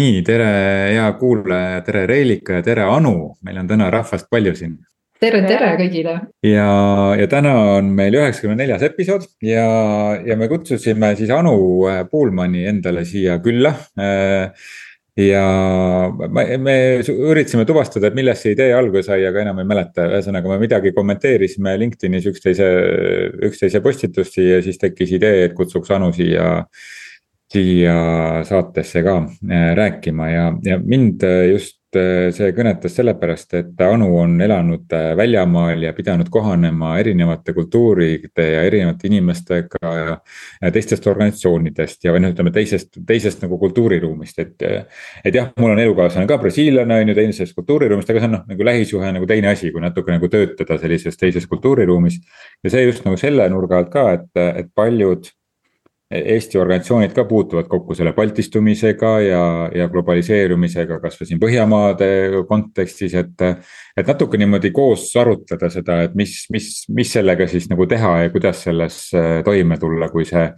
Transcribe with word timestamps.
nii, 0.00 0.20
tere, 0.24 0.50
hea 0.94 1.08
kuulaja, 1.20 1.80
tere 1.84 2.06
Reelika 2.08 2.60
ja 2.60 2.64
tere 2.64 2.86
Anu, 2.88 3.34
meil 3.44 3.60
on 3.60 3.68
täna 3.68 3.90
rahvast 3.92 4.30
palju 4.32 4.54
siin. 4.56 4.78
tere, 5.20 5.42
tere 5.44 5.74
kõigile. 5.76 6.14
ja, 6.46 6.68
ja 7.20 7.26
täna 7.28 7.54
on 7.76 7.90
meil 7.96 8.16
üheksakümne 8.16 8.56
neljas 8.62 8.86
episood 8.86 9.26
ja, 9.44 9.66
ja 10.24 10.36
me 10.40 10.48
kutsusime 10.48 11.12
siis 11.18 11.32
Anu 11.36 11.56
äh, 11.90 12.04
Puulmani 12.08 12.64
endale 12.70 13.04
siia 13.04 13.36
külla 13.44 13.74
äh, 14.00 14.54
ja 15.20 15.44
me, 16.16 16.46
me 16.56 16.76
üritasime 17.02 17.66
tuvastada, 17.68 18.08
et 18.08 18.16
millest 18.16 18.46
see 18.46 18.54
idee 18.56 18.70
alguse 18.72 19.10
sai, 19.10 19.20
aga 19.28 19.44
enam 19.44 19.60
ei 19.60 19.68
mäleta, 19.68 20.08
ühesõnaga 20.08 20.54
me 20.54 20.60
midagi 20.62 20.94
kommenteerisime 20.96 21.76
LinkedInis 21.82 22.30
üksteise, 22.32 22.70
üksteise 23.50 23.84
postitusti 23.84 24.48
ja 24.48 24.64
siis 24.64 24.80
tekkis 24.80 25.12
idee, 25.20 25.44
et 25.50 25.58
kutsuks 25.58 25.92
Anu 25.92 26.08
siia 26.16 26.54
siia 27.50 27.94
saatesse 28.46 29.02
ka 29.02 29.16
äh, 29.50 29.74
rääkima 29.76 30.30
ja, 30.30 30.52
ja 30.62 30.78
mind 30.78 31.22
äh, 31.22 31.48
just 31.50 31.96
äh, 31.96 32.28
see 32.34 32.52
kõnetas 32.54 32.94
sellepärast, 32.94 33.56
et 33.58 33.80
Anu 33.82 34.12
on 34.20 34.36
elanud 34.40 34.92
väljamaal 35.18 35.82
ja 35.82 35.90
pidanud 35.96 36.30
kohanema 36.30 36.92
erinevate 37.00 37.54
kultuuride 37.56 38.46
ja 38.52 38.60
erinevate 38.68 39.10
inimestega 39.10 39.94
ja. 39.96 40.14
ja 40.62 40.70
teistest 40.70 41.08
organisatsioonidest 41.10 42.06
ja 42.06 42.14
või 42.14 42.22
noh, 42.22 42.36
ütleme 42.36 42.54
teisest, 42.54 43.00
teisest 43.06 43.42
nagu 43.42 43.58
kultuuriruumist, 43.58 44.38
et. 44.38 44.86
et 45.24 45.34
jah, 45.34 45.50
mul 45.58 45.74
on 45.74 45.82
elukaaslane 45.82 46.30
ka 46.30 46.38
brasiillane 46.38 47.00
on 47.02 47.10
ju 47.10 47.18
teisest 47.18 47.58
kultuuriruumist, 47.58 48.14
aga 48.14 48.22
see 48.22 48.30
on 48.30 48.36
noh, 48.38 48.46
nagu 48.54 48.70
lähisuhe 48.70 49.10
nagu 49.18 49.26
teine 49.26 49.50
asi, 49.56 49.74
kui 49.74 49.82
natuke 49.82 50.14
nagu 50.14 50.30
töötada 50.30 50.78
sellises 50.78 51.18
teises 51.18 51.50
kultuuriruumis. 51.50 52.22
ja 52.62 52.70
see 52.70 52.86
just 52.86 53.02
nagu 53.08 53.18
selle 53.18 53.50
nurga 53.50 53.82
alt 53.82 53.90
ka, 53.90 54.06
et, 54.20 54.30
et 54.38 54.70
paljud 54.74 55.26
Eesti 56.10 56.58
organisatsioonid 56.58 57.12
ka 57.14 57.22
puutuvad 57.24 57.68
kokku 57.70 57.94
selle 57.94 58.10
baltistumisega 58.16 59.10
ja, 59.22 59.42
ja 59.74 59.86
globaliseerumisega, 59.92 60.98
kasvõi 60.98 61.28
siin 61.28 61.38
Põhjamaade 61.42 62.08
kontekstis, 62.48 63.14
et. 63.14 63.46
et 63.94 64.10
natuke 64.10 64.38
niimoodi 64.40 64.72
koos 64.74 65.04
arutleda 65.20 65.70
seda, 65.70 66.00
et 66.08 66.16
mis, 66.18 66.34
mis, 66.50 66.70
mis 66.90 67.12
sellega 67.14 67.46
siis 67.50 67.70
nagu 67.70 67.86
teha 67.86 68.16
ja 68.24 68.34
kuidas 68.34 68.64
selles 68.66 68.98
toime 69.46 69.78
tulla, 69.78 70.10
kui 70.10 70.26
see 70.26 70.48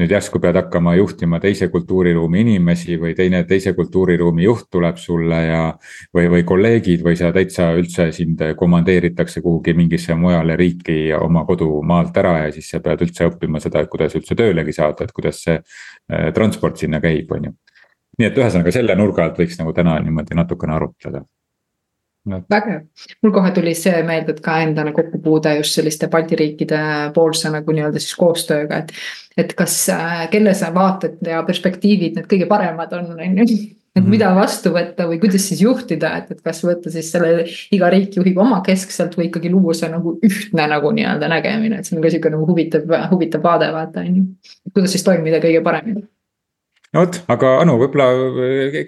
nüüd 0.00 0.12
järsku 0.14 0.40
pead 0.40 0.56
hakkama 0.56 0.94
juhtima 0.96 1.36
teise 1.40 1.66
kultuuriruumi 1.72 2.40
inimesi 2.40 2.96
või 3.00 3.12
teine, 3.16 3.42
teise 3.48 3.74
kultuuriruumi 3.76 4.46
juht 4.46 4.70
tuleb 4.72 4.96
sulle 4.96 5.40
ja. 5.44 5.64
või, 6.16 6.30
või 6.32 6.46
kolleegid 6.48 7.04
või 7.04 7.18
sa 7.20 7.28
täitsa 7.34 7.68
üldse 7.76 8.08
sind 8.16 8.40
komandeeritakse 8.56 9.42
kuhugi 9.44 9.74
mingisse 9.76 10.16
mujale 10.16 10.56
riiki 10.56 11.12
oma 11.18 11.44
kodumaalt 11.48 12.16
ära 12.24 12.38
ja 12.46 12.54
siis 12.56 12.72
sa 12.72 12.80
pead 12.80 13.04
üldse 13.04 13.28
õppima 13.28 13.60
seda, 13.60 13.84
et 13.84 13.92
kuidas 13.92 14.16
üldse 14.16 14.38
töölegi 14.38 14.72
saada, 14.72 15.04
et 15.04 15.12
kuidas 15.12 15.44
see 15.44 15.58
äh, 15.58 16.32
transport 16.32 16.80
sinna 16.80 17.00
käib, 17.00 17.36
on 17.36 17.50
ju. 17.50 17.54
nii 18.18 18.30
et 18.30 18.40
ühesõnaga 18.40 18.72
selle 18.72 18.96
nurga 18.96 19.28
alt 19.28 19.44
võiks 19.44 19.60
nagu 19.60 19.76
täna 19.76 19.98
niimoodi 20.00 20.40
natukene 20.40 20.76
arutleda 20.78 21.24
no.. 22.28 22.40
vägev, 22.50 22.86
mul 23.22 23.34
kohe 23.34 23.50
tuli 23.56 23.74
see 23.78 24.02
meelde, 24.06 24.36
et 24.36 24.40
ka 24.44 24.58
endane 24.64 24.94
kokkupuude 24.96 25.56
just 25.58 25.78
selliste 25.78 26.08
Balti 26.12 26.38
riikide 26.38 26.80
poolse 27.16 27.50
nagu 27.52 27.74
nii-öelda 27.74 28.02
siis 28.02 28.16
koostööga, 28.20 28.82
et. 28.82 28.96
et 29.36 29.54
kas, 29.58 29.76
äh, 29.92 30.24
kelle 30.32 30.54
see 30.56 30.72
vaated 30.74 31.22
ja 31.26 31.42
perspektiivid 31.46 32.18
need 32.18 32.28
kõige 32.30 32.48
paremad 32.50 32.92
on, 32.98 33.14
on 33.16 33.40
ju. 33.42 33.46
et 33.92 34.00
mhm. 34.00 34.08
mida 34.14 34.30
vastu 34.32 34.72
võtta 34.72 35.04
või 35.08 35.18
kuidas 35.20 35.44
siis 35.50 35.60
juhtida, 35.64 36.14
et, 36.22 36.30
et 36.32 36.40
kas 36.44 36.62
võtta 36.64 36.92
siis 36.92 37.10
selle, 37.12 37.44
iga 37.76 37.90
riik 37.92 38.16
juhib 38.16 38.40
omakeskselt 38.40 39.18
või 39.18 39.28
ikkagi 39.28 39.52
luua 39.52 39.76
see 39.76 39.90
nagu 39.92 40.16
ühtne 40.24 40.68
nagu 40.70 40.94
nii-öelda 40.96 41.28
nägemine, 41.28 41.80
et 41.80 41.88
see 41.88 41.98
on 41.98 42.04
ka 42.04 42.12
sihuke 42.14 42.32
nagu 42.32 42.48
huvitav, 42.48 42.88
huvitav 43.12 43.44
vaade 43.44 43.68
vaata 43.74 44.06
on 44.06 44.16
ju. 44.16 44.26
kuidas 44.72 44.96
siis 44.96 45.04
toimida 45.04 45.42
kõige 45.44 45.60
paremini 45.64 46.06
no 46.92 47.04
vot, 47.04 47.18
aga 47.32 47.52
Anu, 47.62 47.76
võib-olla, 47.80 48.08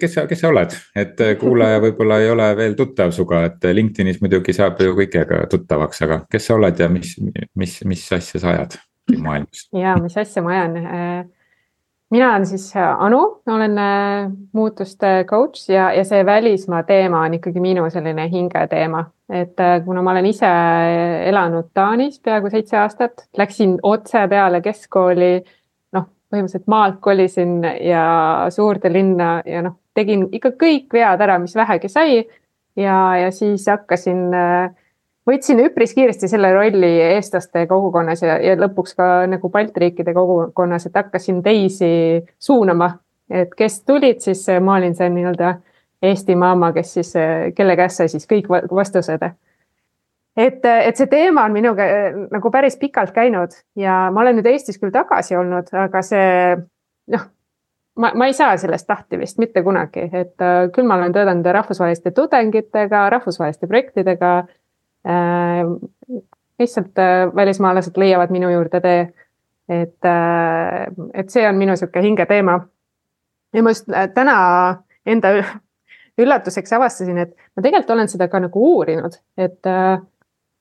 kes 0.01 0.17
sa, 0.17 0.25
kes 0.29 0.43
sa 0.43 0.51
oled, 0.51 0.75
et 0.97 1.21
kuulaja 1.41 1.81
võib-olla 1.85 2.19
ei 2.23 2.31
ole 2.33 2.49
veel 2.57 2.75
tuttav 2.77 3.13
sinuga, 3.15 3.45
et 3.49 3.69
LinkedInis 3.77 4.21
muidugi 4.23 4.55
saab 4.55 4.81
ju 4.83 4.97
kõigega 4.97 5.45
tuttavaks, 5.51 6.03
aga 6.05 6.19
kes 6.31 6.49
sa 6.49 6.59
oled 6.59 6.83
ja 6.83 6.89
mis, 6.91 7.15
mis, 7.55 7.79
mis 7.87 8.05
asja 8.15 8.41
sa 8.41 8.53
ajad 8.53 8.77
maailmas? 9.17 9.65
ja 9.85 9.95
mis 10.01 10.17
asja 10.21 10.43
ma 10.45 10.53
ajan? 10.55 11.31
mina 12.13 12.29
olen 12.29 12.45
siis 12.45 12.69
Anu, 12.77 13.21
olen 13.49 13.81
muutuste 14.53 15.25
coach 15.29 15.69
ja, 15.69 15.89
ja 15.93 16.05
see 16.05 16.21
välismaa 16.25 16.83
teema 16.85 17.25
on 17.25 17.39
ikkagi 17.39 17.59
minu 17.59 17.89
selline 17.89 18.29
hingeteema. 18.31 19.05
et 19.29 19.57
kuna 19.85 20.05
ma 20.05 20.13
olen 20.13 20.29
ise 20.29 20.49
elanud 21.25 21.73
Taanis 21.73 22.19
peaaegu 22.21 22.53
seitse 22.53 22.77
aastat, 22.77 23.25
läksin 23.37 23.79
otse 23.83 24.27
peale 24.29 24.61
keskkooli 24.61 25.39
põhimõtteliselt 26.35 26.67
maalt 26.71 26.99
kolisin 27.01 27.59
ja 27.63 28.05
suurde 28.51 28.91
linna 28.91 29.39
ja 29.47 29.63
noh, 29.65 29.77
tegin 29.95 30.27
ikka 30.35 30.51
kõik 30.59 30.91
vead 30.93 31.21
ära, 31.23 31.39
mis 31.39 31.55
vähegi 31.55 31.89
sai. 31.89 32.25
ja, 32.75 32.97
ja 33.17 33.31
siis 33.31 33.65
hakkasin, 33.71 34.25
võtsin 35.27 35.61
üpris 35.63 35.95
kiiresti 35.95 36.27
selle 36.27 36.51
rolli 36.53 36.91
eestlaste 37.15 37.65
kogukonnas 37.71 38.21
ja, 38.25 38.35
ja 38.43 38.57
lõpuks 38.59 38.97
ka 38.97 39.07
nagu 39.31 39.49
Balti 39.49 39.85
riikide 39.85 40.13
kogukonnas, 40.13 40.85
et 40.85 40.99
hakkasin 40.99 41.41
teisi 41.43 42.25
suunama. 42.39 42.97
et 43.29 43.55
kes 43.57 43.81
tulid, 43.87 44.19
siis 44.21 44.45
ma 44.61 44.75
olin 44.77 44.95
see 44.95 45.09
nii-öelda 45.09 45.55
Eesti 46.05 46.35
maama, 46.35 46.73
kes 46.75 46.93
siis, 46.93 47.13
kelle 47.55 47.75
käest 47.79 47.97
sai 47.97 48.09
siis 48.11 48.27
kõik 48.29 48.51
vastused 48.51 49.23
et, 50.37 50.65
et 50.65 50.97
see 50.97 51.07
teema 51.11 51.45
on 51.47 51.55
minuga 51.55 51.85
äh, 51.85 52.17
nagu 52.31 52.51
päris 52.51 52.77
pikalt 52.79 53.13
käinud 53.15 53.55
ja 53.79 54.05
ma 54.13 54.23
olen 54.23 54.39
nüüd 54.39 54.49
Eestis 54.51 54.79
küll 54.81 54.93
tagasi 54.93 55.37
olnud, 55.39 55.71
aga 55.85 56.01
see 56.05 56.27
noh, 57.13 57.25
ma, 57.95 58.11
ma 58.15 58.27
ei 58.29 58.35
saa 58.37 58.55
sellest 58.59 58.89
lahti 58.91 59.19
vist 59.19 59.39
mitte 59.41 59.63
kunagi, 59.65 60.07
et 60.11 60.43
äh, 60.43 60.67
küll 60.75 60.87
ma 60.87 60.99
olen 60.99 61.15
töötanud 61.15 61.51
rahvusvaheliste 61.59 62.11
tudengitega, 62.15 63.09
rahvusvaheliste 63.17 63.67
projektidega 63.71 64.37
äh,. 65.07 65.63
lihtsalt 66.59 66.99
äh, 66.99 67.35
välismaalased 67.35 67.97
leiavad 67.99 68.31
minu 68.31 68.49
juurde 68.49 68.81
tee. 68.81 69.13
et 69.69 70.05
äh,, 70.05 70.87
et 71.13 71.29
see 71.29 71.47
on 71.49 71.55
minu 71.55 71.75
sihuke 71.75 72.01
hingeteema. 72.01 72.59
ja 73.53 73.63
ma 73.63 73.69
just 73.69 73.89
äh, 73.89 74.09
täna 74.13 74.83
enda 75.05 75.31
üllatuseks 76.17 76.73
avastasin, 76.73 77.17
et 77.17 77.35
ma 77.55 77.63
tegelikult 77.63 77.89
olen 77.89 78.07
seda 78.07 78.27
ka 78.31 78.39
nagu 78.39 78.61
uurinud, 78.75 79.17
et 79.37 79.67
äh, 79.67 79.99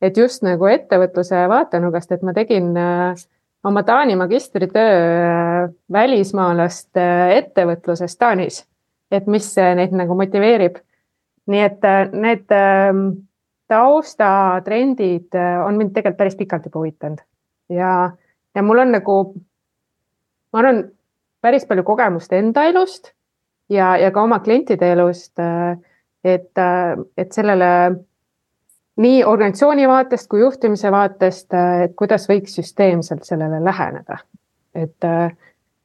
et 0.04 0.18
just 0.18 0.44
nagu 0.44 0.68
ettevõtluse 0.68 1.44
vaatenurgast, 1.50 2.12
et 2.12 2.24
ma 2.26 2.34
tegin 2.36 2.72
äh, 2.76 3.24
oma 3.64 3.82
Taani 3.86 4.16
magistritöö 4.20 4.86
äh, 4.86 5.68
välismaalaste 5.92 7.04
äh, 7.04 7.36
ettevõtluses 7.40 8.16
Taanis. 8.18 8.64
et 9.14 9.26
mis 9.30 9.46
neid 9.56 9.92
nagu 9.94 10.14
motiveerib. 10.18 10.80
nii 11.46 11.60
et 11.60 11.82
need 12.16 12.52
ähm, 12.56 13.02
taustatrendid 13.68 15.36
on 15.66 15.76
mind 15.76 15.92
tegelikult 15.92 16.18
päris 16.18 16.36
pikalt 16.36 16.64
juba 16.64 16.78
huvitanud 16.78 17.20
ja, 17.68 18.10
ja 18.54 18.62
mul 18.62 18.80
on 18.80 18.92
nagu, 18.96 19.16
ma 20.52 20.62
arvan, 20.62 20.80
päris 21.44 21.66
palju 21.68 21.84
kogemust 21.84 22.32
enda 22.32 22.64
elust 22.64 23.12
ja, 23.68 23.96
ja 24.00 24.10
ka 24.10 24.24
oma 24.24 24.40
klientide 24.40 24.92
elust. 24.92 25.36
et, 26.24 26.64
et 27.16 27.32
sellele 27.32 27.70
nii 29.00 29.24
organisatsiooni 29.26 29.88
vaatest 29.90 30.28
kui 30.30 30.42
juhtimise 30.42 30.90
vaatest, 30.94 31.54
et 31.84 31.94
kuidas 31.98 32.28
võiks 32.30 32.54
süsteemselt 32.60 33.24
sellele 33.26 33.58
läheneda. 33.64 34.18
et, 34.74 35.06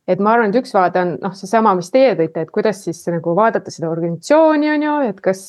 et 0.07 0.19
ma 0.19 0.33
arvan, 0.33 0.49
et 0.49 0.59
üks 0.61 0.73
vaade 0.73 1.01
on 1.01 1.15
noh, 1.21 1.33
seesama, 1.37 1.75
mis 1.77 1.91
teie 1.93 2.15
tõite, 2.17 2.45
et 2.45 2.51
kuidas 2.53 2.83
siis 2.85 3.01
nagu 3.09 3.35
vaadata 3.37 3.71
seda 3.73 3.89
organisatsiooni, 3.89 4.69
on 4.75 4.85
ju, 4.85 4.99
et 5.09 5.21
kas, 5.25 5.43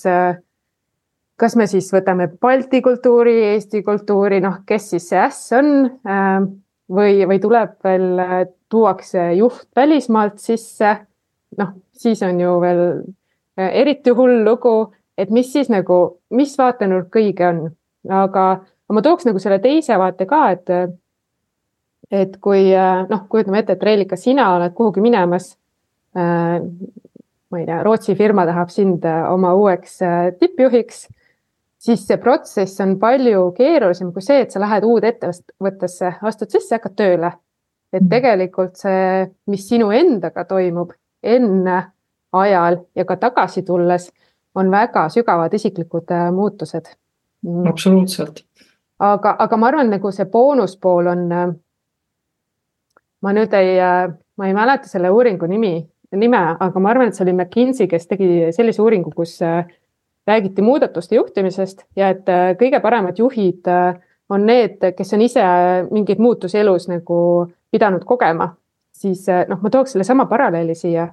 kas 1.40 1.56
me 1.56 1.68
siis 1.68 1.90
võtame 1.92 2.30
Balti 2.40 2.82
kultuuri, 2.84 3.36
Eesti 3.52 3.84
kultuuri, 3.84 4.40
noh, 4.44 4.62
kes 4.66 4.90
siis 4.94 5.08
see 5.12 5.20
äss 5.20 5.52
on 5.56 5.70
või, 6.90 7.22
või 7.28 7.40
tuleb 7.40 7.76
veel, 7.84 8.24
tuuakse 8.70 9.32
juht 9.34 9.66
välismaalt 9.76 10.38
sisse. 10.38 10.96
noh, 11.58 11.72
siis 11.92 12.22
on 12.22 12.40
ju 12.40 12.52
veel 12.62 12.82
eriti 13.60 14.12
hull 14.14 14.44
lugu 14.46 14.92
et 15.18 15.30
mis 15.30 15.52
siis 15.52 15.70
nagu, 15.72 16.20
mis 16.30 16.56
vaatenurk 16.58 17.16
õige 17.16 17.46
on, 17.48 17.62
aga 18.08 18.44
ma 18.90 19.02
tooks 19.02 19.28
nagu 19.28 19.38
selle 19.42 19.60
teise 19.62 19.98
vaate 19.98 20.26
ka, 20.26 20.42
et. 20.56 20.74
et 22.10 22.32
kui 22.42 22.72
noh, 23.10 23.26
kujutame 23.30 23.60
ette, 23.62 23.76
et 23.76 23.82
Reelika, 23.86 24.16
sina 24.18 24.48
oled 24.56 24.72
kuhugi 24.74 25.00
minemas 25.00 25.52
äh,. 26.16 26.58
ma 27.50 27.58
ei 27.58 27.66
tea, 27.66 27.82
Rootsi 27.82 28.14
firma 28.14 28.44
tahab 28.46 28.70
sind 28.70 29.04
oma 29.06 29.52
uueks 29.58 29.98
tippjuhiks 30.38 31.08
siis 31.80 32.02
see 32.06 32.18
protsess 32.20 32.80
on 32.84 32.96
palju 33.00 33.50
keerulisem 33.56 34.12
kui 34.12 34.24
see, 34.24 34.44
et 34.44 34.52
sa 34.52 34.60
lähed 34.62 34.84
uude 34.86 35.14
ettevõttesse, 35.14 36.14
astud 36.28 36.52
sisse, 36.52 36.76
hakkad 36.76 36.96
tööle. 36.98 37.32
et 37.90 38.04
mm. 38.04 38.10
tegelikult 38.10 38.76
see, 38.78 39.24
mis 39.50 39.64
sinu 39.66 39.88
endaga 39.90 40.44
toimub 40.46 40.92
enne, 41.22 41.78
ajal 42.32 42.76
ja 42.94 43.04
ka 43.04 43.16
tagasi 43.18 43.64
tulles 43.66 44.10
on 44.54 44.70
väga 44.70 45.08
sügavad 45.08 45.54
isiklikud 45.54 46.10
äh, 46.10 46.30
muutused. 46.32 46.94
Mm. 47.46 47.66
absoluutselt. 47.66 48.44
aga, 48.98 49.36
aga 49.38 49.56
ma 49.56 49.68
arvan, 49.70 49.90
nagu 49.90 50.12
see 50.12 50.26
boonuspool 50.28 51.08
on. 51.12 51.26
Äh, 51.32 51.52
ma 53.20 53.32
nüüd 53.36 53.54
ei, 53.56 53.76
äh, 53.80 54.12
ma 54.36 54.48
ei 54.48 54.56
mäleta 54.56 54.88
selle 54.88 55.10
uuringu 55.12 55.48
nimi, 55.48 55.74
nime, 56.16 56.40
aga 56.60 56.80
ma 56.80 56.92
arvan, 56.92 57.10
et 57.10 57.16
see 57.16 57.24
oli 57.26 57.36
McKinsey, 57.36 57.88
kes 57.88 58.08
tegi 58.10 58.30
sellise 58.56 58.82
uuringu, 58.82 59.12
kus 59.16 59.38
räägiti 60.28 60.62
muudatuste 60.62 61.16
juhtimisest 61.16 61.84
ja 61.96 62.10
et 62.12 62.28
kõige 62.60 62.80
paremad 62.82 63.18
juhid 63.18 63.68
on 64.30 64.44
need, 64.46 64.82
kes 64.96 65.14
on 65.16 65.22
ise 65.24 65.44
mingeid 65.90 66.20
muutusi 66.22 66.58
elus 66.60 66.88
nagu 66.90 67.20
pidanud 67.72 68.04
kogema. 68.08 68.54
siis 68.92 69.24
noh, 69.48 69.60
ma 69.62 69.70
tooks 69.72 69.94
sellesama 69.94 70.26
paralleeli 70.28 70.74
siia, 70.76 71.06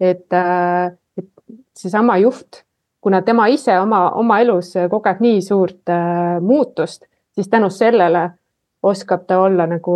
et, 0.00 0.32
et 0.32 1.28
seesama 1.76 2.16
juht 2.22 2.65
kuna 3.06 3.20
tema 3.22 3.46
ise 3.46 3.76
oma, 3.78 4.08
oma 4.18 4.40
elus 4.42 4.72
kogeb 4.90 5.20
nii 5.22 5.38
suurt 5.44 5.92
äh, 5.94 6.40
muutust, 6.42 7.04
siis 7.30 7.46
tänu 7.48 7.70
sellele 7.70 8.30
oskab 8.82 9.28
ta 9.30 9.38
olla 9.40 9.66
nagu 9.70 9.94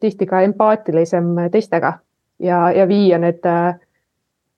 tihti 0.00 0.26
ka 0.28 0.42
empaatilisem 0.44 1.30
teistega 1.52 1.94
ja, 2.38 2.58
ja 2.76 2.84
viia 2.88 3.18
need, 3.18 3.40
äh, 3.48 3.78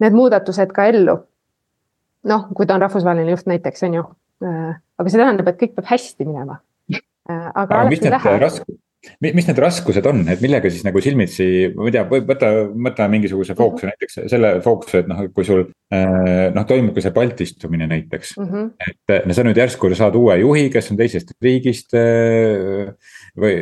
need 0.03 0.19
muudatused 0.19 0.75
ka 0.75 0.89
ellu. 0.91 1.21
noh, 2.27 2.45
kui 2.55 2.67
ta 2.67 2.75
on 2.75 2.83
rahvusvaheline 2.83 3.31
juht 3.31 3.47
näiteks, 3.51 3.83
on 3.87 3.95
ju. 4.01 4.03
Äh, 4.47 4.75
aga 4.99 5.11
see 5.11 5.23
tähendab, 5.23 5.49
et 5.51 5.63
kõik 5.63 5.79
peab 5.79 5.95
hästi 5.95 6.27
minema. 6.27 6.59
Äh, 6.91 7.49
aga 7.55 7.85
alati 7.85 8.11
ei 8.11 8.17
lähe 8.17 8.37
mis 9.21 9.47
need 9.49 9.59
raskused 9.59 10.07
on, 10.07 10.23
et 10.31 10.43
millega 10.45 10.71
siis 10.71 10.85
nagu 10.87 11.01
silmitsi, 11.03 11.47
ma 11.75 11.89
ei 11.89 11.95
tea, 11.95 12.05
võta, 12.07 12.51
võta 12.87 13.09
mingisuguse 13.11 13.57
fookuse 13.59 13.87
-hmm. 13.87 13.97
näiteks 13.97 14.19
selle 14.31 14.53
fookuse, 14.63 15.03
et 15.03 15.09
noh, 15.11 15.25
kui 15.35 15.47
sul 15.47 15.65
äh, 15.95 16.53
noh, 16.55 16.67
toimub 16.69 16.95
ka 16.95 17.03
see 17.03 17.15
baltistumine 17.15 17.89
näiteks 17.91 18.37
mm. 18.39 18.51
-hmm. 18.53 18.71
et 18.87 19.27
no 19.27 19.35
sa 19.35 19.43
nüüd 19.47 19.59
järsku 19.59 19.91
saad 19.95 20.15
uue 20.19 20.39
juhi, 20.39 20.69
kes 20.71 20.91
on 20.91 21.01
teisest 21.01 21.35
riigist. 21.43 21.95
Äh, 21.95 22.95
või, 23.39 23.55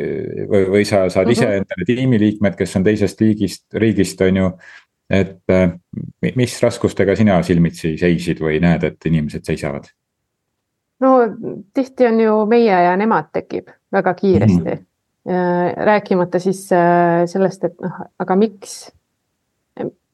või, 0.51 0.65
või 0.75 0.85
sa 0.85 1.09
saad 1.09 1.31
ise 1.31 1.47
mm 1.47 1.51
-hmm. 1.51 1.63
endale 1.63 1.87
tiimiliikmed, 1.87 2.57
kes 2.59 2.77
on 2.77 2.85
teisest 2.85 3.21
liigist, 3.21 3.65
riigist, 3.75 4.21
on 4.21 4.37
ju. 4.37 4.51
et 5.11 5.43
mis 6.37 6.63
raskustega 6.63 7.17
sina 7.17 7.43
silmitsi 7.43 7.97
seisid 7.99 8.39
või 8.39 8.61
näed, 8.63 8.85
et 8.85 9.07
inimesed 9.07 9.45
seisavad? 9.45 9.89
no 11.01 11.17
tihti 11.75 12.07
on 12.07 12.21
ju 12.21 12.47
meie 12.47 12.83
ja 12.85 12.97
nemad 12.97 13.33
tekib 13.33 13.71
väga 13.93 14.15
kiiresti 14.15 14.61
mm. 14.61 14.67
-hmm 14.67 14.90
rääkimata 15.77 16.39
siis 16.39 16.73
äh, 16.73 17.27
sellest, 17.27 17.65
et 17.65 17.81
noh, 17.81 17.93
aga 18.19 18.37
miks, 18.37 18.91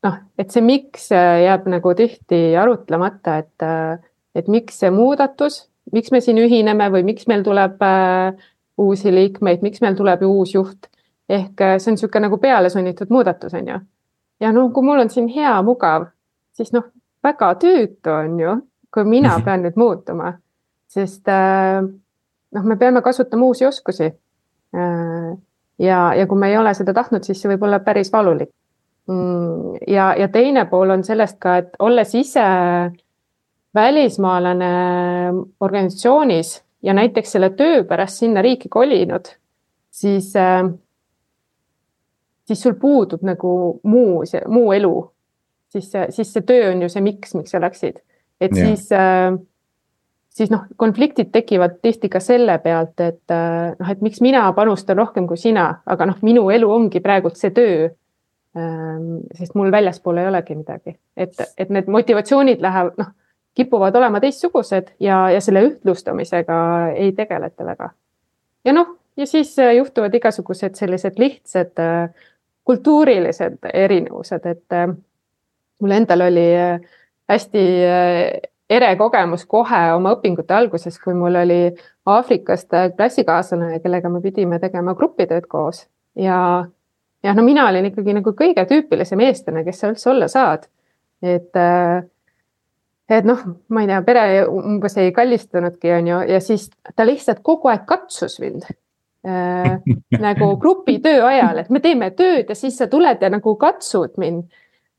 noh, 0.02 0.18
et 0.38 0.50
see 0.50 0.64
miks 0.64 1.10
äh, 1.14 1.44
jääb 1.44 1.68
nagu 1.70 1.94
tihti 1.94 2.56
arutlemata, 2.58 3.38
et, 3.38 4.02
et 4.34 4.48
miks 4.50 4.80
see 4.82 4.90
muudatus, 4.90 5.66
miks 5.94 6.10
me 6.10 6.20
siin 6.20 6.40
ühineme 6.42 6.90
või 6.90 7.06
miks 7.06 7.28
meil 7.30 7.46
tuleb 7.46 7.78
uusi 8.82 9.14
liikmeid, 9.14 9.62
miks 9.62 9.80
meil 9.84 9.94
tuleb 9.96 10.26
ju 10.26 10.32
uus 10.40 10.54
juht. 10.54 10.90
ehk 11.28 11.58
see 11.58 11.90
on 11.90 11.96
niisugune 11.96 12.28
nagu 12.28 12.38
pealesunnitud 12.38 13.10
muudatus, 13.10 13.54
on 13.54 13.68
ju. 13.68 13.78
ja 14.40 14.52
noh, 14.52 14.72
kui 14.72 14.82
mul 14.82 15.06
on 15.06 15.10
siin 15.10 15.28
hea, 15.30 15.54
mugav, 15.62 16.10
siis 16.52 16.74
noh, 16.74 16.90
väga 17.22 17.54
tüütu 17.62 18.10
on 18.10 18.38
ju, 18.40 18.58
kui 18.90 19.06
mina 19.06 19.38
pean 19.44 19.62
nüüd 19.62 19.78
muutuma, 19.78 20.34
sest 20.90 21.30
noh, 21.30 22.62
me 22.62 22.76
peame 22.76 23.02
kasutama 23.02 23.46
uusi 23.46 23.66
oskusi 23.66 24.10
Äh, 24.10 24.25
ja, 24.72 25.98
ja 26.14 26.26
kui 26.26 26.38
me 26.38 26.50
ei 26.50 26.56
ole 26.58 26.74
seda 26.74 26.94
tahtnud, 26.96 27.24
siis 27.26 27.40
see 27.40 27.50
võib 27.52 27.66
olla 27.68 27.80
päris 27.84 28.12
valulik. 28.12 28.50
Mm, 29.06 29.76
ja, 29.86 30.10
ja 30.18 30.28
teine 30.32 30.64
pool 30.70 30.90
on 30.96 31.04
sellest 31.06 31.38
ka, 31.42 31.58
et 31.62 31.76
olles 31.78 32.14
ise 32.18 32.46
välismaalane 33.76 34.70
organisatsioonis 35.60 36.56
ja 36.82 36.94
näiteks 36.96 37.36
selle 37.36 37.50
töö 37.58 37.84
pärast 37.84 38.22
sinna 38.22 38.42
riiki 38.42 38.68
kolinud, 38.72 39.28
siis, 39.90 40.32
äh, 40.36 40.64
siis 42.46 42.62
sul 42.62 42.74
puudub 42.80 43.22
nagu 43.26 43.52
muu, 43.82 44.24
see 44.26 44.42
muu 44.48 44.72
elu. 44.72 45.12
siis, 45.68 45.90
siis 46.10 46.32
see 46.32 46.42
töö 46.46 46.70
on 46.72 46.82
ju 46.82 46.88
see 46.88 47.02
miks, 47.04 47.34
miks 47.34 47.52
sa 47.52 47.60
läksid, 47.60 47.98
et 48.40 48.54
ja. 48.54 48.64
siis 48.64 48.86
äh, 48.96 49.34
siis 50.36 50.50
noh, 50.52 50.66
konfliktid 50.76 51.30
tekivad 51.32 51.78
tihti 51.82 52.10
ka 52.12 52.20
selle 52.20 52.58
pealt, 52.64 52.98
et 53.00 53.32
äh, 53.32 53.72
noh, 53.78 53.92
et 53.92 54.02
miks 54.04 54.20
mina 54.24 54.44
panustan 54.56 54.98
rohkem 55.00 55.28
kui 55.28 55.40
sina, 55.40 55.68
aga 55.88 56.10
noh, 56.10 56.18
minu 56.26 56.46
elu 56.52 56.68
ongi 56.72 57.00
praegult 57.04 57.40
see 57.40 57.54
töö. 57.56 57.88
Ähm, 58.56 59.18
sest 59.36 59.52
mul 59.56 59.68
väljaspool 59.72 60.16
ei 60.16 60.30
olegi 60.30 60.54
midagi, 60.56 60.94
et, 61.16 61.34
et 61.60 61.72
need 61.72 61.90
motivatsioonid 61.92 62.62
lähevad, 62.64 62.94
noh, 62.96 63.10
kipuvad 63.56 63.96
olema 63.96 64.20
teistsugused 64.20 64.94
ja, 65.00 65.26
ja 65.32 65.42
selle 65.44 65.60
ühtlustamisega 65.66 66.56
ei 66.96 67.10
tegeleta 67.16 67.66
väga. 67.68 67.90
ja 68.64 68.72
noh, 68.72 68.94
ja 69.16 69.26
siis 69.28 69.52
äh, 69.60 69.74
juhtuvad 69.76 70.16
igasugused 70.16 70.76
sellised 70.80 71.20
lihtsad 71.20 71.84
äh, 71.84 72.30
kultuurilised 72.64 73.68
erinevused, 73.72 74.48
et 74.48 74.78
mul 75.80 75.92
endal 75.94 76.24
oli 76.26 76.48
hästi 77.30 77.62
ere 78.70 78.96
kogemus 78.98 79.44
kohe 79.46 79.82
oma 79.94 80.16
õpingute 80.16 80.54
alguses, 80.54 80.98
kui 81.02 81.14
mul 81.14 81.38
oli 81.42 81.60
Aafrikast 82.06 82.74
klassikaaslane, 82.96 83.78
kellega 83.82 84.10
me 84.10 84.20
pidime 84.24 84.58
tegema 84.62 84.94
grupitööd 84.98 85.46
koos 85.50 85.84
ja, 86.18 86.38
ja 87.22 87.34
no 87.34 87.44
mina 87.46 87.68
olin 87.70 87.90
ikkagi 87.90 88.16
nagu 88.16 88.34
kõige 88.38 88.66
tüüpilisem 88.68 89.22
eestlane, 89.26 89.64
kes 89.66 89.80
sa 89.80 89.92
üldse 89.92 90.10
olla 90.10 90.28
saad. 90.30 90.66
et, 91.22 91.60
et 93.08 93.28
noh, 93.28 93.44
ma 93.68 93.84
ei 93.84 93.90
tea, 93.90 94.02
pere 94.06 94.24
umbes 94.50 94.98
ei 95.00 95.12
kallistunudki, 95.14 95.92
on 96.00 96.10
ju, 96.12 96.18
ja 96.34 96.42
siis 96.44 96.68
ta 96.94 97.06
lihtsalt 97.06 97.42
kogu 97.46 97.70
aeg 97.72 97.86
katsus 97.88 98.38
mind 98.42 98.66
äh, 98.66 99.78
nagu 100.20 100.52
grupitöö 100.62 101.24
ajal, 101.26 101.62
et 101.62 101.70
me 101.70 101.80
teeme 101.84 102.10
tööd 102.18 102.50
ja 102.50 102.58
siis 102.58 102.78
sa 102.78 102.90
tuled 102.90 103.22
ja 103.22 103.32
nagu 103.32 103.56
katsud 103.60 104.18
mind 104.20 104.44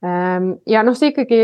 ja 0.02 0.84
noh, 0.86 0.96
see 0.98 1.10
ikkagi 1.10 1.40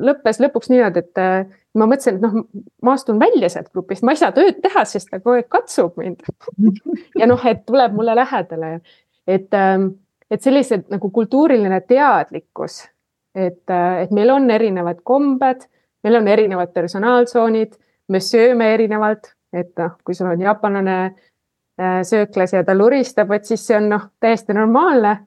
lõppes 0.00 0.38
lõpuks 0.40 0.70
niimoodi, 0.72 1.02
et 1.04 1.20
äh, 1.20 1.56
ma 1.76 1.88
mõtlesin, 1.88 2.16
et 2.16 2.24
noh, 2.24 2.46
ma 2.86 2.94
astun 2.96 3.18
välja 3.20 3.50
sealt 3.52 3.68
grupist, 3.74 4.04
ma 4.06 4.14
ei 4.14 4.20
saa 4.20 4.32
tööd 4.36 4.62
teha, 4.64 4.84
sest 4.88 5.10
ta 5.10 5.20
kogu 5.20 5.36
aeg 5.36 5.50
katsub 5.52 5.98
mind. 6.00 6.24
ja 7.20 7.28
noh, 7.28 7.42
et 7.44 7.66
tuleb 7.68 7.96
mulle 7.96 8.14
lähedale, 8.16 8.78
et, 9.28 9.52
ähm, 9.52 9.90
et 10.32 10.44
sellised 10.44 10.86
nagu 10.92 11.10
kultuuriline 11.12 11.82
teadlikkus, 11.84 12.86
et, 13.36 13.64
äh, 13.68 14.02
et 14.06 14.16
meil 14.16 14.32
on 14.32 14.48
erinevad 14.50 15.04
kombed, 15.04 15.68
meil 16.06 16.20
on 16.22 16.32
erinevad 16.32 16.72
personaaltsoonid, 16.72 17.76
me 18.08 18.22
sööme 18.24 18.70
erinevalt, 18.72 19.34
et 19.52 19.74
noh, 19.76 19.98
kui 20.04 20.16
sul 20.16 20.30
on 20.32 20.40
jaapanlane 20.40 20.96
äh, 21.04 22.00
sööklas 22.08 22.56
ja 22.56 22.64
ta 22.64 22.72
luristab, 22.72 23.36
et 23.36 23.44
siis 23.44 23.68
see 23.68 23.76
on 23.76 23.92
noh, 23.92 24.10
täiesti 24.20 24.56
normaalne. 24.56 25.18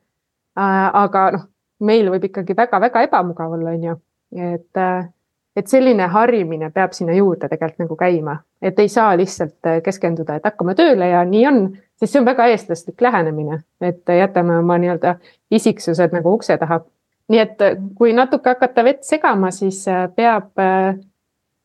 aga 0.59 1.21
noh 1.31 1.43
meil 1.79 2.09
võib 2.11 2.27
ikkagi 2.29 2.55
väga-väga 2.57 3.03
ebamugav 3.07 3.53
olla, 3.57 3.71
on 3.71 3.83
ju. 3.83 3.95
et, 4.35 4.77
äh, 4.77 5.07
et 5.55 5.67
selline 5.67 6.07
harimine 6.07 6.69
peab 6.71 6.93
sinna 6.93 7.15
juurde 7.17 7.47
tegelikult 7.49 7.79
nagu 7.79 7.95
käima, 7.97 8.35
et 8.61 8.79
ei 8.79 8.89
saa 8.89 9.15
lihtsalt 9.17 9.65
äh, 9.65 9.81
keskenduda, 9.83 10.35
et 10.35 10.45
hakkame 10.45 10.75
tööle 10.75 11.07
ja 11.09 11.23
nii 11.25 11.47
on, 11.47 11.61
sest 11.99 12.13
see 12.13 12.21
on 12.21 12.27
väga 12.27 12.45
eestlaslik 12.53 13.01
lähenemine, 13.01 13.61
et 13.81 14.13
jätame 14.19 14.59
oma 14.59 14.77
nii-öelda 14.77 15.15
isiksused 15.51 16.13
nagu 16.13 16.33
ukse 16.33 16.57
taha. 16.57 16.81
nii 17.29 17.39
et 17.39 17.61
äh, 17.61 17.81
kui 17.97 18.13
natuke 18.13 18.53
hakata 18.53 18.83
vett 18.83 19.03
segama, 19.03 19.51
siis 19.51 19.85
peab, 20.15 20.53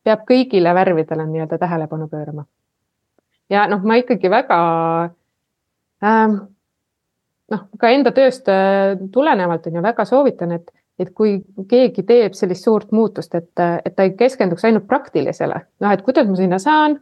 peab 0.03 0.25
kõigile 0.29 0.73
värvidele 0.73 1.27
nii-öelda 1.27 1.57
tähelepanu 1.61 2.07
pöörama. 2.07 2.45
ja 3.49 3.67
noh, 3.67 3.83
ma 3.83 4.01
ikkagi 4.01 4.29
väga 4.29 4.59
ähm, 6.03 6.54
noh, 7.53 7.67
ka 7.79 7.91
enda 7.93 8.13
tööst 8.15 8.49
äh, 8.51 8.95
tulenevalt 9.13 9.67
on 9.69 9.79
ju 9.79 9.85
väga 9.85 10.05
soovitan, 10.09 10.55
et, 10.57 10.71
et 10.99 11.11
kui 11.13 11.37
keegi 11.69 12.05
teeb 12.07 12.37
sellist 12.37 12.65
suurt 12.65 12.93
muutust, 12.95 13.35
et, 13.35 13.51
et 13.59 13.95
ta 13.95 14.05
ei 14.07 14.15
keskenduks 14.17 14.65
ainult 14.65 14.87
praktilisele, 14.89 15.61
noh, 15.83 15.93
et 15.93 16.05
kuidas 16.05 16.29
ma 16.29 16.37
sinna 16.39 16.59
saan, 16.61 16.99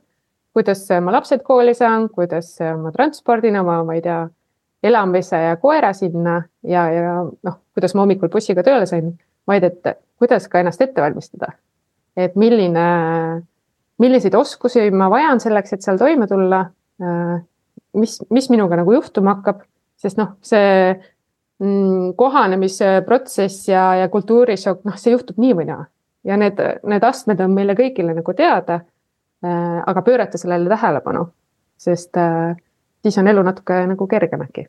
kuidas 0.54 0.86
ma 1.02 1.14
lapsed 1.16 1.44
kooli 1.46 1.74
saan, 1.78 2.10
kuidas 2.14 2.56
ma 2.80 2.92
transpordin 2.94 3.58
oma, 3.62 3.82
ma 3.88 3.98
ei 3.98 4.04
tea, 4.06 4.24
elamise 4.84 5.40
ja 5.40 5.56
koera 5.58 5.94
sinna 5.96 6.42
ja, 6.68 6.88
ja 6.92 7.12
noh, 7.24 7.60
kuidas 7.74 7.96
ma 7.96 8.04
hommikul 8.04 8.32
bussiga 8.34 8.66
tööle 8.66 8.88
sain, 8.90 9.14
vaid 9.48 9.64
et 9.68 9.94
kuidas 10.20 10.48
ka 10.52 10.60
ennast 10.60 10.82
ette 10.84 11.02
valmistada. 11.02 11.54
et 12.18 12.36
milline, 12.38 12.84
milliseid 13.98 14.36
oskusi 14.38 14.92
ma 14.92 15.08
vajan 15.10 15.40
selleks, 15.42 15.74
et 15.74 15.82
seal 15.82 15.98
toime 15.98 16.28
tulla. 16.30 16.60
Äh, 17.02 17.40
mis, 17.98 18.20
mis 18.30 18.50
minuga 18.54 18.78
nagu 18.78 18.94
juhtuma 18.94 19.38
hakkab 19.38 19.64
sest 20.04 20.20
noh, 20.20 20.36
see 20.44 20.92
mm, 21.64 22.14
kohanemisprotsess 22.20 23.70
ja, 23.72 23.86
ja 24.02 24.10
kultuurishokk, 24.12 24.84
noh, 24.88 25.00
see 25.00 25.16
juhtub 25.16 25.40
nii 25.42 25.56
või 25.62 25.70
naa. 25.72 25.86
ja 26.28 26.38
need, 26.40 26.60
need 26.88 27.04
astmed 27.04 27.42
on 27.44 27.56
meile 27.56 27.76
kõigile 27.80 28.16
nagu 28.16 28.36
teada 28.38 28.82
äh,. 29.44 29.82
aga 29.88 30.02
pöörata 30.06 30.40
sellele 30.40 30.70
tähelepanu, 30.72 31.26
sest 31.78 32.18
äh, 32.18 32.56
siis 33.02 33.18
on 33.20 33.28
elu 33.28 33.44
natuke 33.44 33.84
nagu 33.88 34.08
kergem 34.08 34.46
äkki 34.48 34.68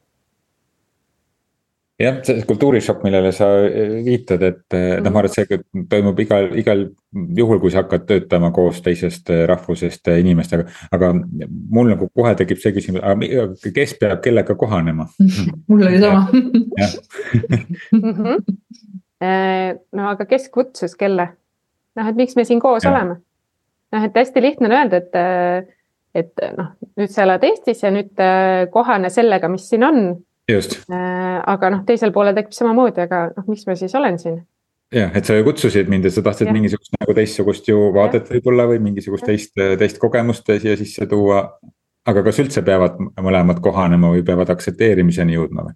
jah, 2.00 2.16
see 2.26 2.42
kultuurishokk, 2.48 3.04
millele 3.06 3.30
sa 3.34 3.48
eh, 3.68 3.92
viitad, 4.04 4.42
et 4.42 4.74
eh, 4.74 4.96
noh, 5.02 5.12
ma 5.14 5.22
arvan, 5.22 5.30
et 5.30 5.36
see 5.36 5.84
toimub 5.90 6.18
igal, 6.24 6.48
igal 6.58 6.80
juhul, 7.38 7.60
kui 7.62 7.70
sa 7.70 7.84
hakkad 7.84 8.06
töötama 8.08 8.50
koos 8.54 8.80
teisest 8.84 9.30
eh, 9.30 9.44
rahvusest 9.50 10.10
inimestega. 10.18 10.66
aga 10.94 11.12
mul 11.14 11.92
nagu 11.92 12.08
kohe 12.10 12.34
tekib 12.38 12.58
see 12.62 12.74
küsimus, 12.74 13.04
aga 13.04 13.70
kes 13.76 13.94
peab 14.00 14.24
kellega 14.24 14.56
kohanema 14.58 15.06
mul 15.68 15.86
oli 15.86 16.02
sama 16.02 16.26
mhm. 17.94 18.42
no 19.94 20.10
aga 20.10 20.26
kes 20.26 20.50
kutsus 20.50 20.98
kelle? 20.98 21.30
noh, 21.94 22.10
et 22.10 22.18
miks 22.18 22.34
me 22.36 22.44
siin 22.48 22.62
koos 22.62 22.82
ja. 22.82 22.90
oleme? 22.90 23.20
noh, 23.94 24.02
et 24.02 24.18
hästi 24.18 24.42
lihtne 24.42 24.66
on 24.66 24.78
öelda, 24.80 24.98
et, 24.98 25.72
et 26.18 26.46
noh, 26.58 26.74
nüüd 26.98 27.14
sa 27.14 27.22
elad 27.28 27.46
Eestis 27.46 27.86
ja 27.86 27.94
nüüd 27.94 28.18
kohane 28.74 29.10
sellega, 29.14 29.46
mis 29.52 29.68
siin 29.70 29.86
on. 29.86 30.00
Just. 30.50 30.80
aga 30.90 31.70
noh, 31.72 31.84
teisel 31.86 32.12
poolel 32.12 32.36
tekib 32.36 32.56
samamoodi, 32.56 33.06
aga 33.06 33.28
noh, 33.36 33.46
miks 33.48 33.66
ma 33.68 33.76
siis 33.78 33.94
olen 33.94 34.18
siin? 34.18 34.42
jah, 34.94 35.14
et 35.16 35.24
sa 35.26 35.36
ju 35.38 35.46
kutsusid 35.46 35.88
mind 35.90 36.08
ja 36.08 36.12
sa 36.14 36.22
tahtsid 36.24 36.50
ja. 36.50 36.56
mingisugust 36.56 36.98
nagu 37.00 37.14
teistsugust 37.16 37.68
ju 37.68 37.88
vaadet 37.94 38.28
võib-olla 38.30 38.68
või 38.70 38.82
mingisugust 38.84 39.26
teist, 39.26 39.54
teist 39.80 39.98
kogemust 40.02 40.50
siia 40.50 40.76
sisse 40.80 41.08
tuua. 41.10 41.46
aga 42.06 42.22
kas 42.22 42.38
üldse 42.38 42.62
peavad 42.62 43.00
mõlemad 43.00 43.62
kohanema 43.64 44.10
või 44.12 44.22
peavad 44.22 44.50
aktsepteerimiseni 44.52 45.34
jõudma 45.38 45.68
või? 45.68 45.74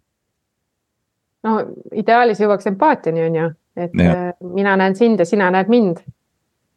no 1.47 1.59
ideaalis 1.93 2.41
jõuaks 2.43 2.69
empaatiani, 2.71 3.25
on 3.27 3.41
ju, 3.41 3.51
et 3.79 3.95
ja. 3.99 4.15
Äh, 4.15 4.33
mina 4.55 4.77
näen 4.77 4.97
sind 4.99 5.21
ja 5.21 5.27
sina 5.29 5.51
näed 5.55 5.71
mind. 5.73 6.03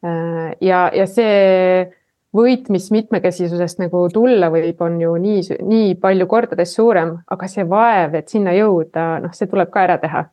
Äh, 0.06 0.54
ja, 0.60 0.84
ja 0.94 1.06
see 1.06 1.86
võit, 2.36 2.68
mis 2.72 2.90
mitmekesisusest 2.90 3.78
nagu 3.82 4.06
tulla 4.12 4.48
võib, 4.50 4.80
on 4.80 5.00
ju 5.00 5.16
nii, 5.20 5.58
nii 5.62 5.94
palju 6.00 6.26
kordades 6.26 6.74
suurem, 6.74 7.18
aga 7.30 7.48
see 7.48 7.64
vaev, 7.68 8.14
et 8.14 8.28
sinna 8.28 8.54
jõuda, 8.56 9.18
noh, 9.24 9.34
see 9.36 9.50
tuleb 9.50 9.70
ka 9.72 9.84
ära 9.88 9.98
teha 10.00 10.26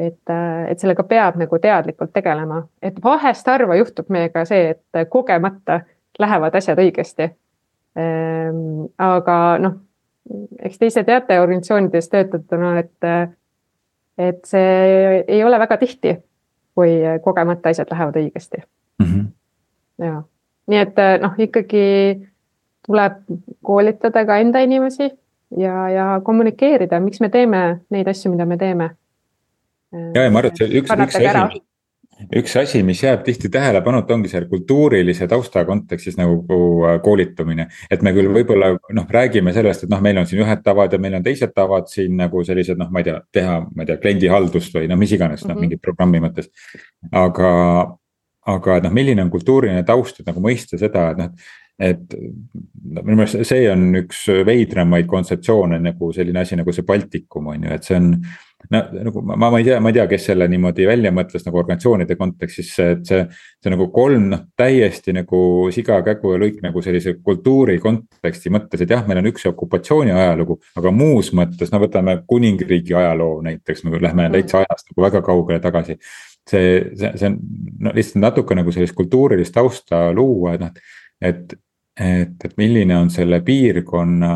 et, 0.00 0.32
et 0.70 0.80
sellega 0.80 1.04
peab 1.08 1.36
nagu 1.40 1.58
teadlikult 1.60 2.12
tegelema, 2.14 2.62
et 2.82 2.96
vahest 3.04 3.46
harva 3.50 3.76
juhtub 3.78 4.10
meiega 4.12 4.44
see, 4.48 4.74
et 4.74 5.10
kogemata 5.12 5.80
lähevad 6.20 6.56
asjad 6.56 6.80
õigesti. 6.80 7.28
Ehm, 8.00 8.88
aga 9.00 9.36
noh, 9.62 9.76
eks 10.62 10.80
te 10.80 10.90
ise 10.90 11.04
teate 11.06 11.40
organisatsioonides 11.42 12.10
töötatuna, 12.12 12.74
et, 12.84 13.36
et 14.28 14.42
see 14.48 15.22
ei 15.26 15.44
ole 15.44 15.58
väga 15.60 15.80
tihti, 15.80 16.16
kui 16.78 17.00
kogemata 17.24 17.72
asjad 17.72 17.90
lähevad 17.90 18.20
õigesti 18.20 18.62
mm. 18.62 19.06
-hmm. 19.06 19.24
ja, 20.06 20.22
nii 20.70 20.80
et 20.84 21.00
noh, 21.22 21.34
ikkagi 21.38 21.84
tuleb 22.86 23.18
koolitada 23.66 24.24
ka 24.26 24.38
enda 24.42 24.62
inimesi 24.64 25.10
ja, 25.58 25.74
ja 25.90 26.06
kommunikeerida, 26.24 27.00
miks 27.02 27.20
me 27.20 27.28
teeme 27.28 27.64
neid 27.90 28.08
asju, 28.08 28.32
mida 28.32 28.46
me 28.46 28.58
teeme 28.60 28.92
ja, 29.92 30.24
ja 30.24 30.30
ma 30.30 30.42
arvan, 30.42 30.52
et 30.52 30.62
see 30.62 30.80
üks, 30.80 30.92
üks 30.94 31.18
asi, 31.18 31.60
üks 32.36 32.56
asi, 32.60 32.82
mis 32.86 33.02
jääb 33.02 33.22
tihti 33.26 33.50
tähelepanuta, 33.52 34.14
ongi 34.14 34.30
see 34.30 34.42
kultuurilise 34.50 35.28
tausta 35.30 35.64
kontekstis 35.68 36.18
nagu 36.18 36.60
äh, 36.86 36.98
koolitamine. 37.02 37.68
et 37.90 38.02
me 38.02 38.12
küll 38.16 38.30
võib-olla 38.34 38.72
noh, 38.76 39.06
räägime 39.18 39.54
sellest, 39.56 39.84
et 39.84 39.92
noh, 39.92 40.02
meil 40.04 40.20
on 40.20 40.28
siin 40.30 40.42
ühed 40.44 40.64
tavad 40.66 40.92
ja 40.92 41.00
meil 41.02 41.18
on 41.18 41.26
teised 41.26 41.54
tavad 41.56 41.88
siin 41.92 42.16
nagu 42.20 42.44
sellised 42.44 42.78
noh, 42.80 42.90
ma 42.90 43.02
ei 43.02 43.10
tea, 43.10 43.20
teha, 43.32 43.56
ma 43.74 43.84
ei 43.84 43.90
tea, 43.90 43.98
kliendihaldust 44.02 44.76
või 44.76 44.90
noh, 44.90 45.00
mis 45.00 45.14
iganes 45.16 45.42
mm, 45.42 45.46
-hmm. 45.46 45.48
noh 45.48 45.56
mhm. 45.56 45.66
mingi 45.66 45.80
programmi 45.82 46.22
mõttes. 46.26 46.50
aga, 47.12 47.50
aga 48.48 48.78
noh, 48.84 48.94
milline 48.94 49.24
on 49.24 49.32
kultuuriline 49.32 49.82
taust, 49.86 50.20
et 50.20 50.30
nagu 50.30 50.40
mõista 50.44 50.78
seda, 50.80 51.10
et 51.12 51.24
noh 51.24 51.56
et 51.80 52.14
minu 53.00 53.16
meelest 53.16 53.40
see 53.48 53.64
on 53.72 53.86
üks 54.02 54.26
veidramaid 54.44 55.06
kontseptsioone 55.08 55.78
nagu 55.80 56.10
selline 56.12 56.42
asi 56.42 56.58
nagu 56.58 56.74
see 56.76 56.84
Baltikum 56.84 57.48
on 57.54 57.64
ju, 57.64 57.72
et 57.72 57.86
see 57.88 57.96
on 57.96 58.10
no 58.68 58.80
nagu 58.92 59.22
ma, 59.24 59.36
ma 59.50 59.58
ei 59.58 59.64
tea, 59.64 59.78
ma 59.80 59.88
ei 59.88 59.96
tea, 59.96 60.06
kes 60.10 60.26
selle 60.30 60.48
niimoodi 60.50 60.86
välja 60.88 61.12
mõtles 61.14 61.46
nagu 61.46 61.60
organisatsioonide 61.62 62.16
kontekstis, 62.18 62.72
et 62.84 63.06
see. 63.08 63.22
see 63.60 63.72
nagu 63.72 63.86
kolm 63.92 64.28
noh, 64.32 64.42
täiesti 64.56 65.14
nagu 65.16 65.40
siga, 65.74 65.98
kägu 66.04 66.34
ja 66.34 66.40
lõik 66.40 66.60
nagu 66.64 66.82
sellise 66.84 67.16
kultuuri 67.24 67.78
konteksti 67.80 68.52
mõttes, 68.52 68.84
et 68.84 68.92
jah, 68.92 69.04
meil 69.08 69.22
on 69.22 69.30
üks 69.32 69.46
okupatsiooni 69.50 70.12
ajalugu. 70.14 70.58
aga 70.80 70.92
muus 70.92 71.32
mõttes, 71.36 71.72
no 71.72 71.80
võtame 71.82 72.18
kuningriigi 72.28 72.96
ajaloo 72.96 73.40
näiteks, 73.46 73.84
nagu 73.88 74.00
lähme 74.00 74.28
mm. 74.28 74.36
täitsa 74.36 74.62
ajast 74.64 74.92
nagu 74.92 75.08
väga 75.08 75.24
kaugele 75.24 75.60
tagasi. 75.60 75.96
See, 76.48 76.94
see, 76.96 77.12
see 77.16 77.26
on 77.30 77.38
no 77.80 77.92
lihtsalt 77.96 78.22
natuke 78.22 78.56
nagu 78.58 78.72
sellist 78.74 78.96
kultuurilist 78.98 79.54
tausta 79.54 80.08
luua, 80.14 80.54
et 80.54 80.64
noh, 80.64 80.72
et, 81.20 81.54
et, 82.00 82.48
et 82.48 82.56
milline 82.60 82.96
on 82.96 83.10
selle 83.12 83.42
piirkonna 83.44 84.32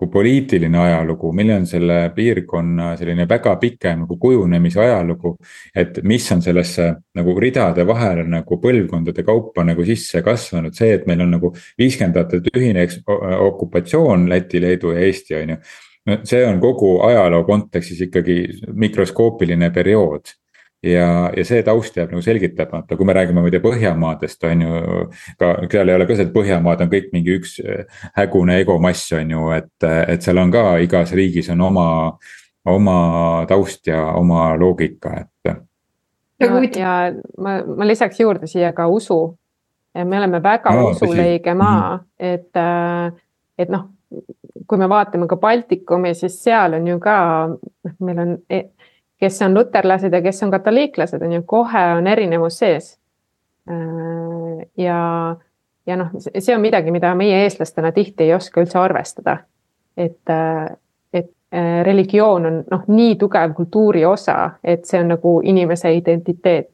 kui 0.00 0.08
poliitiline 0.08 0.78
ajalugu, 0.80 1.28
milline 1.36 1.58
on 1.60 1.66
selle 1.68 1.96
piirkonna 2.16 2.94
selline 2.96 3.26
väga 3.28 3.52
pikem 3.60 4.06
nagu 4.06 4.16
kujunemise 4.20 4.80
ajalugu. 4.80 5.34
et 5.76 6.00
mis 6.02 6.32
on 6.32 6.40
sellesse 6.42 6.86
nagu 7.14 7.34
ridade 7.40 7.84
vahele 7.86 8.24
nagu 8.24 8.58
põlvkondade 8.62 9.24
kaupa 9.26 9.64
nagu 9.64 9.84
sisse 9.84 10.22
kasvanud, 10.24 10.72
see, 10.74 10.94
et 10.96 11.06
meil 11.06 11.20
on 11.20 11.36
nagu 11.36 11.52
viiskümnendatel 11.78 12.48
ühine 12.56 12.86
okupatsioon 13.50 14.28
Läti, 14.28 14.60
Leedu 14.60 14.94
ja 14.96 15.04
Eesti 15.04 15.36
on 15.42 15.54
ju. 15.54 15.60
no 16.06 16.18
see 16.24 16.46
on 16.48 16.60
kogu 16.60 16.94
ajaloo 17.04 17.44
kontekstis 17.44 18.00
ikkagi 18.08 18.40
mikroskoopiline 18.72 19.68
periood 19.70 20.32
ja, 20.82 21.30
ja 21.36 21.44
see 21.44 21.62
taust 21.62 21.96
jääb 21.96 22.12
nagu 22.12 22.22
selgitamata, 22.24 22.96
kui 22.96 23.06
me 23.06 23.14
räägime, 23.16 23.40
ma 23.40 23.48
ei 23.48 23.54
tea, 23.54 23.62
Põhjamaadest 23.64 24.46
on 24.48 24.62
ju. 24.64 24.82
ka 25.38 25.52
seal 25.72 25.88
ei 25.88 25.98
ole 25.98 26.06
ka 26.08 26.16
see, 26.16 26.28
et 26.28 26.34
Põhjamaad 26.34 26.84
on 26.84 26.92
kõik 26.92 27.10
mingi 27.12 27.36
üks 27.36 27.58
äh, 27.64 27.84
hägune 28.16 28.60
egomass 28.62 29.12
on 29.16 29.34
ju, 29.34 29.48
et, 29.56 29.88
et 30.08 30.22
seal 30.24 30.40
on 30.40 30.52
ka 30.54 30.64
igas 30.84 31.12
riigis 31.16 31.50
on 31.52 31.66
oma, 31.68 31.88
oma 32.68 32.96
taust 33.50 33.90
ja 33.90 34.06
oma 34.16 34.50
loogika, 34.60 35.14
et. 35.24 35.30
ja, 35.44 35.56
ja 36.40 36.96
ma, 37.38 37.60
ma 37.64 37.88
lisaks 37.88 38.20
juurde 38.20 38.48
siia 38.50 38.72
ka 38.72 38.88
usu. 38.88 39.20
me 39.94 40.18
oleme 40.18 40.42
väga 40.42 40.70
no, 40.70 40.90
usuleige 40.90 41.54
maa 41.54 41.96
-hmm. 41.96 42.04
et, 42.18 42.56
äh, 42.56 43.12
et 43.58 43.68
noh, 43.68 43.88
kui 44.66 44.78
me 44.78 44.88
vaatame 44.88 45.26
ka 45.26 45.36
Baltikumi, 45.36 46.14
siis 46.14 46.44
seal 46.44 46.74
on 46.74 46.86
ju 46.86 46.98
ka, 46.98 47.48
noh, 47.84 47.94
meil 48.00 48.18
on 48.18 48.38
e 48.50 48.62
kes 49.20 49.42
on 49.42 49.54
luterlased 49.54 50.12
ja 50.12 50.22
kes 50.22 50.42
on 50.42 50.50
katoliiklased, 50.50 51.22
on 51.22 51.32
ju, 51.32 51.42
kohe 51.46 51.84
on 51.96 52.06
erinevus 52.06 52.58
sees. 52.58 52.98
Äh, 53.70 54.66
ja, 54.76 55.36
ja 55.86 55.96
noh, 55.96 56.12
see 56.38 56.54
on 56.54 56.62
midagi, 56.64 56.90
mida 56.90 57.12
meie 57.14 57.42
eestlastena 57.44 57.92
tihti 57.92 58.28
ei 58.28 58.34
oska 58.34 58.62
üldse 58.62 58.78
arvestada. 58.78 59.38
et, 59.96 60.30
äh, 60.30 60.76
et 61.12 61.30
äh, 61.54 61.84
religioon 61.84 62.46
on 62.46 62.62
noh, 62.70 62.84
nii 62.88 63.16
tugev 63.16 63.52
kultuuri 63.54 64.04
osa, 64.06 64.50
et 64.64 64.84
see 64.84 65.00
on 65.00 65.08
nagu 65.08 65.40
inimese 65.44 65.92
identiteet. 65.92 66.70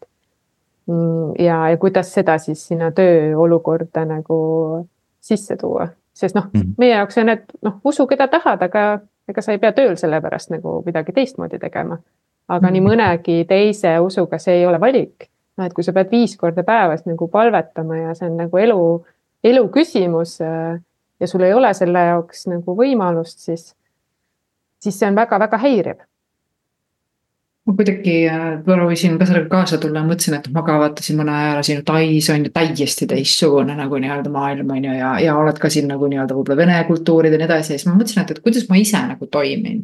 Mm, 0.86 1.32
ja, 1.38 1.68
ja 1.70 1.76
kuidas 1.76 2.12
seda 2.14 2.38
siis 2.38 2.68
sinna 2.68 2.92
tööolukorda 2.94 4.04
nagu 4.06 4.36
sisse 5.20 5.56
tuua, 5.56 5.88
sest 6.14 6.36
noh 6.36 6.44
mm 6.52 6.60
-hmm., 6.60 6.74
meie 6.78 6.94
jaoks 6.94 7.18
on, 7.18 7.28
et 7.28 7.44
noh, 7.62 7.80
usu 7.84 8.06
keda 8.06 8.28
tahad, 8.28 8.62
aga 8.62 9.00
ega 9.28 9.42
sa 9.42 9.52
ei 9.52 9.58
pea 9.58 9.72
tööl 9.72 9.96
selle 9.96 10.20
pärast 10.20 10.50
nagu 10.50 10.82
midagi 10.86 11.12
teistmoodi 11.12 11.58
tegema 11.58 11.98
aga 12.48 12.70
nii 12.70 12.80
mhm. 12.80 12.90
mõnegi 12.90 13.44
teise 13.48 13.96
usuga 14.02 14.38
see 14.42 14.60
ei 14.60 14.66
ole 14.66 14.80
valik. 14.80 15.28
noh, 15.56 15.66
et 15.66 15.72
kui 15.72 15.84
sa 15.84 15.94
pead 15.96 16.10
viis 16.12 16.36
korda 16.36 16.62
päevas 16.66 17.06
nagu 17.08 17.28
palvetama 17.32 17.96
ja 17.96 18.14
see 18.14 18.28
on 18.28 18.36
nagu 18.42 18.58
elu, 18.60 18.80
elu 19.44 19.68
küsimus 19.72 20.36
äh, 20.44 20.76
ja 21.20 21.28
sul 21.30 21.46
ei 21.46 21.54
ole 21.56 21.72
selle 21.74 22.02
jaoks 22.10 22.44
nagu 22.50 22.76
võimalust, 22.76 23.40
siis, 23.40 23.70
siis 24.82 24.98
see 24.98 25.08
on 25.08 25.16
väga-väga 25.16 25.58
häiriv 25.62 26.04
ma 27.66 27.74
kuidagi 27.74 28.14
äh, 28.30 28.44
proovisin 28.64 29.16
ka 29.18 29.26
sellega 29.26 29.48
kaasa 29.50 29.78
tulla, 29.82 30.04
mõtlesin, 30.06 30.36
et 30.38 30.46
ma 30.54 30.62
ka 30.66 30.76
vaatasin 30.78 31.16
mõne 31.18 31.34
aja 31.34 31.64
siin 31.66 31.82
Tais 31.86 32.28
on 32.30 32.46
ju 32.46 32.52
täiesti 32.54 33.08
teistsugune 33.10 33.74
nagu 33.74 33.98
nii-öelda 34.02 34.30
maailm 34.30 34.70
on 34.76 34.84
ju 34.86 34.94
ja, 34.94 35.16
ja 35.24 35.34
oled 35.40 35.58
ka 35.58 35.70
siin 35.72 35.88
nagu 35.90 36.06
nii-öelda 36.12 36.36
võib-olla 36.36 36.60
vene 36.62 36.78
kultuurid 36.86 37.34
ja 37.34 37.40
nii 37.40 37.48
edasi 37.48 37.74
ja 37.74 37.80
siis 37.80 37.88
ma 37.88 37.96
mõtlesin, 37.96 38.22
et, 38.22 38.36
et 38.36 38.44
kuidas 38.44 38.68
ma 38.70 38.78
ise 38.78 39.00
nagu 39.08 39.26
toimin 39.26 39.82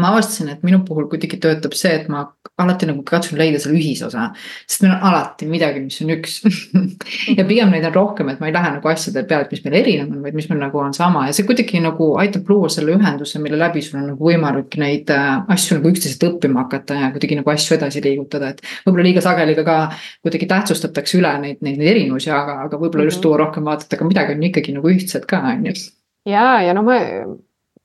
ma 0.00 0.08
avastasin, 0.08 0.48
et 0.48 0.62
minu 0.64 0.78
puhul 0.88 1.04
kuidagi 1.10 1.36
töötab 1.40 1.74
see, 1.76 1.90
et 1.98 2.06
ma 2.08 2.22
alati 2.62 2.86
nagu 2.88 3.02
katsun 3.04 3.36
leida 3.40 3.58
selle 3.60 3.76
ühisosa. 3.76 4.30
sest 4.64 4.84
meil 4.84 4.94
on 4.94 5.04
alati 5.10 5.48
midagi, 5.50 5.82
mis 5.84 5.98
on 6.00 6.12
üks 6.14 6.38
ja 7.38 7.44
pigem 7.48 7.72
neid 7.74 7.84
on 7.90 7.94
rohkem, 7.94 8.30
et 8.32 8.40
ma 8.40 8.48
ei 8.48 8.54
lähe 8.56 8.70
nagu 8.78 8.88
asjade 8.88 9.24
peale, 9.28 9.46
et 9.46 9.52
mis 9.52 9.62
meil 9.66 9.78
erinev 9.82 10.08
on, 10.08 10.22
vaid 10.24 10.38
mis 10.38 10.48
meil 10.48 10.62
nagu 10.64 10.80
on 10.80 10.96
sama 10.96 11.26
ja 11.28 11.36
see 11.36 11.46
kuidagi 11.48 11.82
nagu 11.84 12.08
aitab 12.22 12.48
luua 12.48 12.72
selle 12.72 12.96
ühenduse, 12.96 13.42
mille 13.44 13.60
läbi 13.60 13.84
sul 13.84 14.00
on 14.00 14.10
nagu 14.14 14.32
võimalik 14.32 14.80
neid 14.80 15.12
äh, 15.12 15.30
asju 15.52 15.78
nagu 15.78 15.92
üksteiselt 15.92 16.28
õppima 16.30 16.64
hakata 16.64 17.00
ja 17.04 17.12
kuidagi 17.12 17.40
nagu 17.42 17.52
asju 17.52 17.76
edasi 17.76 18.04
liigutada, 18.04 18.54
et. 18.54 18.64
võib-olla 18.86 19.08
liiga 19.10 19.24
sageli 19.28 19.56
ka, 19.60 19.68
ka 19.68 19.78
kuidagi 20.24 20.48
tähtsustatakse 20.56 21.20
üle 21.20 21.36
neid, 21.44 21.60
neid, 21.60 21.76
neid 21.76 21.96
erinevusi, 21.96 22.32
aga, 22.32 22.62
aga 22.64 22.80
võib-olla 22.80 23.10
just 23.10 23.20
mhm. 23.20 23.28
tuua 23.28 23.44
rohkem 23.44 23.68
vaadata, 23.68 23.96
aga 23.98 24.08
midagi 24.08 24.38
on 24.38 24.46
ikkagi 24.48 24.80
nagu 24.80 24.92
ühtset 24.96 25.28
ka, 25.28 25.44
on 25.52 25.68
ju. 25.68 25.80
ja, 26.32 26.46
ja 26.64 26.76
no 26.76 26.88
ma, 26.88 27.02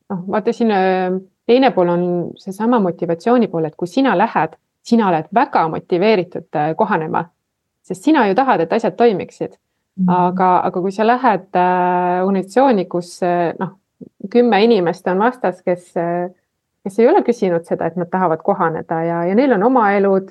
noh 0.08 0.30
vaata 0.32 0.56
siin 0.56 0.72
äh, 0.72 1.18
teine 1.48 1.72
pool 1.72 1.90
on 1.90 2.06
seesama 2.40 2.80
motivatsiooni 2.84 3.48
pool, 3.52 3.70
et 3.70 3.76
kui 3.80 3.90
sina 3.90 4.16
lähed, 4.18 4.58
sina 4.88 5.08
oled 5.10 5.30
väga 5.36 5.68
motiveeritud 5.72 6.60
äh, 6.60 6.74
kohanema, 6.80 7.26
sest 7.88 8.08
sina 8.08 8.28
ju 8.28 8.36
tahad, 8.36 8.64
et 8.64 8.74
asjad 8.74 8.96
toimiksid 9.00 9.54
mm. 9.54 10.06
-hmm. 10.06 10.16
aga, 10.16 10.50
aga 10.70 10.82
kui 10.82 10.92
sa 10.92 11.08
lähed 11.08 11.48
äh, 11.56 12.26
organisatsiooni, 12.26 12.86
kus 12.86 13.24
äh, 13.24 13.54
noh, 13.60 13.78
kümme 14.32 14.64
inimest 14.64 15.08
on 15.08 15.20
vastas, 15.20 15.62
kes, 15.62 15.94
kes 16.84 17.00
ei 17.00 17.08
ole 17.08 17.22
küsinud 17.24 17.64
seda, 17.66 17.86
et 17.88 17.96
nad 17.96 18.10
tahavad 18.12 18.44
kohaneda 18.44 19.04
ja, 19.04 19.24
ja 19.26 19.36
neil 19.36 19.52
on 19.52 19.64
oma 19.64 19.92
elud. 19.92 20.30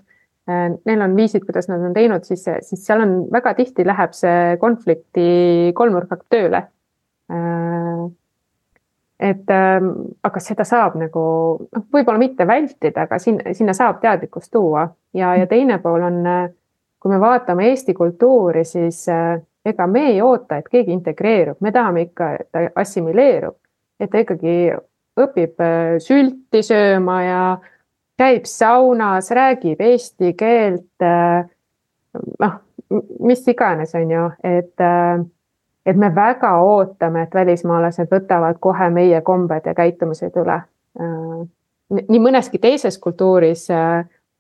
Neil 0.87 1.01
on 1.03 1.17
viisid, 1.17 1.43
kuidas 1.43 1.67
nad 1.69 1.83
on 1.83 1.95
teinud, 1.95 2.23
siis, 2.23 2.45
siis 2.61 2.85
seal 2.87 3.01
on 3.03 3.15
väga 3.33 3.55
tihti 3.55 3.87
läheb 3.87 4.13
see 4.15 4.57
konflikti 4.61 5.73
kolmnurk 5.75 6.23
tööle 6.31 6.61
et 9.21 9.51
ähm, 9.51 9.91
aga 10.23 10.41
seda 10.45 10.65
saab 10.69 10.99
nagu 11.01 11.25
noh, 11.65 11.85
võib-olla 11.93 12.21
mitte 12.21 12.47
vältida, 12.47 13.07
aga 13.07 13.19
sinna, 13.23 13.55
sinna 13.57 13.75
saab 13.77 14.01
teadlikkust 14.03 14.53
tuua. 14.53 14.87
Ja, 15.17 15.35
ja 15.37 15.47
teine 15.49 15.79
pool 15.81 16.05
on, 16.05 16.19
kui 17.01 17.13
me 17.13 17.21
vaatame 17.21 17.71
Eesti 17.71 17.95
kultuuri, 17.97 18.65
siis 18.69 19.07
ega 19.67 19.87
me 19.87 20.03
ei 20.11 20.21
oota, 20.23 20.59
et 20.61 20.69
keegi 20.69 20.93
integreerub, 20.93 21.57
me 21.61 21.73
tahame 21.73 22.07
ikka, 22.09 22.29
et 22.41 22.51
ta 22.53 22.67
assimileerub, 22.83 23.57
et 24.01 24.13
ta 24.13 24.21
ikkagi 24.21 24.57
õpib 25.17 25.65
sülti 26.05 26.63
sööma 26.67 27.17
ja 27.25 27.41
käib 28.21 28.45
saunas, 28.49 29.31
räägib 29.35 29.81
eesti 29.81 30.35
keelt. 30.39 31.07
noh, 32.41 32.53
mis 33.21 33.49
iganes, 33.49 33.95
on 33.95 34.11
ju, 34.11 34.29
et, 34.45 34.87
et 35.87 35.97
me 35.97 36.11
väga 36.15 36.51
ootame, 36.63 37.23
et 37.23 37.35
välismaalased 37.35 38.11
võtavad 38.11 38.59
kohe 38.61 38.89
meie 38.91 39.21
kombed 39.23 39.67
ja 39.67 39.75
käitumised 39.75 40.37
üle. 40.43 40.61
nii 42.09 42.21
mõneski 42.21 42.59
teises 42.59 42.99
kultuuris 42.99 43.69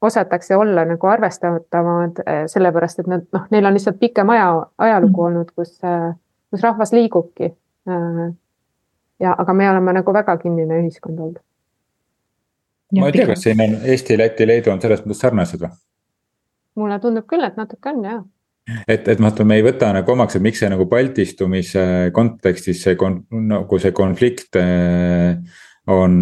osatakse 0.02 0.56
olla 0.56 0.84
nagu 0.84 1.06
arvestatavamad, 1.06 2.20
sellepärast 2.50 3.00
et 3.00 3.06
nad 3.06 3.24
noh, 3.32 3.46
neil 3.50 3.66
on 3.66 3.76
lihtsalt 3.76 3.98
pikem 4.00 4.30
aja, 4.34 4.66
ajalugu 4.78 5.22
mm. 5.22 5.26
olnud, 5.26 5.50
kus, 5.54 5.78
kus 6.50 6.62
rahvas 6.62 6.92
liigubki. 6.92 7.54
ja, 9.20 9.34
aga 9.38 9.52
me 9.52 9.70
oleme 9.70 9.92
nagu 10.00 10.12
väga 10.12 10.36
kinnine 10.36 10.80
ühiskond 10.82 11.20
olnud. 11.20 11.42
ma 13.00 13.06
ei 13.06 13.12
tea, 13.12 13.26
kas 13.26 13.46
siin 13.46 13.60
on 13.62 13.78
Eesti, 13.84 14.18
Läti, 14.18 14.46
Leedu 14.46 14.70
on 14.74 14.80
selles 14.80 15.04
mõttes 15.04 15.22
sarnased 15.22 15.62
või? 15.62 15.70
mulle 16.76 16.98
tundub 17.00 17.24
küll, 17.30 17.44
et 17.46 17.56
natuke 17.56 17.94
on 17.94 18.04
jah 18.04 18.24
et, 18.86 19.08
et 19.08 19.22
vaata, 19.22 19.46
me 19.46 19.58
ei 19.60 19.64
võta 19.66 19.92
nagu 19.94 20.12
omaks, 20.14 20.36
et 20.36 20.44
miks 20.44 20.62
see 20.62 20.70
nagu 20.72 20.88
baltistumise 20.90 21.86
kontekstis 22.16 22.82
see 22.86 22.98
kon-, 22.98 23.22
nagu 23.50 23.80
see 23.82 23.94
konflikt 23.96 24.58
äh, 24.60 25.38
on. 25.86 26.20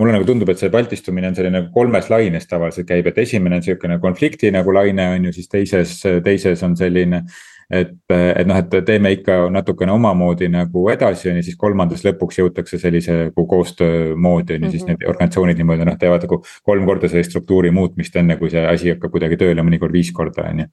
Mulle 0.00 0.14
nagu 0.16 0.24
tundub, 0.24 0.48
et 0.48 0.60
see 0.60 0.72
baltistumine 0.72 1.28
on 1.28 1.34
selline 1.36 1.66
kolmes 1.74 2.06
laines 2.08 2.46
tavaliselt 2.48 2.88
käib, 2.88 3.10
et 3.10 3.18
esimene 3.20 3.58
on 3.58 3.64
sihukene 3.66 3.98
konflikti 4.00 4.48
nagu 4.54 4.72
laine 4.72 5.10
on 5.12 5.26
ju, 5.28 5.32
siis 5.36 5.50
teises, 5.52 5.98
teises 6.24 6.62
on 6.64 6.76
selline 6.78 7.24
et, 7.70 7.92
et 8.10 8.46
noh, 8.48 8.58
et 8.58 8.76
teeme 8.86 9.12
ikka 9.14 9.36
natukene 9.54 9.92
omamoodi 9.94 10.48
nagu 10.50 10.86
edasi, 10.92 11.28
on 11.30 11.38
ju, 11.38 11.46
siis 11.46 11.58
kolmandas 11.58 12.02
lõpuks 12.06 12.40
jõutakse 12.40 12.80
sellise 12.82 13.16
nagu 13.28 13.44
koostöö 13.50 14.16
moodi, 14.16 14.56
on 14.56 14.66
ju, 14.66 14.72
siis 14.74 14.86
mhm. 14.86 14.96
need 14.96 15.12
organisatsioonid 15.12 15.60
niimoodi 15.60 15.86
noh, 15.86 15.98
teevad 16.00 16.26
nagu 16.26 16.40
kolm 16.66 16.88
korda 16.88 17.10
selle 17.10 17.26
struktuuri 17.26 17.70
muutmist, 17.74 18.16
enne 18.18 18.38
kui 18.40 18.50
see 18.52 18.64
asi 18.66 18.94
hakkab 18.94 19.14
kuidagi 19.14 19.38
tööle, 19.40 19.64
mõnikord 19.66 19.94
viis 19.94 20.10
korda, 20.16 20.48
on 20.50 20.64
ju. 20.64 20.70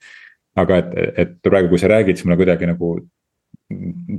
aga 0.57 0.81
et, 0.81 0.97
et 1.25 1.37
praegu, 1.45 1.69
kui 1.69 1.81
sa 1.81 1.91
räägid, 1.91 2.17
siis 2.17 2.25
mulle 2.25 2.39
kuidagi 2.39 2.69
nagu 2.69 2.95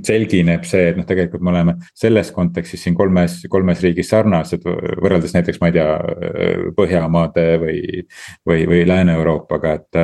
selgineb 0.05 0.65
see, 0.69 0.91
et 0.91 0.97
noh, 0.99 1.07
tegelikult 1.09 1.41
me 1.45 1.53
oleme 1.53 1.77
selles 1.97 2.29
kontekstis 2.35 2.83
siin 2.85 2.97
kolmes, 2.97 3.39
kolmes 3.49 3.81
riigis 3.81 4.11
sarnased 4.11 4.65
võrreldes 4.65 5.33
näiteks, 5.33 5.57
ma 5.61 5.71
ei 5.71 5.79
tea, 5.79 5.87
Põhjamaade 6.77 7.47
või, 7.61 7.79
või, 8.47 8.67
või 8.69 8.83
Lääne-Euroopaga, 8.87 9.73
et 9.79 10.03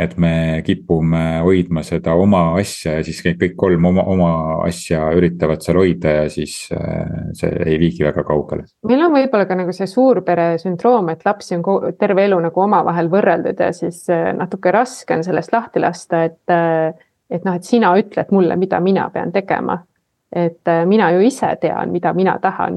et 0.00 0.14
me 0.20 0.62
kipume 0.64 1.22
hoidma 1.44 1.82
seda 1.84 2.14
oma 2.16 2.54
asja 2.60 2.96
ja 2.98 3.04
siis 3.04 3.20
kõik 3.24 3.52
kolm 3.58 3.88
oma, 3.90 4.04
oma 4.08 4.30
asja 4.64 5.02
üritavad 5.16 5.60
seal 5.64 5.80
hoida 5.80 6.14
ja 6.22 6.24
siis 6.32 6.54
äh, 6.72 7.28
see 7.36 7.50
ei 7.66 7.76
viigi 7.82 8.06
väga 8.06 8.24
kaugele. 8.26 8.64
meil 8.88 9.04
on 9.04 9.12
võib-olla 9.12 9.48
ka 9.48 9.58
nagu 9.58 9.74
see 9.76 9.88
suurpere 9.90 10.54
sündroom, 10.62 11.12
et 11.12 11.26
lapsi 11.28 11.58
on 11.58 11.92
terve 12.00 12.24
elu 12.28 12.40
nagu 12.46 12.64
omavahel 12.64 13.12
võrreldud 13.12 13.60
ja 13.60 13.72
siis 13.76 14.02
äh, 14.12 14.30
natuke 14.36 14.72
raske 14.74 15.18
on 15.18 15.26
sellest 15.26 15.52
lahti 15.56 15.84
lasta, 15.84 16.24
et. 16.30 17.06
Äh, 17.30 17.36
et 17.36 17.44
noh, 17.44 17.54
et 17.54 17.64
sina 17.64 17.94
ütled 17.98 18.34
mulle, 18.34 18.56
mida 18.56 18.80
mina 18.80 19.10
pean 19.10 19.32
tegema. 19.32 19.84
et 20.30 20.68
mina 20.86 21.10
ju 21.10 21.20
ise 21.26 21.56
tean, 21.60 21.90
mida 21.90 22.12
mina 22.14 22.36
tahan 22.38 22.76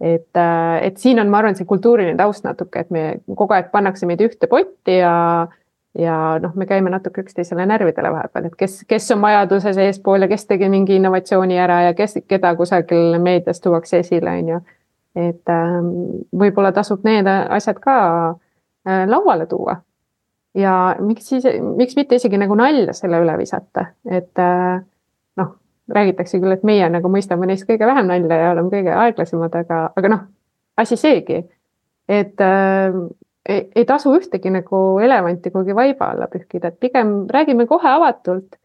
et, 0.00 0.40
et 0.82 0.96
siin 0.96 1.20
on, 1.20 1.30
ma 1.30 1.40
arvan, 1.40 1.56
see 1.58 1.66
kultuuriline 1.66 2.16
taust 2.18 2.44
natuke, 2.46 2.84
et 2.84 2.90
me 2.94 3.04
kogu 3.36 3.56
aeg 3.56 3.70
pannakse 3.72 4.06
meid 4.06 4.22
ühte 4.24 4.50
potti 4.50 4.98
ja 5.00 5.14
ja 5.98 6.14
noh, 6.42 6.50
me 6.58 6.66
käime 6.66 6.90
natuke 6.90 7.22
üksteisele 7.22 7.66
närvidele 7.70 8.10
vahepeal, 8.10 8.48
et 8.48 8.54
kes, 8.58 8.80
kes 8.90 9.12
on 9.14 9.20
vajaduses 9.22 9.76
eespool 9.78 10.26
ja 10.26 10.28
kes 10.28 10.48
tegi 10.50 10.66
mingi 10.68 10.96
innovatsiooni 10.98 11.58
ära 11.62 11.80
ja 11.84 11.92
kes, 11.94 12.16
keda 12.26 12.50
kusagil 12.58 13.14
meedias 13.22 13.62
tuuakse 13.62 14.00
esile, 14.02 14.32
on 14.40 14.48
ju. 14.48 14.60
et 15.14 15.54
äh, 15.54 15.76
võib-olla 16.34 16.72
tasub 16.74 17.06
need 17.06 17.30
asjad 17.30 17.78
ka 17.82 17.96
äh, 18.30 19.04
lauale 19.06 19.46
tuua. 19.46 19.76
Ja 20.54 20.74
miks 21.00 21.28
siis, 21.28 21.46
miks 21.76 21.96
mitte 21.96 22.18
isegi 22.20 22.38
nagu 22.40 22.56
nalja 22.58 22.94
selle 22.96 23.20
üle 23.24 23.36
visata, 23.38 23.88
et 24.06 24.42
äh, 24.42 24.78
noh, 25.40 25.50
räägitakse 25.94 26.40
küll, 26.40 26.54
et 26.54 26.64
meie 26.66 26.88
nagu 26.92 27.10
mõistame 27.10 27.48
neist 27.50 27.66
kõige 27.68 27.88
vähem 27.88 28.08
nalja 28.10 28.40
ja 28.40 28.54
oleme 28.54 28.72
kõige 28.72 28.94
aeglasemad, 28.94 29.60
aga, 29.64 29.80
aga 29.96 30.12
noh, 30.12 30.24
asi 30.80 30.98
seegi, 31.00 31.42
et 32.08 32.40
äh, 32.44 32.98
ei, 33.48 33.64
ei 33.74 33.84
tasu 33.88 34.14
ühtegi 34.16 34.52
nagu 34.52 34.84
elevanti 35.02 35.50
kuhugi 35.50 35.76
vaiba 35.76 36.12
alla 36.14 36.28
pühkida, 36.32 36.70
et 36.70 36.80
pigem 36.80 37.24
räägime 37.30 37.66
kohe 37.70 37.90
avatult 37.90 38.58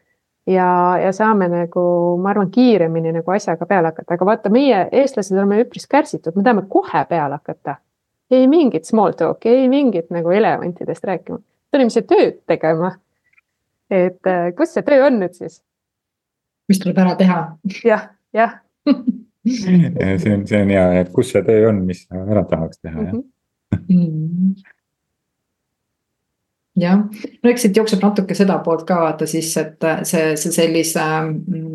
ja, 0.49 0.69
ja 1.03 1.11
saame 1.13 1.49
nagu, 1.51 1.83
ma 2.21 2.33
arvan, 2.33 2.49
kiiremini 2.51 3.13
nagu 3.19 3.35
asjaga 3.35 3.67
peale 3.69 3.91
hakata, 3.91 4.15
aga 4.15 4.29
vaata, 4.31 4.53
meie, 4.53 4.85
eestlased, 5.01 5.35
oleme 5.37 5.61
üpris 5.65 5.87
kärsitud, 5.89 6.35
me 6.35 6.45
tahame 6.45 6.65
kohe 6.69 7.05
peale 7.09 7.39
hakata. 7.41 7.79
ei 8.31 8.47
mingit 8.47 8.85
small 8.85 9.15
talk'i, 9.17 9.49
ei 9.49 9.69
mingit 9.69 10.11
nagu 10.13 10.29
elevantidest 10.29 11.03
rääkima, 11.03 11.39
tulime 11.73 11.93
siia 11.93 12.05
tööd 12.09 12.39
tegema. 12.49 12.95
et 13.89 14.27
äh, 14.29 14.49
kus 14.57 14.73
see 14.75 14.85
töö 14.85 15.07
on 15.07 15.19
nüüd 15.21 15.37
siis? 15.37 15.61
mis 16.69 16.81
tuleb 16.81 16.97
ära 17.01 17.15
teha 17.19 17.39
ja,? 17.65 17.79
jah, 17.85 18.09
jah 18.33 18.57
see 19.45 20.33
on, 20.35 20.45
see 20.47 20.61
on 20.61 20.73
hea, 20.75 20.89
et 21.03 21.13
kus 21.13 21.31
see 21.33 21.45
töö 21.45 21.69
on, 21.71 21.85
mis 21.87 22.05
ära 22.13 22.43
tahaks 22.49 22.83
teha 22.83 23.01
mm, 23.01 23.11
-hmm. 23.13 24.53
jah 24.65 24.75
jah, 26.79 27.01
no 27.43 27.51
eks 27.51 27.65
siit 27.65 27.77
jookseb 27.77 28.03
natuke 28.03 28.35
seda 28.37 28.59
poolt 28.65 28.85
ka 28.87 28.99
vaata 29.03 29.27
siis, 29.29 29.51
et 29.59 29.85
see, 30.07 30.33
see 30.39 30.53
sellise 30.55 31.03
mm,. 31.03 31.68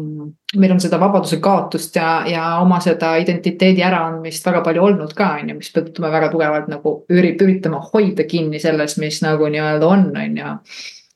Meil 0.60 0.74
on 0.74 0.80
seda 0.82 0.98
vabaduse 1.00 1.40
kaotust 1.42 1.96
ja, 1.96 2.24
ja 2.28 2.44
oma 2.62 2.80
seda 2.84 3.14
identiteedi 3.22 3.82
äraandmist 3.86 4.46
väga 4.46 4.62
palju 4.66 4.82
olnud 4.88 5.14
ka, 5.16 5.34
on 5.40 5.52
ju, 5.52 5.58
mistõttu 5.60 6.04
me 6.04 6.10
väga 6.14 6.30
tugevalt 6.32 6.68
nagu 6.72 6.96
üritame 7.12 7.80
hoida 7.92 8.26
kinni 8.28 8.60
selles, 8.62 8.98
mis 9.02 9.22
nagu 9.24 9.48
nii-öelda 9.50 9.88
on, 9.88 10.10
on 10.16 10.38
ju 10.40 10.58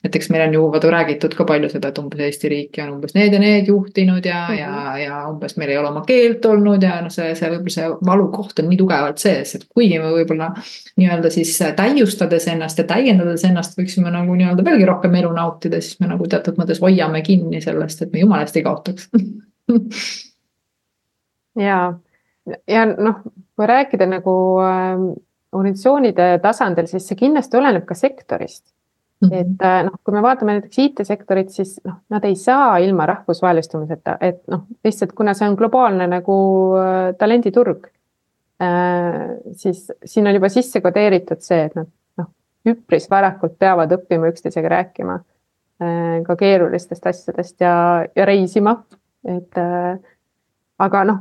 et 0.09 0.17
eks 0.17 0.31
meil 0.33 0.47
on 0.47 0.55
ju 0.57 0.63
vaata 0.73 0.91
räägitud 0.93 1.35
ka 1.37 1.45
palju 1.49 1.69
seda, 1.73 1.89
et 1.93 1.99
umbes 2.01 2.21
Eesti 2.25 2.51
riiki 2.53 2.83
on 2.85 2.91
umbes 2.97 3.15
need 3.17 3.33
ja 3.37 3.41
need 3.43 3.69
juhtinud 3.69 4.25
ja 4.27 4.41
mm, 4.49 4.55
-hmm. 4.55 4.61
ja, 4.61 4.71
ja 5.03 5.15
umbes 5.29 5.57
meil 5.61 5.71
ei 5.75 5.79
ole 5.79 5.89
oma 5.91 6.03
keelt 6.09 6.43
olnud 6.49 6.83
ja 6.83 7.01
noh, 7.05 7.13
see, 7.13 7.35
see 7.39 7.49
võib-olla 7.53 7.75
see 7.75 7.87
valukoht 8.11 8.57
on 8.63 8.67
nii 8.73 8.81
tugevalt 8.81 9.19
sees, 9.23 9.55
et 9.55 9.65
kuigi 9.75 9.99
me 9.99 10.07
võib-olla. 10.15 10.49
nii-öelda 10.97 11.31
siis 11.31 11.59
täiustades 11.77 12.49
ennast 12.49 12.79
ja 12.79 12.85
täiendades 12.85 13.45
ennast 13.45 13.79
võiksime 13.79 14.11
nagu 14.11 14.35
nii-öelda 14.35 14.65
veelgi 14.65 14.85
rohkem 14.89 15.15
elu 15.15 15.33
nautida, 15.33 15.81
siis 15.81 16.01
me 16.01 16.07
nagu 16.11 16.27
teatud 16.27 16.55
mõttes 16.59 16.81
hoiame 16.81 17.23
kinni 17.23 17.61
sellest, 17.61 18.03
et 18.03 18.13
me 18.13 18.19
jumala 18.25 18.43
eest 18.47 18.57
ei 18.57 18.63
kaotaks 18.67 19.09
ja, 21.69 21.79
ja 22.67 22.87
noh, 22.91 23.17
kui 23.57 23.67
rääkida 23.67 24.07
nagu 24.09 24.35
äh, 24.65 25.09
organisatsioonide 25.53 26.39
tasandil, 26.43 26.89
siis 26.91 27.07
see 27.09 27.19
kindlasti 27.19 27.59
oleneb 27.59 27.87
ka 27.89 27.97
sektorist. 27.99 28.65
Et 29.27 29.63
äh, 29.67 29.81
noh, 29.87 29.97
kui 30.05 30.15
me 30.15 30.23
vaatame 30.23 30.55
näiteks 30.57 30.79
IT-sektorit, 30.79 31.51
siis 31.51 31.77
noh, 31.85 31.99
nad 32.13 32.25
ei 32.29 32.37
saa 32.39 32.77
ilma 32.83 33.07
rahvusvahelistumiseta, 33.11 34.17
et 34.23 34.45
noh, 34.51 34.67
lihtsalt 34.87 35.15
kuna 35.19 35.35
see 35.35 35.49
on 35.51 35.57
globaalne 35.59 36.07
nagu 36.11 36.37
äh, 36.79 36.99
talenditurg 37.19 37.89
äh,. 38.63 39.39
siis 39.59 39.89
siin 40.05 40.27
on 40.27 40.39
juba 40.39 40.51
sisse 40.53 40.83
kodeeritud 40.85 41.43
see, 41.43 41.65
et 41.67 41.75
nad 41.79 41.91
noh, 42.21 42.31
üpris 42.71 43.09
varakult 43.11 43.59
peavad 43.59 43.97
õppima 43.99 44.31
üksteisega 44.33 44.77
rääkima 44.77 45.19
ka 46.27 46.35
keerulistest 46.35 47.05
asjadest 47.07 47.61
ja, 47.63 47.73
ja 48.17 48.25
reisima, 48.27 48.73
et 49.31 49.55
aga 50.83 51.03
noh 51.07 51.21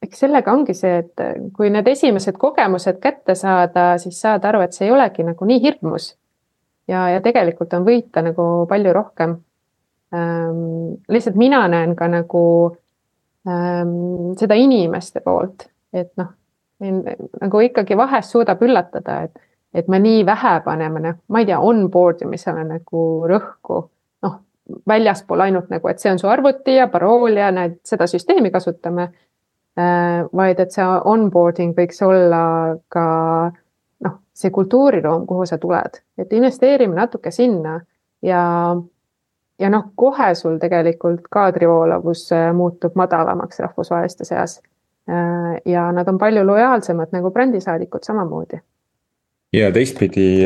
eks 0.00 0.22
sellega 0.24 0.52
ongi 0.56 0.72
see, 0.76 1.02
et 1.02 1.20
kui 1.52 1.68
need 1.72 1.88
esimesed 1.92 2.38
kogemused 2.40 2.96
kätte 3.02 3.36
saada, 3.36 3.98
siis 4.00 4.16
saada 4.20 4.48
aru, 4.48 4.62
et 4.64 4.72
see 4.72 4.88
ei 4.88 4.94
olegi 4.94 5.26
nagu 5.26 5.48
nii 5.48 5.60
hirmus 5.60 6.14
ja, 6.88 7.08
ja 7.14 7.20
tegelikult 7.24 7.72
on 7.76 7.86
võita 7.86 8.22
nagu 8.24 8.66
palju 8.70 8.92
rohkem 8.92 9.36
ähm,. 10.14 11.00
lihtsalt 11.08 11.38
mina 11.40 11.64
näen 11.68 11.96
ka 11.96 12.08
nagu 12.08 12.44
ähm, 13.48 14.34
seda 14.38 14.58
inimeste 14.58 15.22
poolt, 15.24 15.68
et 15.92 16.12
noh, 16.20 16.32
nagu 17.40 17.64
ikkagi 17.64 17.96
vahest 17.96 18.34
suudab 18.34 18.62
üllatada, 18.62 19.22
et, 19.28 19.42
et 19.74 19.88
me 19.88 20.00
nii 20.02 20.24
vähe 20.26 20.54
paneme, 20.64 21.00
noh, 21.00 21.18
ma 21.28 21.42
ei 21.42 21.48
tea, 21.48 21.60
onboard 21.60 22.24
imisele 22.26 22.64
nagu 22.68 23.04
rõhku. 23.30 23.84
noh, 24.26 24.38
väljaspool 24.88 25.44
ainult 25.44 25.70
nagu, 25.72 25.88
et 25.88 26.00
see 26.00 26.12
on 26.12 26.18
su 26.20 26.28
arvuti 26.28 26.78
ja 26.78 26.88
parool 26.92 27.36
ja 27.36 27.50
näed, 27.52 27.80
seda 27.86 28.08
süsteemi 28.10 28.52
kasutame 28.54 29.10
äh,. 29.78 30.24
vaid 30.32 30.60
et 30.60 30.72
see 30.72 30.86
onboarding 31.14 31.76
võiks 31.76 32.02
olla 32.04 32.44
ka 32.92 33.04
äh, 33.46 33.60
see 34.34 34.50
kultuuriruum, 34.50 35.26
kuhu 35.26 35.46
sa 35.46 35.58
tuled, 35.58 36.00
et 36.18 36.32
investeerime 36.32 36.96
natuke 36.98 37.30
sinna 37.30 37.78
ja, 38.22 38.42
ja 39.58 39.70
noh, 39.70 39.90
kohe 39.94 40.34
sul 40.34 40.58
tegelikult 40.62 41.28
kaadrivoolavus 41.30 42.26
äh, 42.34 42.50
muutub 42.56 42.96
madalamaks 42.98 43.62
rahvusvaheliste 43.62 44.26
seas. 44.28 44.60
Äh, 45.08 45.58
ja 45.70 45.90
nad 45.92 46.08
on 46.08 46.18
palju 46.18 46.46
lojaalsemad 46.46 47.12
nagu 47.12 47.30
brändisaadikud 47.30 48.06
samamoodi. 48.06 48.62
ja 49.54 49.68
teistpidi 49.72 50.42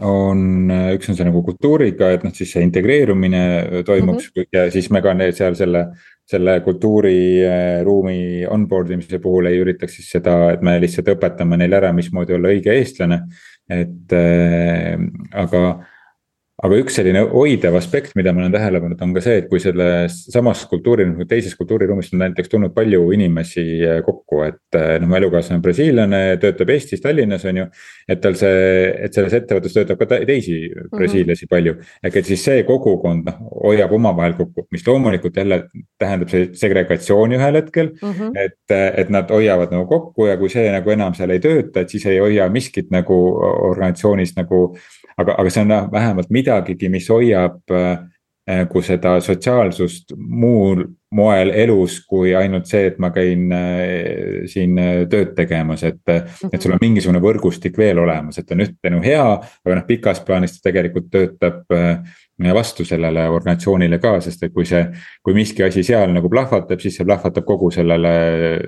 on, 0.00 0.70
üks 0.94 1.10
on 1.10 1.16
see 1.18 1.26
nagu 1.26 1.42
kultuuriga, 1.44 2.08
et 2.14 2.22
noh, 2.24 2.32
siis 2.32 2.54
see 2.54 2.62
integreerumine 2.64 3.42
toimuks 3.84 4.30
mm 4.30 4.40
-hmm. 4.40 4.48
ja 4.52 4.70
siis 4.70 4.90
me 4.90 5.02
ka 5.02 5.12
seal 5.36 5.54
selle 5.54 5.84
selle 6.30 6.60
kultuuriruumi 6.64 8.46
onboard 8.50 8.92
imise 8.94 9.18
puhul 9.22 9.50
ei 9.50 9.60
üritaks 9.62 9.98
siis 9.98 10.10
seda, 10.16 10.36
et 10.54 10.62
me 10.66 10.76
lihtsalt 10.82 11.10
õpetame 11.14 11.58
neile 11.60 11.80
ära, 11.80 11.92
mismoodi 11.96 12.36
olla 12.36 12.52
õige 12.54 12.74
eestlane. 12.76 13.24
et 13.70 14.12
äh, 14.18 14.98
aga 15.38 15.60
aga 16.60 16.78
üks 16.82 16.96
selline 16.98 17.22
hoidev 17.32 17.76
aspekt, 17.78 18.12
mida 18.18 18.34
ma 18.36 18.42
olen 18.42 18.52
tähele 18.52 18.80
pannud, 18.82 19.00
on 19.04 19.14
ka 19.16 19.22
see, 19.24 19.38
et 19.40 19.46
kui 19.48 19.60
selles 19.62 20.16
samas 20.32 20.66
kultuuri, 20.68 21.06
teises 21.28 21.54
kultuuriruumis 21.56 22.12
on 22.12 22.20
näiteks 22.24 22.52
tulnud 22.52 22.74
palju 22.76 23.06
inimesi 23.16 23.64
eh, 23.78 24.00
kokku, 24.04 24.42
et 24.44 24.78
eh, 24.78 24.98
noh, 25.00 25.08
mu 25.08 25.16
elukaaslane 25.16 25.56
on 25.58 25.64
brasiillane, 25.64 26.20
töötab 26.42 26.72
Eestis, 26.74 27.00
Tallinnas 27.04 27.46
on 27.48 27.62
ju. 27.62 27.66
et 28.10 28.20
tal 28.20 28.36
see, 28.36 28.90
et 29.06 29.16
selles 29.16 29.36
ettevõttes 29.38 29.76
töötab 29.76 30.00
ka 30.00 30.08
teisi 30.10 30.58
mhm. 30.68 30.90
brasiillasi 30.96 31.46
mm 31.46 31.48
-hmm. 31.48 31.54
palju, 31.54 31.74
ehk 32.04 32.20
et 32.20 32.30
siis 32.32 32.44
see 32.44 32.64
kogukond 32.68 33.30
noh, 33.30 33.40
hoiab 33.64 33.92
omavahel 33.96 34.36
kokku, 34.36 34.66
mis 34.70 34.86
loomulikult 34.86 35.36
jälle 35.36 35.62
tähendab 35.98 36.28
segregatsiooni 36.52 37.38
ühel 37.40 37.56
hetkel 37.56 37.92
mm. 38.02 38.12
-hmm. 38.12 38.36
et, 38.36 38.76
et 39.00 39.10
nad 39.10 39.30
hoiavad 39.30 39.72
nagu 39.72 39.86
kokku 39.86 40.26
ja 40.26 40.36
kui 40.36 40.48
see 40.52 40.68
nagu 40.72 40.90
enam 40.90 41.14
seal 41.14 41.30
ei 41.30 41.40
tööta, 41.40 41.80
et 41.80 41.88
siis 41.88 42.06
ei 42.06 42.18
hoia 42.18 42.48
miskit 42.48 42.90
nagu 42.90 43.16
organisatsioonis 43.70 44.36
nagu 44.36 44.66
aga, 45.20 45.34
aga 45.38 45.50
see 45.50 45.62
on 45.64 45.72
vähemalt 45.92 46.30
midagigi, 46.50 46.90
mis 46.92 47.08
hoiab 47.10 47.62
nagu 48.50 48.82
seda 48.82 49.18
sotsiaalsust 49.22 50.14
muul 50.16 50.82
moel 51.14 51.50
elus, 51.58 51.98
kui 52.06 52.30
ainult 52.38 52.68
see, 52.70 52.86
et 52.90 52.98
ma 53.02 53.10
käin 53.14 53.50
äh, 53.54 54.46
siin 54.50 54.78
äh, 54.78 54.90
tööd 55.10 55.32
tegemas, 55.34 55.82
et. 55.86 56.02
et 56.06 56.58
sul 56.62 56.76
on 56.76 56.82
mingisugune 56.82 57.22
võrgustik 57.22 57.78
veel 57.78 57.98
olemas, 58.02 58.38
et 58.38 58.50
on 58.54 58.62
ühtpidi 58.62 59.00
hea, 59.08 59.24
aga 59.66 59.78
noh, 59.78 59.86
pikas 59.88 60.22
plaanis 60.26 60.56
ta 60.56 60.68
tegelikult 60.68 61.10
töötab 61.10 61.64
vastu 62.54 62.86
sellele 62.88 63.26
organisatsioonile 63.28 63.98
ka, 64.00 64.14
sest 64.24 64.46
et 64.46 64.54
kui 64.54 64.64
see, 64.68 64.84
kui 65.26 65.34
miski 65.36 65.66
asi 65.66 65.82
seal 65.84 66.14
nagu 66.14 66.30
plahvatab, 66.32 66.80
siis 66.80 66.96
see 66.96 67.08
plahvatab 67.08 67.44
kogu 67.48 67.72
sellele, 67.74 68.14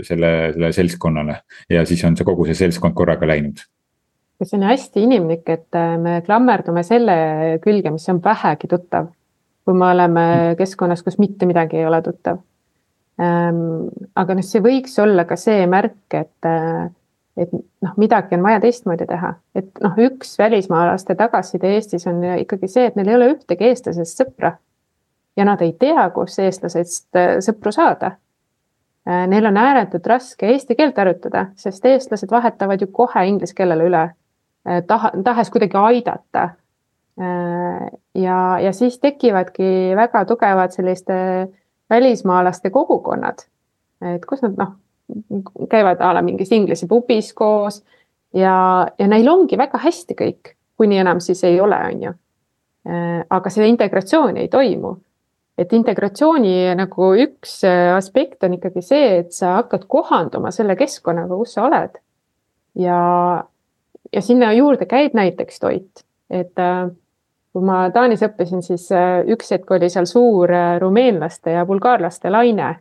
selle, 0.04 0.32
selle 0.56 0.72
seltskonnale. 0.76 1.38
ja 1.70 1.86
siis 1.88 2.02
on 2.04 2.18
see 2.18 2.26
kogu 2.26 2.48
see 2.50 2.58
seltskond 2.58 2.98
korraga 2.98 3.30
läinud 3.30 3.62
ja 4.40 4.46
see 4.48 4.58
on 4.58 4.66
hästi 4.66 5.02
inimlik, 5.06 5.44
et 5.48 5.78
äh, 5.78 5.96
me 6.00 6.20
klammerdume 6.26 6.82
selle 6.86 7.16
külge, 7.62 7.92
mis 7.94 8.08
on 8.10 8.22
vähegi 8.24 8.70
tuttav. 8.70 9.10
kui 9.62 9.76
me 9.78 9.86
oleme 9.92 10.22
keskkonnas, 10.58 11.04
kus 11.06 11.20
mitte 11.22 11.46
midagi 11.46 11.76
ei 11.78 11.84
ole 11.86 12.00
tuttav. 12.02 12.40
Ähm, 13.22 13.60
aga 14.18 14.34
noh, 14.34 14.42
see 14.42 14.58
võiks 14.64 14.96
olla 14.98 15.22
ka 15.28 15.36
see 15.38 15.68
märk, 15.70 16.16
et, 16.18 16.48
äh, 16.48 16.88
et 17.38 17.52
noh, 17.54 17.92
midagi 17.96 18.34
on 18.34 18.42
vaja 18.42 18.58
teistmoodi 18.64 19.06
teha, 19.06 19.36
et 19.54 19.70
noh, 19.84 20.00
üks 20.08 20.34
välismaalaste 20.40 21.14
tagasiside 21.14 21.76
Eestis 21.76 22.08
on 22.10 22.24
ikkagi 22.40 22.72
see, 22.72 22.88
et 22.90 22.98
neil 22.98 23.12
ei 23.12 23.18
ole 23.20 23.30
ühtegi 23.36 23.68
eestlasest 23.70 24.24
sõpra. 24.24 24.56
ja 25.36 25.46
nad 25.46 25.62
ei 25.62 25.76
tea, 25.78 26.10
kus 26.10 26.40
eestlasest 26.42 27.16
äh, 27.16 27.38
sõpru 27.44 27.72
saada 27.72 28.16
Neil 29.02 29.46
on 29.48 29.56
ääretult 29.58 30.06
raske 30.06 30.46
eesti 30.46 30.76
keelt 30.78 30.94
harjutada, 30.96 31.48
sest 31.58 31.86
eestlased 31.90 32.30
vahetavad 32.30 32.80
ju 32.80 32.86
kohe 32.86 33.24
inglise 33.26 33.54
keelele 33.58 33.88
üle 33.88 34.02
taha, 34.86 35.10
tahes 35.24 35.50
kuidagi 35.50 35.78
aidata. 35.78 36.50
Äh, 37.20 37.88
ja, 38.14 38.38
ja 38.60 38.72
siis 38.72 38.98
tekivadki 38.98 39.92
väga 39.96 40.24
tugevad 40.24 40.72
selliste 40.72 41.48
välismaalaste 41.90 42.70
kogukonnad, 42.70 43.44
et 44.14 44.24
kus 44.26 44.40
nad 44.42 44.56
noh, 44.56 44.70
käivad 45.70 46.00
a 46.00 46.14
la 46.16 46.22
mingis 46.24 46.52
inglise 46.56 46.88
pubis 46.88 47.34
koos 47.36 47.82
ja, 48.34 48.54
ja 48.98 49.08
neil 49.08 49.28
ongi 49.28 49.58
väga 49.60 49.82
hästi 49.82 50.16
kõik, 50.16 50.54
kuni 50.80 51.02
enam 51.02 51.20
siis 51.20 51.44
ei 51.44 51.60
ole, 51.60 51.76
on 51.92 52.04
ju. 52.08 52.14
Äh, 52.88 53.22
aga 53.30 53.50
see 53.52 53.68
integratsioon 53.68 54.40
ei 54.40 54.48
toimu 54.48 54.96
et 55.58 55.72
integratsiooni 55.76 56.72
nagu 56.78 57.12
üks 57.20 57.60
aspekt 57.68 58.44
on 58.46 58.56
ikkagi 58.56 58.82
see, 58.84 59.08
et 59.20 59.34
sa 59.36 59.58
hakkad 59.58 59.84
kohanduma 59.90 60.52
selle 60.54 60.76
keskkonnaga, 60.80 61.36
kus 61.36 61.56
sa 61.56 61.66
oled. 61.68 61.98
ja, 62.80 62.98
ja 64.12 64.22
sinna 64.22 64.52
juurde 64.52 64.86
käib 64.86 65.14
näiteks 65.16 65.60
toit, 65.60 66.04
et 66.30 66.58
äh, 66.60 66.88
kui 67.52 67.64
ma 67.64 67.84
Taanis 67.94 68.24
õppisin, 68.24 68.62
siis 68.64 68.88
äh, 68.94 69.22
üks 69.32 69.52
hetk 69.54 69.70
oli 69.72 69.90
seal 69.92 70.08
suur 70.08 70.52
äh, 70.52 70.76
rumeenlaste 70.82 71.56
ja 71.58 71.66
bulgaarlaste 71.68 72.32
laine. 72.32 72.74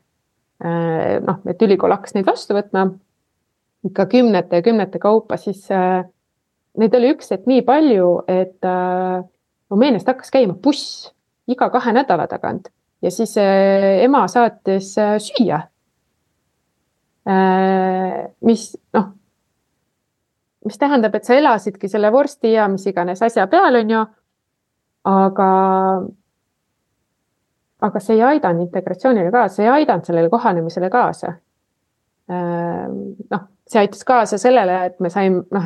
noh, 0.62 1.40
et 1.50 1.64
ülikool 1.66 1.90
hakkas 1.90 2.14
neid 2.14 2.28
vastu 2.28 2.54
võtma 2.54 2.84
ikka 3.82 4.04
kümnete 4.12 4.60
ja 4.60 4.62
kümnete 4.62 5.00
kaupa, 5.02 5.34
siis 5.42 5.64
neid 6.78 6.98
oli 7.00 7.10
üks 7.16 7.34
hetk 7.34 7.48
nii 7.50 7.64
palju, 7.66 8.10
et 8.30 8.68
Rumeeniast 9.74 10.12
hakkas 10.12 10.30
käima 10.30 10.54
buss 10.54 11.08
iga 11.50 11.72
kahe 11.74 11.96
nädala 11.98 12.28
tagant 12.30 12.70
ja 13.02 13.10
siis 13.10 13.34
ema 13.42 14.22
saatis 14.30 14.92
süüa. 15.26 15.64
mis 18.46 18.68
noh 18.94 19.10
mis 20.66 20.78
tähendab, 20.78 21.16
et 21.16 21.28
sa 21.28 21.36
elasidki 21.38 21.90
selle 21.90 22.12
vorsti 22.14 22.54
ja 22.54 22.68
mis 22.72 22.86
iganes 22.88 23.22
asja 23.26 23.48
peal, 23.52 23.80
on 23.82 23.94
ju. 23.96 24.02
aga, 25.10 25.52
aga 27.82 28.00
see 28.00 28.20
ei 28.20 28.26
aidanud 28.36 28.68
integratsioonile 28.68 29.32
kaasa, 29.34 29.56
see 29.56 29.66
ei 29.66 29.72
aidanud 29.80 30.06
sellele 30.06 30.30
kohanemisele 30.30 30.90
kaasa. 30.94 31.34
Ehm, 32.30 33.00
noh, 33.32 33.48
see 33.68 33.82
aitas 33.82 34.06
kaasa 34.06 34.38
sellele, 34.38 34.78
et 34.92 35.00
me 35.02 35.10
saime, 35.10 35.42
noh, 35.52 35.66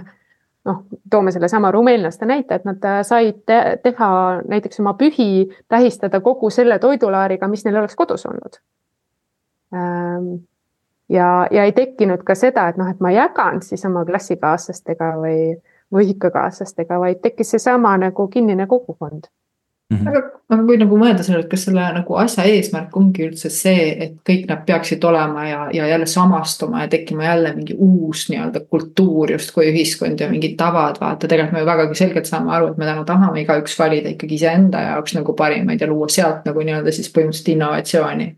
noh, 0.66 0.82
toome 1.12 1.34
sellesama 1.36 1.72
rumeenlaste 1.76 2.26
näite, 2.26 2.56
et 2.56 2.66
nad 2.66 2.88
said 3.04 3.44
te 3.46 3.60
teha 3.84 4.10
näiteks 4.48 4.80
oma 4.80 4.96
pühi, 4.96 5.50
tähistada 5.68 6.24
kogu 6.24 6.50
selle 6.50 6.80
toidulaariga, 6.80 7.52
mis 7.52 7.68
neil 7.68 7.84
oleks 7.84 8.00
kodus 8.00 8.26
olnud 8.32 8.62
ehm, 9.76 10.32
ja, 11.10 11.48
ja 11.52 11.63
ei 11.63 11.72
tekkinud 11.72 12.24
ka 12.24 12.36
seda, 12.36 12.68
et 12.70 12.78
noh, 12.78 12.89
et 12.89 13.00
ma 13.02 13.12
jagan 13.12 13.62
siis 13.62 13.86
oma 13.86 14.06
klassikaaslastega 14.06 15.13
või 15.22 15.39
võhikakaaslastega, 15.94 17.00
vaid 17.00 17.22
tekkis 17.24 17.56
seesama 17.56 17.96
nagu 18.02 18.28
kinnine 18.28 18.68
kogukond 18.68 19.30
Mm 19.93 19.98
-hmm. 19.98 20.08
aga, 20.10 20.19
aga 20.50 20.63
kui 20.65 20.78
nagu 20.82 20.98
mõelda 20.98 21.24
sellele, 21.24 21.43
et 21.45 21.50
kas 21.50 21.63
selle 21.67 21.84
nagu 21.93 22.15
asja 22.17 22.43
eesmärk 22.50 22.95
ongi 22.98 23.28
üldse 23.28 23.52
see, 23.54 23.84
et 24.06 24.15
kõik 24.30 24.48
nad 24.50 24.63
peaksid 24.65 25.04
olema 25.06 25.43
ja, 25.48 25.60
ja 25.74 25.88
jälle 25.88 26.08
samastuma 26.10 26.82
ja 26.82 26.88
tekkima 26.88 27.24
jälle 27.24 27.52
mingi 27.56 27.76
uus 27.78 28.24
nii-öelda 28.30 28.63
kultuur 28.69 29.32
justkui 29.32 29.67
ühiskond 29.69 30.19
ja 30.19 30.30
mingid 30.30 30.58
tavad, 30.58 30.98
vaata 31.02 31.28
tegelikult 31.28 31.54
me 31.54 31.60
ju 31.60 31.69
vägagi 31.69 32.00
selgelt 32.02 32.26
saame 32.26 32.52
aru, 32.58 32.71
et 32.71 32.82
me 32.82 32.86
täna 32.86 33.06
tahame 33.06 33.41
igaüks 33.45 33.80
valida 33.80 34.10
ikkagi 34.10 34.41
iseenda 34.41 34.82
jaoks 34.88 35.13
nagu 35.19 35.34
parimaid 35.34 35.82
ja 35.82 35.88
luua 35.88 36.10
sealt 36.10 36.50
nagu 36.50 36.65
nii-öelda 36.65 36.91
siis 36.91 37.13
põhimõtteliselt 37.13 37.54
innovatsiooni. 37.54 38.36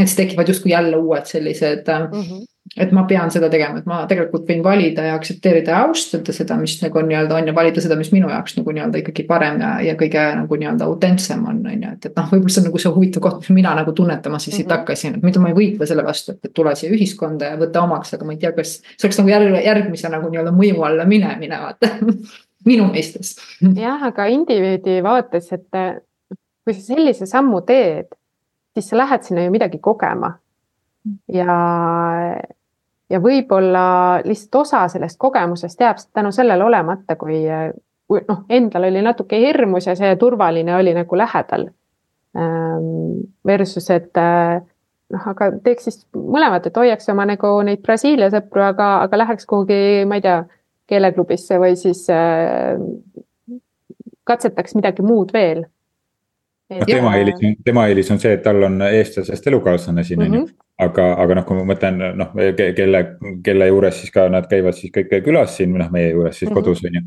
et 0.00 0.06
siis 0.06 0.16
tekivad 0.16 0.48
justkui 0.48 0.74
jälle 0.74 0.96
uued 0.96 1.30
sellised 1.30 1.86
mm. 1.86 2.22
-hmm 2.22 2.46
et 2.76 2.92
ma 2.92 3.04
pean 3.08 3.30
seda 3.32 3.48
tegema, 3.52 3.80
et 3.80 3.86
ma 3.88 4.00
tegelikult 4.10 4.46
võin 4.48 4.62
valida 4.64 5.04
ja 5.06 5.14
aktsepteerida 5.18 5.72
ja 5.74 5.82
austada 5.86 6.34
seda, 6.34 6.56
mis 6.60 6.76
nagu 6.82 7.02
nii-öelda 7.04 7.36
on 7.38 7.50
ja 7.50 7.54
valida 7.56 7.82
seda, 7.84 7.96
mis 7.98 8.10
minu 8.12 8.30
jaoks 8.32 8.58
nagu 8.58 8.74
nii-öelda 8.74 9.02
ikkagi 9.02 9.24
parem 9.28 9.60
ja, 9.62 9.70
ja 9.86 9.94
kõige 9.98 10.24
nagu 10.40 10.58
nii-öelda 10.60 10.88
autentsem 10.88 11.44
on, 11.48 11.60
on 11.66 11.86
ju, 11.86 11.92
et, 11.96 12.08
et 12.10 12.18
noh, 12.18 12.28
võib-olla 12.32 12.54
see 12.54 12.62
on 12.62 12.68
nagu 12.70 12.82
see 12.82 12.94
huvitav 12.96 13.24
koht, 13.24 13.38
mis 13.42 13.52
mina 13.60 13.74
nagu 13.78 13.94
tunnetama 13.96 14.40
siis 14.42 14.58
mm 14.58 14.64
-hmm. 14.64 14.76
hakkasin, 14.76 15.14
et 15.18 15.28
mida 15.28 15.44
ma 15.44 15.52
ei 15.52 15.58
võitle 15.60 15.88
selle 15.88 16.04
vastu, 16.06 16.34
et, 16.34 16.50
et 16.50 16.54
tule 16.54 16.74
siia 16.76 16.92
ühiskonda 16.94 17.52
ja 17.52 17.60
võta 17.60 17.84
omaks, 17.84 18.14
aga 18.14 18.28
ma 18.28 18.36
ei 18.36 18.42
tea, 18.42 18.52
kas 18.56 18.78
see 18.82 19.06
oleks 19.06 19.22
nagu 19.22 19.32
järg, 19.34 19.56
järgmise 19.64 20.12
nagu 20.12 20.28
nii-öelda 20.28 20.52
mõju 20.56 20.84
alla 20.90 21.08
minemine, 21.08 21.62
vaata 21.62 21.94
minu 22.70 22.90
mõistes. 22.92 23.36
jah, 23.76 24.02
aga 24.10 24.26
indiviidi 24.26 25.00
vaates, 25.02 25.52
et 25.52 25.80
kui 26.64 26.74
sa 26.74 26.84
sellise 26.92 27.26
sammu 27.26 27.62
teed, 27.64 28.12
siis 28.74 28.90
sa 28.90 28.98
lähed 29.00 29.24
sinna 29.24 29.46
ju 29.46 29.50
midagi 29.54 29.78
kogema 29.80 30.34
ja 31.32 31.54
ja 33.10 33.20
võib-olla 33.22 33.84
lihtsalt 34.24 34.60
osa 34.62 34.82
sellest 34.88 35.18
kogemusest 35.18 35.80
jääb 35.80 36.00
tänu 36.12 36.32
sellele 36.32 36.64
olemata, 36.64 37.16
kui, 37.16 37.42
kui 38.08 38.24
noh, 38.28 38.44
endal 38.48 38.88
oli 38.90 39.02
natuke 39.04 39.40
hirmus 39.40 39.88
ja 39.88 39.96
see 39.96 40.16
turvaline 40.16 40.76
oli 40.76 40.94
nagu 40.96 41.16
lähedal. 41.16 41.68
Ehm, 42.38 43.22
versus, 43.46 43.88
et 43.90 44.12
noh, 44.16 45.30
aga 45.32 45.50
teeks 45.64 45.88
siis 45.88 46.02
mõlemat, 46.12 46.68
et 46.68 46.76
hoiaks 46.76 47.08
oma 47.08 47.24
nagu 47.28 47.54
neid 47.64 47.82
Brasiilia 47.82 48.28
sõpru, 48.34 48.66
aga, 48.68 48.90
aga 49.06 49.24
läheks 49.24 49.48
kuhugi, 49.48 50.04
ma 50.08 50.20
ei 50.20 50.24
tea, 50.26 50.42
keeleklubisse 50.88 51.58
või 51.60 51.74
siis 51.76 52.06
äh, 52.12 52.78
katsetaks 54.28 54.76
midagi 54.76 55.04
muud 55.04 55.32
veel 55.36 55.66
noh, 56.68 56.86
tema 56.86 57.16
eelis 57.16 57.42
on, 57.42 57.56
tema 57.64 57.86
eelis 57.88 58.10
on 58.12 58.20
see, 58.22 58.34
et 58.36 58.42
tal 58.44 58.62
on 58.68 58.80
eestlasest 58.88 59.46
elukaaslane 59.50 60.04
siin 60.04 60.24
on 60.24 60.38
ju. 60.38 60.46
Mhm. 60.78 60.88
aga, 60.90 61.12
aga 61.22 61.34
noh, 61.34 61.44
kui 61.44 61.56
ma 61.56 61.64
mõtlen 61.74 62.02
noh, 62.16 62.34
kelle, 62.76 63.04
kelle 63.44 63.66
juures 63.66 64.00
siis 64.00 64.10
ka 64.14 64.28
nad 64.28 64.46
käivad 64.50 64.74
siis 64.74 64.92
kõik 64.94 65.24
külas 65.24 65.56
siin 65.56 65.72
või 65.74 65.78
noh, 65.84 65.90
meie 65.90 66.10
juures 66.12 66.36
siis 66.38 66.50
mm 66.50 66.56
-hmm. 66.56 66.62
kodus 66.62 66.84
on 66.84 66.94
ju. 66.94 67.00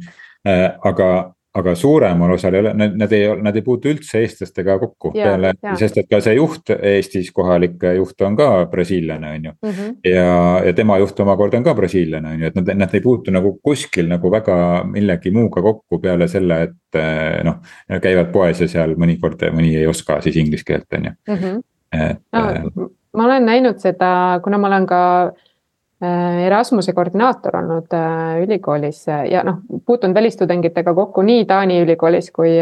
Äh, 0.47 0.71
aga, 0.84 1.34
aga 1.53 1.75
suuremal 1.75 2.31
osal 2.31 2.53
ei 2.53 2.60
ole, 2.60 2.73
nad, 2.73 3.12
ei, 3.12 3.27
nad 3.41 3.55
ei 3.55 3.62
puutu 3.62 3.89
üldse 3.89 4.19
eestlastega 4.19 4.79
kokku 4.79 5.12
Ja, 5.15 5.23
peale, 5.25 5.53
ja. 5.63 5.75
sest 5.75 5.97
et 5.97 6.07
ka 6.10 6.21
see 6.21 6.34
juht 6.36 6.69
Eestis, 6.81 7.31
kohalik 7.31 7.84
juht 7.95 8.21
on 8.21 8.36
ka 8.36 8.65
brasiillane, 8.71 9.31
on 9.36 9.45
ju. 9.45 9.51
Mhm. 9.65 9.95
ja, 10.05 10.62
ja 10.65 10.73
tema 10.73 10.97
juht 10.97 11.19
omakorda 11.19 11.57
on 11.57 11.63
ka 11.63 11.73
brasiillane, 11.75 12.29
on 12.34 12.39
ju, 12.39 12.47
et 12.47 12.55
nad, 12.55 12.75
nad 12.75 12.93
ei 12.95 13.01
puutu 13.01 13.31
nagu 13.31 13.60
kuskil 13.63 14.07
nagu 14.07 14.31
väga 14.31 14.84
millegi 14.84 15.31
muuga 15.31 15.62
kokku 15.62 15.99
peale 15.99 16.27
selle, 16.27 16.62
et 16.63 16.95
eh, 16.95 17.43
noh. 17.43 17.55
käivad 18.01 18.31
poes 18.31 18.62
ja 18.62 18.67
seal 18.67 18.95
mõnikord 18.95 19.43
mõni 19.51 19.75
ei 19.77 19.88
oska 19.88 20.21
siis 20.21 20.36
inglise 20.38 20.63
keelt, 20.65 20.88
on 20.93 21.05
ju, 21.05 21.12
Mhm. 21.27 21.60
et 21.93 22.17
eh, 22.34 22.63
no, 22.75 22.89
ma 23.17 23.26
olen 23.26 23.45
näinud 23.45 23.80
seda, 23.82 24.39
kuna 24.43 24.58
ma 24.58 24.67
olen 24.67 24.86
ka 24.88 25.02
äh, 25.26 26.43
Erasmuse 26.47 26.93
koordinaator 26.93 27.58
olnud 27.62 27.93
äh, 27.95 28.41
ülikoolis 28.43 29.04
äh, 29.10 29.26
ja 29.32 29.43
noh, 29.47 29.62
puutunud 29.86 30.15
välistudengitega 30.15 30.93
kokku 30.93 31.24
nii 31.28 31.45
Taani 31.45 31.82
ülikoolis 31.84 32.32
kui, 32.32 32.58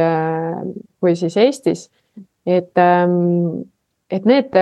kui 0.99 1.15
siis 1.15 1.37
Eestis. 1.37 1.89
et, 2.45 2.77
ähm, 2.77 3.65
et 4.11 4.25
need 4.25 4.55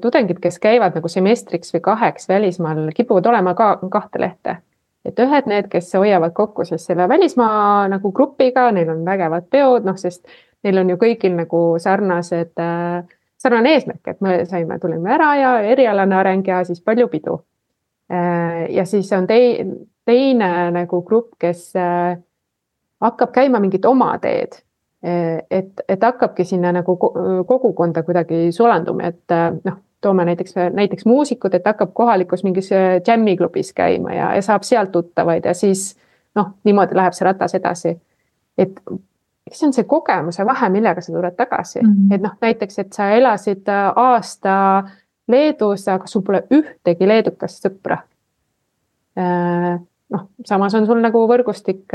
tudengid, 0.00 0.38
kes 0.38 0.60
käivad 0.62 0.94
nagu 0.94 1.08
semestriks 1.08 1.74
või 1.74 1.80
kaheks 1.82 2.28
välismaal, 2.28 2.84
kipuvad 2.94 3.26
olema 3.26 3.54
ka 3.54 3.78
kahte 3.90 4.20
lehte. 4.20 4.56
et 5.04 5.18
ühed 5.18 5.48
need, 5.50 5.66
kes 5.68 5.94
hoiavad 5.98 6.30
kokku 6.32 6.64
siis 6.64 6.84
selle 6.86 7.08
välismaa 7.08 7.88
nagu 7.90 8.12
grupiga, 8.12 8.70
neil 8.70 8.90
on 8.90 9.04
vägevad 9.04 9.48
peod, 9.50 9.84
noh, 9.84 9.96
sest 9.98 10.22
neil 10.62 10.78
on 10.78 10.90
ju 10.90 10.96
kõigil 10.96 11.34
nagu 11.34 11.62
sarnased 11.82 12.54
äh, 12.62 13.02
sarnane 13.42 13.76
eesmärk, 13.76 14.02
et 14.06 14.20
me 14.22 14.42
saime, 14.46 14.78
tulime 14.78 15.14
ära 15.14 15.32
ja 15.36 15.54
erialane 15.74 16.16
areng 16.16 16.46
ja 16.46 16.62
siis 16.64 16.80
palju 16.80 17.08
pidu. 17.08 17.40
ja 18.68 18.84
siis 18.84 19.12
on 19.12 19.26
tei-, 19.26 19.64
teine 20.04 20.70
nagu 20.70 21.02
grupp, 21.02 21.34
kes 21.38 21.72
äh, 21.76 22.18
hakkab 23.00 23.32
käima 23.32 23.60
mingit 23.60 23.84
oma 23.84 24.16
teed. 24.22 24.60
et, 25.50 25.80
et 25.88 26.02
hakkabki 26.02 26.44
sinna 26.46 26.70
nagu 26.72 26.94
kogukonda 27.48 28.04
kuidagi 28.06 28.52
sulanduma, 28.54 29.08
et 29.10 29.34
äh, 29.34 29.48
noh, 29.64 29.80
toome 30.00 30.24
näiteks, 30.24 30.54
näiteks 30.72 31.06
muusikud, 31.06 31.54
et 31.54 31.66
hakkab 31.66 31.90
kohalikus 31.94 32.44
mingis 32.44 32.70
džämmiklubis 33.04 33.72
käima 33.74 34.14
ja, 34.14 34.28
ja 34.34 34.42
saab 34.42 34.62
sealt 34.66 34.92
tuttavaid 34.94 35.46
ja 35.46 35.54
siis 35.54 35.96
noh, 36.38 36.52
niimoodi 36.64 36.94
läheb 36.94 37.18
see 37.18 37.26
ratas 37.26 37.54
edasi. 37.58 37.96
et 38.58 38.78
eks 39.46 39.58
see 39.58 39.66
on 39.66 39.74
see 39.76 39.86
kogemuse 39.88 40.46
vahe, 40.46 40.68
millega 40.72 41.02
sa 41.02 41.12
tuled 41.12 41.36
tagasi 41.36 41.80
mm, 41.82 41.92
-hmm. 41.92 42.14
et 42.14 42.22
noh, 42.22 42.34
näiteks, 42.40 42.78
et 42.78 42.92
sa 42.92 43.10
elasid 43.10 43.68
aasta 43.96 44.56
Leedus, 45.28 45.88
aga 45.88 46.06
sul 46.06 46.22
pole 46.26 46.42
ühtegi 46.50 47.08
leedukast 47.08 47.66
sõpra. 47.66 47.98
noh, 50.10 50.28
samas 50.44 50.74
on 50.74 50.86
sul 50.86 51.00
nagu 51.00 51.26
võrgustik 51.28 51.94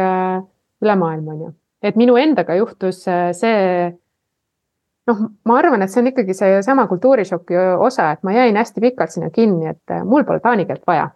üle 0.82 0.96
maailma, 0.96 1.34
on 1.34 1.42
ju, 1.42 1.54
et 1.82 1.96
minu 1.96 2.16
endaga 2.18 2.56
juhtus 2.56 3.04
see. 3.32 3.94
noh, 5.08 5.20
ma 5.46 5.58
arvan, 5.58 5.82
et 5.82 5.92
see 5.92 6.02
on 6.02 6.08
ikkagi 6.08 6.34
seesama 6.34 6.88
kultuurishoki 6.88 7.58
osa, 7.80 8.12
et 8.12 8.24
ma 8.24 8.32
jäin 8.32 8.58
hästi 8.58 8.82
pikalt 8.82 9.12
sinna 9.12 9.30
kinni, 9.30 9.68
et 9.68 9.98
mul 10.04 10.24
pole 10.24 10.40
taani 10.40 10.66
keelt 10.66 10.88
vaja 10.88 11.10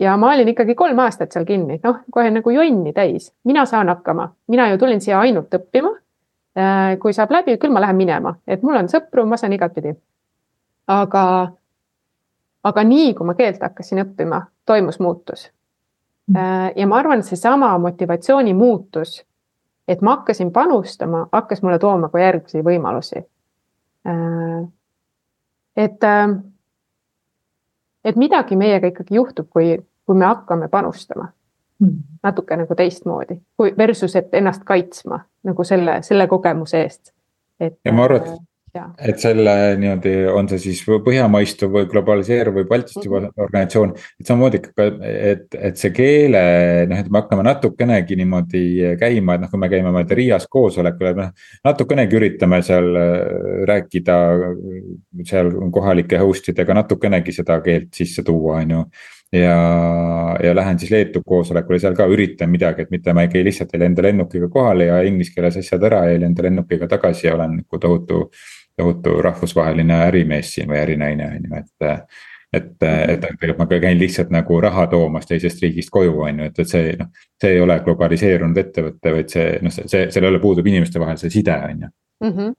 ja 0.00 0.16
ma 0.16 0.32
olin 0.32 0.48
ikkagi 0.48 0.74
kolm 0.74 0.98
aastat 0.98 1.32
seal 1.32 1.44
kinni, 1.46 1.78
noh, 1.84 2.00
kohe 2.12 2.30
nagu 2.34 2.50
jonni 2.50 2.92
täis, 2.92 3.30
mina 3.44 3.62
saan 3.66 3.88
hakkama, 3.88 4.28
mina 4.50 4.68
ju 4.72 4.78
tulin 4.78 5.00
siia 5.00 5.20
ainult 5.20 5.54
õppima. 5.54 5.92
kui 7.02 7.12
saab 7.12 7.32
läbi, 7.34 7.56
küll 7.58 7.72
ma 7.74 7.80
lähen 7.82 7.96
minema, 7.98 8.36
et 8.46 8.62
mul 8.62 8.76
on 8.78 8.88
sõpru, 8.90 9.24
ma 9.26 9.36
saan 9.36 9.52
igatpidi. 9.52 9.94
aga, 10.86 11.52
aga 12.64 12.84
nii 12.84 13.14
kui 13.14 13.26
ma 13.26 13.34
keelt 13.34 13.62
hakkasin 13.62 14.02
õppima, 14.02 14.42
toimus 14.66 14.98
muutus. 15.00 15.50
ja 16.74 16.86
ma 16.86 16.98
arvan, 16.98 17.22
seesama 17.22 17.78
motivatsiooni 17.78 18.54
muutus, 18.54 19.22
et 19.88 20.02
ma 20.02 20.16
hakkasin 20.16 20.50
panustama, 20.52 21.28
hakkas 21.32 21.62
mulle 21.62 21.78
tooma 21.78 22.08
ka 22.08 22.18
järgmisi 22.18 22.62
võimalusi. 22.66 23.24
et 25.76 26.00
et 28.04 28.16
midagi 28.16 28.56
meiega 28.56 28.90
ikkagi 28.92 29.14
juhtub, 29.14 29.48
kui, 29.50 29.78
kui 30.06 30.16
me 30.16 30.24
hakkame 30.24 30.68
panustama 30.68 31.28
mm. 31.78 31.96
natuke 32.22 32.56
nagu 32.56 32.74
teistmoodi, 32.74 33.38
kui 33.56 33.74
versus, 33.78 34.16
et 34.16 34.34
ennast 34.34 34.64
kaitsma 34.64 35.20
nagu 35.44 35.64
selle, 35.64 36.00
selle 36.02 36.26
kogemuse 36.26 36.82
eest. 36.82 37.14
et. 37.60 37.78
ja 37.84 37.92
ma 37.92 38.04
arvan, 38.04 38.22
et, 38.22 38.42
et 38.98 39.22
selle 39.22 39.54
niimoodi, 39.78 40.12
on 40.34 40.48
see 40.50 40.60
siis 40.62 40.80
põhjamaistuv 40.84 41.72
või 41.76 41.88
globaliseeruv 41.90 42.58
või 42.60 42.68
Baltistuv 42.70 43.12
mm 43.12 43.26
-hmm. 43.26 43.44
organisatsioon. 43.46 43.94
et 44.20 44.26
samamoodi 44.26 44.60
ikka, 44.60 44.86
et, 45.30 45.46
et 45.54 45.76
see 45.78 45.92
keele, 45.94 46.42
noh, 46.90 46.98
et 46.98 47.10
me 47.10 47.22
hakkame 47.22 47.46
natukenegi 47.46 48.16
niimoodi 48.16 48.64
käima, 49.00 49.34
et 49.34 49.44
noh, 49.44 49.50
kui 49.50 49.62
me 49.62 49.70
käime, 49.72 49.92
ma 49.94 50.02
ei 50.02 50.10
tea, 50.10 50.20
Riias 50.20 50.46
koosolekul, 50.50 51.10
et 51.12 51.16
noh. 51.22 51.32
natukenegi 51.64 52.20
üritame 52.20 52.62
seal 52.62 52.90
rääkida 53.70 54.20
seal 55.24 55.52
kohalike 55.70 56.18
host 56.18 56.48
idega 56.48 56.74
natukenegi 56.74 57.32
seda 57.32 57.60
keelt 57.60 57.92
sisse 57.94 58.22
tuua, 58.22 58.60
on 58.62 58.70
ju 58.70 58.84
ja, 59.34 60.36
ja 60.42 60.54
lähen 60.56 60.78
siis 60.78 60.90
Leetu 60.90 61.22
koosolekule, 61.26 61.78
seal 61.78 61.96
ka 61.98 62.06
üritan 62.10 62.50
midagi, 62.50 62.84
et 62.84 62.92
mitte 62.94 63.14
ma 63.16 63.24
ei 63.24 63.32
käi 63.32 63.44
lihtsalt 63.46 63.74
ei 63.74 63.82
lenda 63.82 64.04
lennukiga 64.06 64.48
kohale 64.52 64.90
ja 64.90 65.00
inglise 65.06 65.34
keeles 65.34 65.58
asjad 65.60 65.86
ära 65.90 66.04
ja 66.08 66.14
ei 66.14 66.20
lenda 66.22 66.46
lennukiga 66.46 66.88
tagasi 66.90 67.26
ja 67.26 67.34
olen 67.38 67.58
nagu 67.60 67.80
tohutu. 67.80 68.28
Tohutu 68.76 69.18
rahvusvaheline 69.22 69.98
ärimees 70.06 70.54
siin 70.54 70.70
või 70.70 70.80
ärinaine 70.82 71.28
on 71.30 71.44
ju, 71.48 71.60
et. 71.60 72.08
et, 72.54 72.66
et 72.82 73.20
tegelikult 73.20 73.58
ma 73.58 73.66
käin 73.82 73.98
lihtsalt 73.98 74.30
nagu 74.30 74.60
raha 74.62 74.86
toomas 74.86 75.26
teisest 75.26 75.62
riigist 75.62 75.90
koju, 75.90 76.12
on 76.22 76.38
ju, 76.38 76.50
et, 76.50 76.58
et 76.58 76.70
see 76.70 76.92
noh. 76.98 77.08
see 77.42 77.56
ei 77.56 77.60
ole 77.60 77.80
globaliseerunud 77.82 78.60
ettevõte, 78.62 79.14
vaid 79.16 79.32
see 79.32 79.48
noh, 79.62 79.74
see, 79.74 79.88
see, 79.90 80.10
selle 80.14 80.38
puudub 80.42 80.66
inimeste 80.70 81.02
vahel 81.02 81.18
see 81.18 81.32
side, 81.34 81.56
on 81.70 81.86
ju. 81.86 81.92
Mhm. 82.24 82.52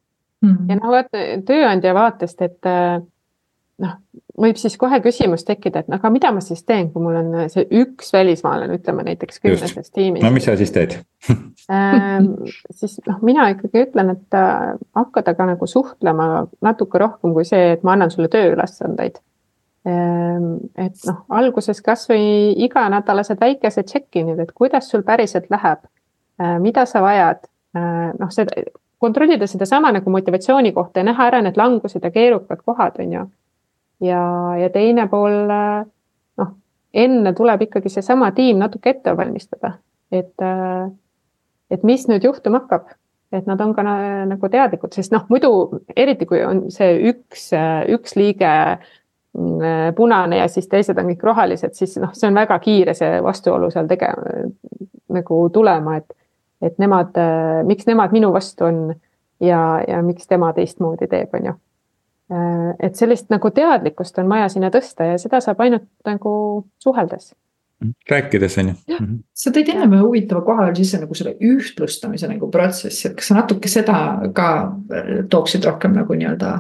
ja 0.70 0.80
noh, 0.82 0.90
vaata 0.92 1.22
tööandja 1.48 1.94
vaatest, 1.96 2.42
et 2.44 2.72
noh, 3.82 3.96
võib 4.40 4.58
siis 4.60 4.76
kohe 4.80 5.00
küsimus 5.04 5.44
tekkida, 5.48 5.84
et 5.84 5.94
aga 5.98 6.10
mida 6.14 6.32
ma 6.36 6.42
siis 6.44 6.64
teen, 6.68 6.90
kui 6.94 7.04
mul 7.04 7.18
on 7.20 7.50
see 7.52 7.66
üks 7.82 8.12
välismaalane, 8.16 8.78
ütleme 8.80 9.04
näiteks 9.08 9.42
kümneses 9.44 9.92
tiimis. 9.92 10.24
no 10.24 10.32
mis 10.36 10.48
sa 10.48 10.56
siis 10.60 10.72
teed 10.76 10.96
ähm, 11.76 12.32
siis 12.72 12.98
noh, 13.08 13.20
mina 13.26 13.50
ikkagi 13.54 13.86
ütlen, 13.88 14.14
et 14.16 14.38
äh, 14.40 14.76
hakka 14.96 15.26
temaga 15.26 15.50
nagu 15.54 15.70
suhtlema 15.70 16.30
natuke 16.66 17.02
rohkem 17.02 17.36
kui 17.36 17.48
see, 17.48 17.74
et 17.76 17.84
ma 17.88 17.96
annan 17.98 18.14
sulle 18.14 18.32
tööülesandeid 18.32 19.20
ähm,. 19.90 20.56
et 20.80 21.04
noh, 21.10 21.26
alguses 21.42 21.84
kasvõi 21.84 22.56
iganädalased 22.70 23.44
väikesed 23.44 23.92
check-in'id, 23.92 24.40
et 24.40 24.56
kuidas 24.56 24.88
sul 24.92 25.04
päriselt 25.08 25.52
läheb 25.52 25.84
äh,, 25.84 26.58
mida 26.64 26.88
sa 26.88 27.04
vajad 27.04 27.44
äh,, 27.76 28.12
noh, 28.16 28.32
seda 28.32 28.64
kontrollida 29.06 29.48
sedasama 29.48 29.92
nagu 29.92 30.10
motivatsiooni 30.10 30.72
kohta 30.74 31.04
ja 31.04 31.10
näha 31.12 31.28
ära 31.28 31.42
need 31.44 31.58
langused 31.60 32.04
ja 32.04 32.12
keerukad 32.12 32.64
kohad, 32.64 32.96
on 33.04 33.12
ju 33.14 33.26
ja, 34.04 34.22
ja 34.60 34.70
teine 34.74 35.08
pool 35.12 35.38
noh, 35.48 36.52
enne 36.94 37.34
tuleb 37.38 37.66
ikkagi 37.68 37.92
seesama 37.92 38.32
tiim 38.36 38.60
natuke 38.62 38.96
ette 38.96 39.16
valmistada, 39.18 39.76
et, 40.12 40.46
et 41.72 41.88
mis 41.88 42.08
nüüd 42.12 42.28
juhtuma 42.28 42.64
hakkab, 42.64 42.94
et 43.36 43.48
nad 43.50 43.62
on 43.62 43.74
ka 43.76 43.86
nagu 43.86 44.52
teadlikud, 44.52 44.94
sest 44.96 45.14
noh, 45.16 45.26
muidu 45.30 45.52
eriti 45.96 46.28
kui 46.30 46.44
on 46.46 46.68
see 46.74 47.00
üks, 47.12 47.50
üks 47.92 48.16
liige 48.20 48.52
punane 49.96 50.38
ja 50.40 50.48
siis 50.48 50.70
teised 50.72 50.98
on 51.00 51.10
kõik 51.12 51.26
rohelised, 51.28 51.76
siis 51.76 51.98
noh, 52.00 52.14
see 52.16 52.30
on 52.30 52.38
väga 52.38 52.58
kiire 52.64 52.94
see 52.96 53.20
vastuolu 53.24 53.72
seal 53.74 53.90
tegema 53.92 54.46
nagu 55.16 55.42
tulema, 55.54 55.98
et, 56.00 56.16
et 56.64 56.80
nemad, 56.82 57.18
miks 57.68 57.88
nemad 57.88 58.16
minu 58.16 58.32
vastu 58.36 58.68
on 58.68 58.80
ja, 59.44 59.60
ja 59.88 60.02
miks 60.06 60.28
tema 60.28 60.54
teistmoodi 60.56 61.08
teeb, 61.12 61.36
on 61.36 61.52
ju 61.52 61.56
et 62.30 62.96
sellist 62.98 63.30
nagu 63.30 63.50
teadlikkust 63.54 64.18
on 64.22 64.30
vaja 64.30 64.48
sinna 64.50 64.72
tõsta 64.74 65.12
ja 65.12 65.18
seda 65.22 65.42
saab 65.44 65.60
ainult 65.62 65.86
nagu 66.08 66.32
suheldes. 66.82 67.34
rääkides 68.10 68.58
on 68.58 68.72
ju. 68.72 69.08
sa 69.34 69.52
tõid 69.54 69.70
ennem 69.74 69.94
ühe 69.94 70.06
huvitava 70.08 70.42
koha 70.42 70.66
veel 70.66 70.80
sisse 70.80 71.02
nagu 71.02 71.14
selle 71.14 71.36
ühtlustamise 71.38 72.30
nagu 72.32 72.50
protsessi, 72.52 73.10
et 73.10 73.20
kas 73.20 73.30
sa 73.30 73.38
natuke 73.42 73.70
seda 73.70 74.00
ka 74.34 74.48
tooksid 75.30 75.66
rohkem 75.70 75.94
nagu 75.94 76.18
nii-öelda 76.18 76.56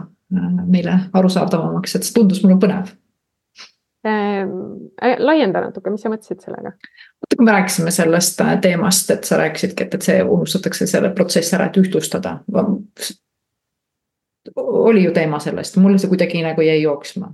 meile 0.67 0.99
arusaadavamaks, 1.13 1.95
et 1.95 2.05
see 2.05 2.13
tundus 2.13 2.43
mulle 2.43 2.59
põnev 2.61 2.93
äh,. 4.05 4.45
laienda 5.17 5.65
natuke, 5.65 5.89
mis 5.89 6.05
sa 6.05 6.13
mõtlesid 6.13 6.45
sellega? 6.45 6.75
vaata, 6.77 7.35
kui 7.37 7.45
me 7.45 7.57
rääkisime 7.57 7.93
sellest 7.95 8.41
teemast, 8.61 9.09
et 9.17 9.25
sa 9.25 9.41
rääkisidki, 9.41 9.87
et, 9.87 9.97
et 9.97 10.09
see 10.11 10.23
unustatakse 10.23 10.85
selle 10.89 11.13
protsessi 11.15 11.57
ära, 11.57 11.71
et 11.71 11.81
ühtlustada 11.81 12.39
oli 14.55 15.03
ju 15.03 15.11
teema 15.11 15.39
sellest, 15.39 15.77
mul 15.81 15.97
see 15.97 16.11
kuidagi 16.11 16.43
nagu 16.43 16.61
jäi 16.61 16.81
jooksma. 16.81 17.31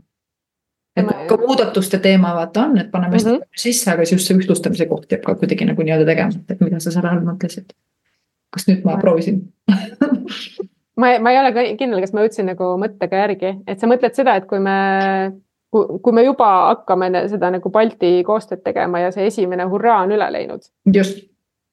et 0.97 1.05
ma... 1.05 1.13
ka 1.27 1.38
muudatuste 1.38 1.99
teema 2.03 2.34
vaata 2.36 2.65
on, 2.65 2.77
et 2.77 2.91
paneme 2.91 3.17
mm 3.17 3.29
-hmm. 3.29 3.45
sisse, 3.55 3.91
aga 3.91 4.01
just 4.01 4.27
see 4.27 4.38
ühtlustamise 4.38 4.86
koht 4.86 5.12
jääb 5.12 5.23
ka 5.25 5.36
kuidagi 5.36 5.65
nagu 5.65 5.81
nii-öelda 5.81 6.05
tegemata, 6.05 6.53
et 6.53 6.62
mida 6.62 6.79
sa 6.79 6.91
selle 6.91 7.10
all 7.10 7.23
mõtlesid. 7.25 7.73
kas 8.49 8.67
nüüd 8.67 8.84
ma 8.84 8.97
proovisin 8.97 9.41
ma, 11.01 11.19
ma 11.19 11.31
ei 11.31 11.39
ole 11.39 11.75
kindel, 11.77 12.01
kas 12.01 12.13
ma 12.13 12.25
jõudsin 12.25 12.45
nagu 12.51 12.75
mõttega 12.81 13.23
järgi, 13.25 13.55
et 13.67 13.79
sa 13.79 13.88
mõtled 13.88 14.13
seda, 14.15 14.36
et 14.36 14.45
kui 14.45 14.60
me, 14.60 14.77
kui 15.71 16.13
me 16.13 16.23
juba 16.23 16.51
hakkame 16.67 17.27
seda 17.27 17.51
nagu 17.51 17.69
Balti 17.69 18.23
koostööd 18.27 18.63
tegema 18.63 18.99
ja 18.99 19.12
see 19.12 19.25
esimene 19.25 19.63
hurraa 19.63 20.01
on 20.03 20.12
üle 20.12 20.31
läinud. 20.31 20.62
just 20.93 21.31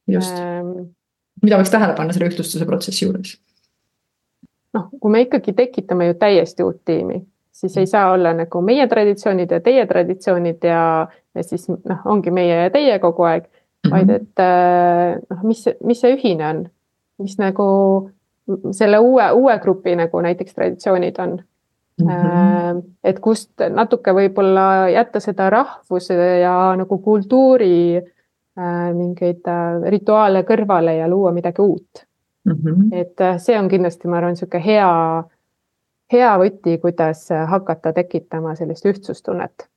just 0.09 0.35
ähm,. 0.35 0.89
mida 1.43 1.59
võiks 1.61 1.73
tähele 1.73 1.95
panna 1.99 2.17
selle 2.17 2.31
ühtlustuse 2.31 2.67
protsessi 2.69 3.05
juures? 3.05 3.37
Noh, 4.75 4.89
kui 5.01 5.13
me 5.13 5.25
ikkagi 5.25 5.55
tekitame 5.57 6.11
ju 6.11 6.17
täiesti 6.21 6.65
uut 6.65 6.81
tiimi, 6.85 7.21
siis 7.53 7.77
ei 7.81 7.87
saa 7.87 8.13
olla 8.13 8.33
nagu 8.37 8.63
meie 8.65 8.87
traditsioonid 8.89 9.51
ja 9.51 9.61
teie 9.65 9.87
traditsioonid 9.87 10.65
ja, 10.69 10.83
ja 11.35 11.45
siis 11.47 11.69
noh, 11.71 12.05
ongi 12.05 12.33
meie 12.35 12.65
ja 12.65 12.71
teie 12.75 12.99
kogu 13.03 13.27
aeg 13.29 13.49
mm, 13.49 13.93
vaid 13.93 14.15
et 14.15 14.45
äh, 14.45 15.19
noh, 15.31 15.45
mis, 15.49 15.65
mis 15.85 16.03
see 16.03 16.15
ühine 16.17 16.49
on, 16.49 16.65
mis 17.23 17.39
nagu 17.41 17.69
selle 18.77 19.01
uue, 19.05 19.31
uue 19.37 19.59
grupi 19.63 19.97
nagu 19.99 20.25
näiteks 20.25 20.57
traditsioonid 20.57 21.23
on? 21.25 21.39
Mm 21.99 22.07
-hmm. 22.07 22.83
et 23.05 23.17
kust 23.19 23.59
natuke 23.75 24.13
võib-olla 24.15 24.87
jätta 24.87 25.21
seda 25.21 25.49
rahvuse 25.51 26.15
ja 26.15 26.77
nagu 26.79 26.99
kultuuri 27.03 27.97
äh, 27.99 28.95
mingeid 28.95 29.43
rituaale 29.91 30.45
kõrvale 30.47 30.95
ja 30.95 31.09
luua 31.11 31.33
midagi 31.35 31.63
uut 31.63 32.08
mm. 32.55 32.61
-hmm. 32.65 33.01
et 33.01 33.21
äh, 33.21 33.39
see 33.39 33.59
on 33.59 33.69
kindlasti, 33.69 34.09
ma 34.09 34.21
arvan, 34.21 34.37
niisugune 34.37 34.65
hea, 34.65 34.93
hea 36.13 36.37
võti, 36.39 36.79
kuidas 36.79 37.31
äh, 37.31 37.49
hakata 37.49 37.93
tekitama 37.93 38.55
sellist 38.55 38.87
ühtsustunnet 38.87 39.69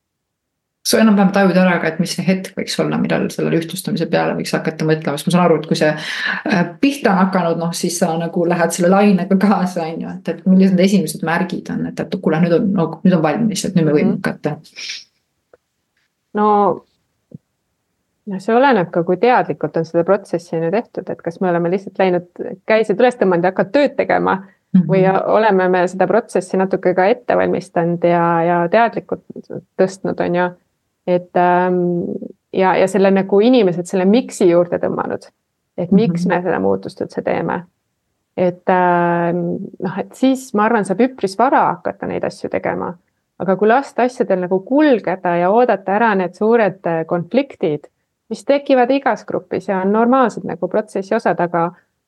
sa 0.86 0.98
enam-vähem 0.98 1.30
tajud 1.34 1.58
ära 1.62 1.76
ka, 1.82 1.92
et 1.92 2.00
mis 2.02 2.14
see 2.16 2.26
hetk 2.26 2.56
võiks 2.58 2.74
olla, 2.82 2.98
millal 3.02 3.28
selle 3.34 3.54
ühtlustamise 3.54 4.08
peale 4.10 4.34
võiks 4.38 4.54
hakata 4.56 4.88
mõtlema, 4.88 5.20
sest 5.20 5.30
ma 5.30 5.36
saan 5.36 5.44
aru, 5.44 5.60
et 5.62 5.68
kui 5.70 5.78
see 5.78 5.92
äh, 5.92 6.62
pihta 6.82 7.14
on 7.14 7.20
hakanud, 7.20 7.60
noh 7.62 7.76
siis 7.78 8.00
sa 8.02 8.10
nagu 8.18 8.46
lähed 8.50 8.74
selle 8.74 8.90
lainega 8.90 9.38
kaasa, 9.46 9.86
on 9.86 10.06
ju, 10.06 10.16
et, 10.16 10.32
et 10.34 10.48
millised 10.50 10.78
need 10.78 10.88
esimesed 10.88 11.26
märgid 11.28 11.70
on, 11.74 11.86
et, 11.92 12.02
et 12.02 12.18
kuule, 12.24 12.42
nüüd 12.42 12.58
on 12.58 12.72
no,, 12.74 12.88
nüüd 13.06 13.18
on 13.18 13.26
valmis, 13.26 13.66
et 13.68 13.78
nüüd 13.78 13.90
me 13.90 13.96
võime 13.98 14.16
mhm. 14.16 14.22
hakata. 14.24 14.58
no 16.40 16.48
noh, 18.30 18.40
see 18.42 18.56
oleneb 18.56 18.90
ka, 18.94 19.04
kui 19.08 19.18
teadlikult 19.22 19.78
on 19.80 19.86
seda 19.88 20.04
protsessi 20.08 20.56
on 20.58 20.68
ju 20.68 20.72
tehtud, 20.74 21.10
et 21.10 21.22
kas 21.24 21.40
me 21.42 21.50
oleme 21.50 21.72
lihtsalt 21.74 22.02
läinud 22.02 22.44
käised 22.70 23.00
üles 23.00 23.18
tõmmanud 23.20 23.48
ja 23.48 23.54
hakanud 23.54 23.74
tööd 23.76 23.96
tegema 23.98 24.36
mm 24.36 24.82
-hmm. 24.82 24.88
või 24.88 25.04
oleme 25.38 25.68
me 25.70 25.88
seda 25.88 26.08
protsessi 26.08 26.58
natuke 26.58 26.94
ka 26.98 27.08
ette 27.08 27.38
valmistanud 27.38 28.04
ja, 28.04 28.26
ja 28.44 28.62
teadlikult 28.70 29.26
tõstnud, 29.82 30.22
on 30.26 30.36
ju. 30.36 30.50
et 31.08 31.38
ähm, 31.38 31.84
ja, 32.54 32.76
ja 32.78 32.88
selle 32.88 33.12
nagu 33.12 33.40
inimesed 33.40 33.86
selle 33.86 34.06
miks'i 34.06 34.50
juurde 34.50 34.78
tõmmanud, 34.78 35.30
et 35.78 35.92
miks 35.92 36.26
mm 36.26 36.32
-hmm. 36.32 36.36
me 36.36 36.42
seda 36.42 36.60
muutust 36.60 37.02
üldse 37.02 37.22
teeme. 37.22 37.64
et 38.38 38.70
ähm, 38.70 39.38
noh, 39.80 40.00
et 40.00 40.14
siis 40.14 40.54
ma 40.54 40.64
arvan, 40.66 40.86
saab 40.86 41.00
üpris 41.00 41.38
vara 41.40 41.66
hakata 41.66 42.08
neid 42.08 42.24
asju 42.24 42.50
tegema 42.50 42.94
aga 43.40 43.56
kui 43.56 43.68
lasta 43.68 44.04
asjadel 44.04 44.40
nagu 44.46 44.60
kulgeda 44.60 45.36
ja 45.36 45.50
oodata 45.50 45.96
ära 45.98 46.14
need 46.16 46.38
suured 46.38 46.86
äh, 46.86 47.06
konfliktid 47.06 47.91
mis 48.32 48.44
tekivad 48.48 48.92
igas 48.96 49.26
grupis 49.28 49.68
ja 49.68 49.82
on 49.84 49.92
normaalsed 49.94 50.46
nagu 50.48 50.70
protsessi 50.72 51.16
osad, 51.16 51.40
aga, 51.44 51.66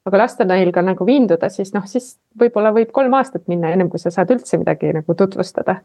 aga 0.07 0.21
lasta 0.23 0.47
neil 0.47 0.71
ka 0.75 0.83
nagu 0.85 1.05
vinduda, 1.07 1.49
siis 1.51 1.73
noh, 1.75 1.85
siis 1.89 2.15
võib-olla 2.39 2.71
võib 2.75 2.93
kolm 2.95 3.13
aastat 3.19 3.47
minna, 3.51 3.73
ennem 3.73 3.91
kui 3.91 4.01
sa 4.01 4.11
saad 4.13 4.31
üldse 4.35 4.59
midagi 4.61 4.93
nagu 4.95 5.17
tutvustada 5.19 5.79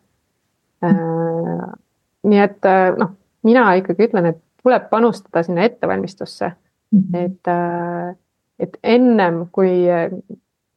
äh,. 0.84 1.66
nii 2.28 2.42
et 2.44 2.70
äh, 2.70 2.92
noh, 2.98 3.14
mina 3.46 3.72
ikkagi 3.80 4.08
ütlen, 4.08 4.32
et 4.32 4.40
tuleb 4.62 4.88
panustada 4.90 5.42
sinna 5.42 5.66
ettevalmistusse 5.66 6.52
-hmm. 6.52 7.24
et 7.24 7.52
äh,, 7.54 8.16
et 8.58 8.78
ennem 8.82 9.46
kui, 9.52 9.86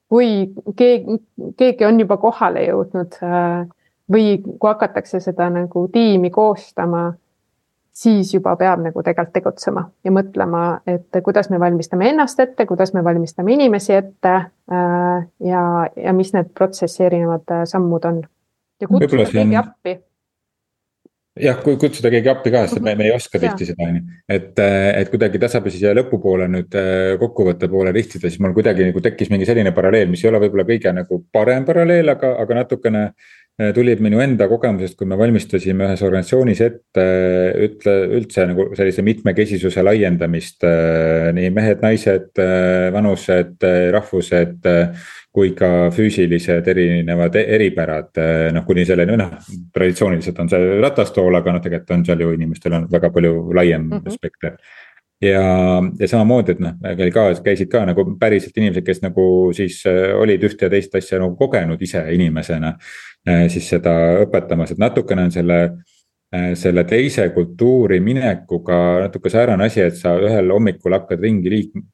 kui 0.09 0.53
keegi, 0.75 1.17
keegi 1.57 1.85
on 1.85 1.99
juba 1.99 2.17
kohale 2.17 2.65
jõudnud 2.67 3.17
äh, 3.25 3.67
või 4.11 4.37
kui 4.43 4.67
hakatakse 4.69 5.19
seda 5.23 5.49
nagu 5.49 5.87
tiimi 5.93 6.29
koostama 6.29 7.11
siis 8.01 8.33
juba 8.33 8.55
peab 8.59 8.81
nagu 8.85 9.03
tegelikult 9.05 9.33
tegutsema 9.35 9.85
ja 10.05 10.13
mõtlema, 10.13 10.65
et 10.89 11.21
kuidas 11.23 11.51
me 11.53 11.59
valmistame 11.61 12.09
ennast 12.11 12.39
ette, 12.43 12.65
kuidas 12.69 12.95
me 12.95 13.03
valmistame 13.05 13.53
inimesi 13.57 13.95
ette 13.97 14.35
äh, 14.37 15.25
ja, 15.51 15.65
ja 15.95 16.13
mis 16.17 16.33
need 16.35 16.53
protsessi 16.57 17.05
erinevad 17.07 17.51
äh, 17.53 17.65
sammud 17.69 18.07
on. 18.09 18.23
ja 18.81 18.89
kutsuda 18.89 19.27
keegi 19.29 19.59
appi 19.59 19.97
jah, 21.41 21.59
kui 21.63 21.77
kutsuda 21.79 22.09
keegi 22.13 22.31
appi 22.31 22.53
ka, 22.53 22.63
sest 22.67 22.81
me, 22.83 22.95
me 22.97 23.07
ei 23.09 23.13
oska 23.15 23.39
tihti 23.39 23.69
seda, 23.69 23.87
on 23.87 23.99
ju. 23.99 24.17
et, 24.37 24.63
äh, 24.63 24.87
et 25.03 25.13
kuidagi 25.13 25.41
tasapisi 25.41 25.83
siia 25.83 25.93
lõpupoole 25.97 26.49
nüüd 26.55 26.79
kokkuvõtte 27.21 27.69
poole 27.71 27.93
rihtida, 27.95 28.27
siis 28.29 28.41
mul 28.41 28.55
kuidagi 28.57 28.87
nagu 28.89 29.03
tekkis 29.03 29.29
mingi 29.33 29.49
selline 29.49 29.75
paralleel, 29.77 30.09
mis 30.09 30.25
ei 30.25 30.31
ole 30.31 30.41
võib-olla 30.45 30.65
kõige 30.73 30.95
nagu 30.97 31.21
parem 31.33 31.69
paralleel, 31.69 32.15
aga, 32.15 32.33
aga 32.41 32.63
natukene 32.63 33.05
äh, 33.11 33.31
Äh, 33.59 33.73
tuli 33.75 33.93
minu 33.99 34.21
enda 34.23 34.47
kogemusest, 34.47 34.95
kui 34.97 35.07
me 35.09 35.17
valmistasime 35.19 35.83
ühes 35.83 36.01
organisatsioonis 36.05 36.61
ette 36.63 37.03
ütle 37.65 37.95
üldse 38.15 38.45
nagu 38.47 38.69
sellise 38.77 39.03
mitmekesisuse 39.03 39.83
laiendamist. 39.83 40.63
Äh, 40.63 41.31
nii 41.35 41.49
mehed, 41.53 41.81
naised, 41.83 42.31
äh, 42.39 42.87
vanused, 42.95 43.57
rahvused 43.91 44.69
kui 45.31 45.51
ka 45.55 45.89
füüsilised 45.95 46.67
erinevad 46.71 47.35
e-, 47.39 47.45
eripärad, 47.57 48.17
noh 48.55 48.65
kuni 48.67 48.83
selleni, 48.87 49.15
noh 49.19 49.35
traditsiooniliselt 49.75 50.41
on 50.43 50.51
see 50.51 50.79
ratastool, 50.83 51.35
aga 51.39 51.53
noh, 51.55 51.63
tegelikult 51.63 51.93
on 51.95 52.07
seal 52.07 52.23
ju 52.23 52.33
inimestel 52.35 52.75
on 52.75 52.87
väga 52.91 53.11
palju 53.15 53.35
laiem 53.55 53.85
mm 53.85 53.93
-hmm. 53.93 54.17
spekter 54.17 54.57
ja, 55.23 55.45
ja 55.99 56.07
samamoodi, 56.07 56.51
et 56.51 56.59
noh, 56.59 56.75
meil 56.83 57.13
ka 57.15 57.29
käisid 57.45 57.71
ka 57.71 57.85
nagu 57.85 58.03
päriselt 58.19 58.57
inimesed, 58.57 58.83
kes 58.83 58.99
nagu 59.01 59.53
siis 59.55 59.85
olid 60.19 60.43
ühte 60.43 60.67
ja 60.67 60.69
teist 60.69 60.95
asja 60.95 61.19
nagu 61.19 61.35
kogenud 61.39 61.81
ise 61.81 62.03
inimesena 62.11 62.75
Äh, 62.75 62.77
siis 63.53 63.67
seda 63.69 63.91
õpetamas, 64.23 64.71
et 64.73 64.79
natukene 64.81 65.27
on 65.27 65.33
selle 65.33 65.57
äh, 66.33 66.53
selle 66.55 66.83
teise 66.87 67.27
kultuuri 67.35 67.99
minekuga 68.03 68.77
natuke 69.05 69.29
säärane 69.29 69.67
asi, 69.67 69.83
et 69.83 69.97
sa 69.99 70.15
ühel 70.19 70.53
hommikul 70.53 70.95
hakkad 70.95 71.21
ringi 71.21 71.51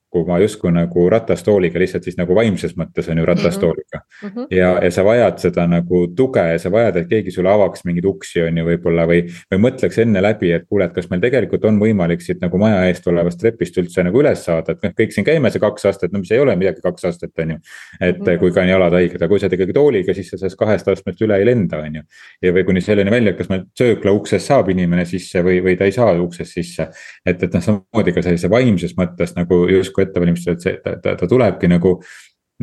liikuma 0.08 0.28
liikuma 0.28 0.39
justkui 0.39 0.72
nagu 0.72 1.10
ratastooliga, 1.10 1.80
lihtsalt 1.80 2.04
siis 2.04 2.17
nagu 2.17 2.36
vaimses 2.36 2.76
mõttes 2.78 3.10
on 3.10 3.17
ju 3.17 3.26
ratastooliga 3.26 4.00
mm. 4.24 4.30
-hmm. 4.30 4.48
ja, 4.52 4.80
ja 4.84 4.91
sa 4.91 5.04
vajad 5.04 5.39
seda 5.39 5.67
nagu 5.67 6.08
tuge 6.15 6.39
ja 6.39 6.60
sa 6.60 6.72
vajad, 6.72 6.98
et 6.98 7.08
keegi 7.08 7.32
sulle 7.32 7.50
avaks 7.50 7.84
mingeid 7.86 8.06
uksi, 8.06 8.41
on 8.41 8.58
ju, 8.58 8.65
võib-olla 8.65 9.08
või. 9.08 9.26
või 9.52 9.60
mõtleks 9.60 10.02
enne 10.02 10.22
läbi, 10.22 10.52
et 10.52 10.65
kuule, 10.70 10.86
et 10.86 10.93
kas 10.93 11.10
meil 11.10 11.22
tegelikult 11.22 11.65
on 11.65 11.80
võimalik 11.80 12.22
siit 12.22 12.41
nagu 12.41 12.58
maja 12.58 12.86
eest 12.88 13.08
olevast 13.08 13.39
trepist 13.39 13.78
üldse 13.78 14.04
nagu 14.04 14.20
üles 14.20 14.43
saada, 14.46 14.72
et 14.72 14.84
noh, 14.84 14.91
kõik 14.91 15.12
siin 15.12 15.26
käime 15.26 15.52
see 15.52 15.60
kaks 15.60 15.86
aastat, 15.86 16.12
no 16.12 16.20
mis 16.20 16.32
ei 16.32 16.39
ole 16.39 16.56
midagi 16.56 16.82
kaks 16.82 17.06
aastat, 17.06 17.32
on 17.39 17.52
ju. 17.52 17.58
et 18.02 18.20
mm 18.20 18.26
-hmm. 18.26 18.39
kui 18.39 18.52
ka 18.52 18.62
on 18.62 18.67
jalad 18.67 18.93
haiged, 18.93 19.22
aga 19.22 19.28
kui 19.28 19.39
sa 19.39 19.50
tegelikult 19.50 19.76
tooliga, 19.76 20.13
siis 20.13 20.30
sa 20.30 20.38
sellest 20.38 20.58
kahest 20.58 20.88
astmest 20.88 21.22
üle 21.22 21.38
ei 21.38 21.46
lenda, 21.46 21.78
on 21.78 21.96
ju. 21.96 22.02
ja 22.41 22.54
või 22.54 22.65
kuni 22.65 22.82
selleni 22.82 23.12
välja, 23.12 23.32
et 23.32 23.38
kas 23.38 23.50
meil 23.50 23.63
söökla 23.80 24.12
uksest 24.12 24.46
saab 24.46 24.70
inimene 24.70 25.06
sisse 25.06 25.43
või, 25.43 25.62
või 25.63 25.78
ta 25.78 25.86
ei 25.86 25.91
saa 25.91 26.22
uksest 26.22 26.54
sisse. 26.54 26.89
et, 27.26 27.43
et 27.43 27.54
noh, 27.54 27.62
samamoodi 27.62 28.13
ka 28.13 28.22
sellise 28.22 28.50
vaimses 28.50 28.96
mõttes 28.98 29.36
nagu 29.36 29.67
justkui 29.67 29.97
ettevalmistused, 30.04 30.64
see, 30.64 30.80
ta, 30.84 30.96
ta, 31.04 31.16
ta 31.20 31.30
tulebki 31.30 31.70
nagu 31.72 31.98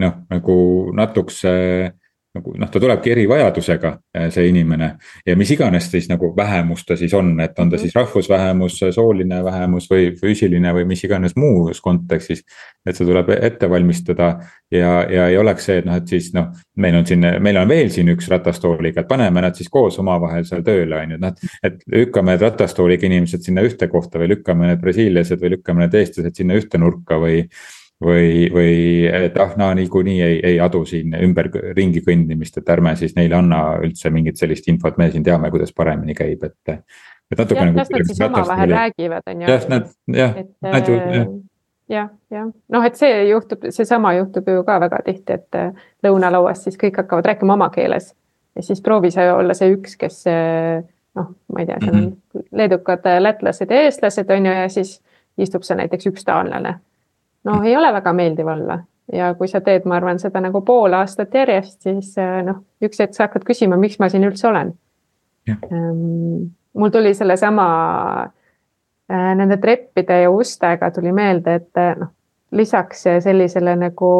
noh, 0.03 0.17
nagu 0.31 0.57
natukese 0.97 1.55
nagu 2.35 2.55
noh, 2.59 2.71
ta 2.71 2.81
tulebki 2.83 3.13
erivajadusega, 3.15 3.91
eh, 4.15 4.29
see 4.35 4.49
inimene. 4.51 4.91
ja 5.27 5.37
mis 5.37 5.51
iganes 5.55 5.87
siis 5.91 6.09
nagu 6.11 6.33
vähemus 6.37 6.85
ta 6.85 6.97
siis 6.97 7.15
on, 7.15 7.33
et 7.41 7.59
on 7.59 7.71
ta 7.71 7.79
siis 7.79 7.95
rahvusvähemus, 7.95 8.81
sooline 8.95 9.39
vähemus 9.45 9.87
või 9.91 10.11
füüsiline 10.19 10.73
või 10.75 10.85
mis 10.91 11.05
iganes 11.05 11.37
muus 11.37 11.81
kontekstis. 11.81 12.43
et 12.87 12.97
see 12.97 13.07
tuleb 13.07 13.31
ette 13.37 13.71
valmistada 13.71 14.39
ja, 14.71 15.07
ja 15.11 15.29
ei 15.29 15.39
oleks 15.39 15.65
see, 15.65 15.79
et 15.79 15.87
noh, 15.87 15.97
et 15.97 16.11
siis 16.11 16.33
noh, 16.35 16.51
meil 16.77 16.99
on 16.99 17.07
siin, 17.07 17.25
meil 17.41 17.57
on 17.57 17.69
veel 17.69 17.91
siin 17.95 18.11
üks 18.13 18.29
ratastooliga, 18.33 19.05
et 19.05 19.09
paneme 19.09 19.41
nad 19.41 19.55
siis 19.55 19.71
koos 19.71 19.99
omavahel 20.03 20.45
seal 20.49 20.67
tööle, 20.67 20.99
on 20.99 21.15
ju, 21.15 21.21
noh. 21.23 21.47
et 21.63 21.81
lükkame 21.95 22.35
need 22.35 22.45
ratastooliga 22.45 23.07
inimesed 23.07 23.47
sinna 23.47 23.63
ühte 23.65 23.89
kohta 23.93 24.19
või 24.19 24.35
lükkame 24.35 24.73
need 24.73 24.83
brasiillased 24.83 25.41
või 25.41 25.55
lükkame 25.57 25.87
need 25.87 25.97
eestlased 26.03 26.43
sinna 26.43 26.59
ühte 26.59 26.83
nurka 26.83 27.21
või 27.23 27.45
või, 28.05 28.49
või 28.53 28.75
et 29.09 29.37
ah, 29.41 29.55
no 29.57 29.71
niikuinii 29.75 30.21
ei, 30.23 30.37
ei 30.53 30.61
adu 30.61 30.85
siin 30.89 31.15
ümber 31.17 31.51
ringi 31.77 32.03
kõndimist, 32.05 32.59
et 32.61 32.69
ärme 32.75 32.95
siis 33.01 33.17
neile 33.17 33.39
anna 33.39 33.63
üldse 33.85 34.13
mingit 34.15 34.41
sellist 34.41 34.69
infot, 34.73 34.99
me 35.01 35.11
siin 35.13 35.25
teame, 35.27 35.51
kuidas 35.55 35.73
paremini 35.77 36.17
käib, 36.19 36.45
et. 36.45 36.79
et 37.33 37.39
natuke 37.39 37.61
jah, 37.61 37.71
nagu. 37.71 37.81
las 37.81 37.93
nad 37.93 38.07
siis 38.11 38.23
omavahel 38.29 38.75
räägivad, 38.77 39.29
on 39.31 39.43
ju. 39.43 39.51
jah, 39.51 39.69
nad 39.73 39.91
jah, 40.21 40.39
nad 40.63 40.89
ju 40.89 40.99
jah 41.01 41.29
jah, 41.91 42.11
jah, 42.33 42.51
noh, 42.73 42.85
et 42.89 42.97
see 42.97 43.25
juhtub, 43.29 43.69
seesama 43.75 44.15
juhtub 44.19 44.49
ju 44.49 44.65
ka 44.65 44.79
väga 44.81 45.03
tihti, 45.05 45.39
et 45.39 45.61
äh, 45.61 45.87
lõunalauas 46.05 46.65
siis 46.65 46.81
kõik 46.81 47.03
hakkavad 47.03 47.33
rääkima 47.33 47.57
oma 47.59 47.71
keeles. 47.75 48.15
ja 48.57 48.63
siis 48.63 48.81
proovi 48.83 49.11
sa 49.11 49.33
olla 49.35 49.55
see 49.55 49.73
üks, 49.75 49.99
kes 50.01 50.25
noh, 51.15 51.35
ma 51.53 51.61
ei 51.63 51.67
tea, 51.67 51.77
seal 51.81 51.95
on 51.95 52.01
mm 52.01 52.09
-hmm. 52.09 52.49
leedukad, 52.53 53.07
lätlased 53.21 53.71
ja 53.71 53.85
eestlased 53.87 54.31
on 54.31 54.47
ju, 54.47 54.53
ja 54.53 54.69
siis 54.69 55.01
istub 55.39 55.63
seal 55.63 55.79
näiteks 55.79 56.07
üks 56.07 56.25
taanlane 56.25 56.79
noh, 57.45 57.63
ei 57.65 57.77
ole 57.77 57.93
väga 57.93 58.13
meeldiv 58.13 58.47
olla. 58.47 58.79
Ja 59.13 59.35
kui 59.37 59.49
sa 59.49 59.61
teed, 59.61 59.85
ma 59.85 59.99
arvan, 59.99 60.19
seda 60.19 60.41
nagu 60.41 60.63
pool 60.65 60.95
aastat 60.97 61.35
järjest, 61.35 61.83
siis 61.85 62.15
äh, 62.19 62.39
noh, 62.47 62.63
üks 62.85 63.03
hetk 63.03 63.17
sa 63.17 63.27
hakkad 63.27 63.45
küsima, 63.45 63.77
miks 63.81 63.99
ma 64.01 64.09
siin 64.09 64.25
üldse 64.25 64.49
olen. 64.49 64.73
Um, 65.69 66.55
mul 66.81 66.93
tuli 66.93 67.13
sellesama 67.15 67.67
äh, 68.25 69.35
nende 69.37 69.59
treppide 69.61 70.23
ja 70.23 70.31
ustega 70.33 70.89
tuli 70.91 71.13
meelde, 71.13 71.59
et 71.61 71.81
äh, 71.81 71.93
noh, 72.01 72.15
lisaks 72.57 73.05
sellisele 73.27 73.77
nagu, 73.77 74.11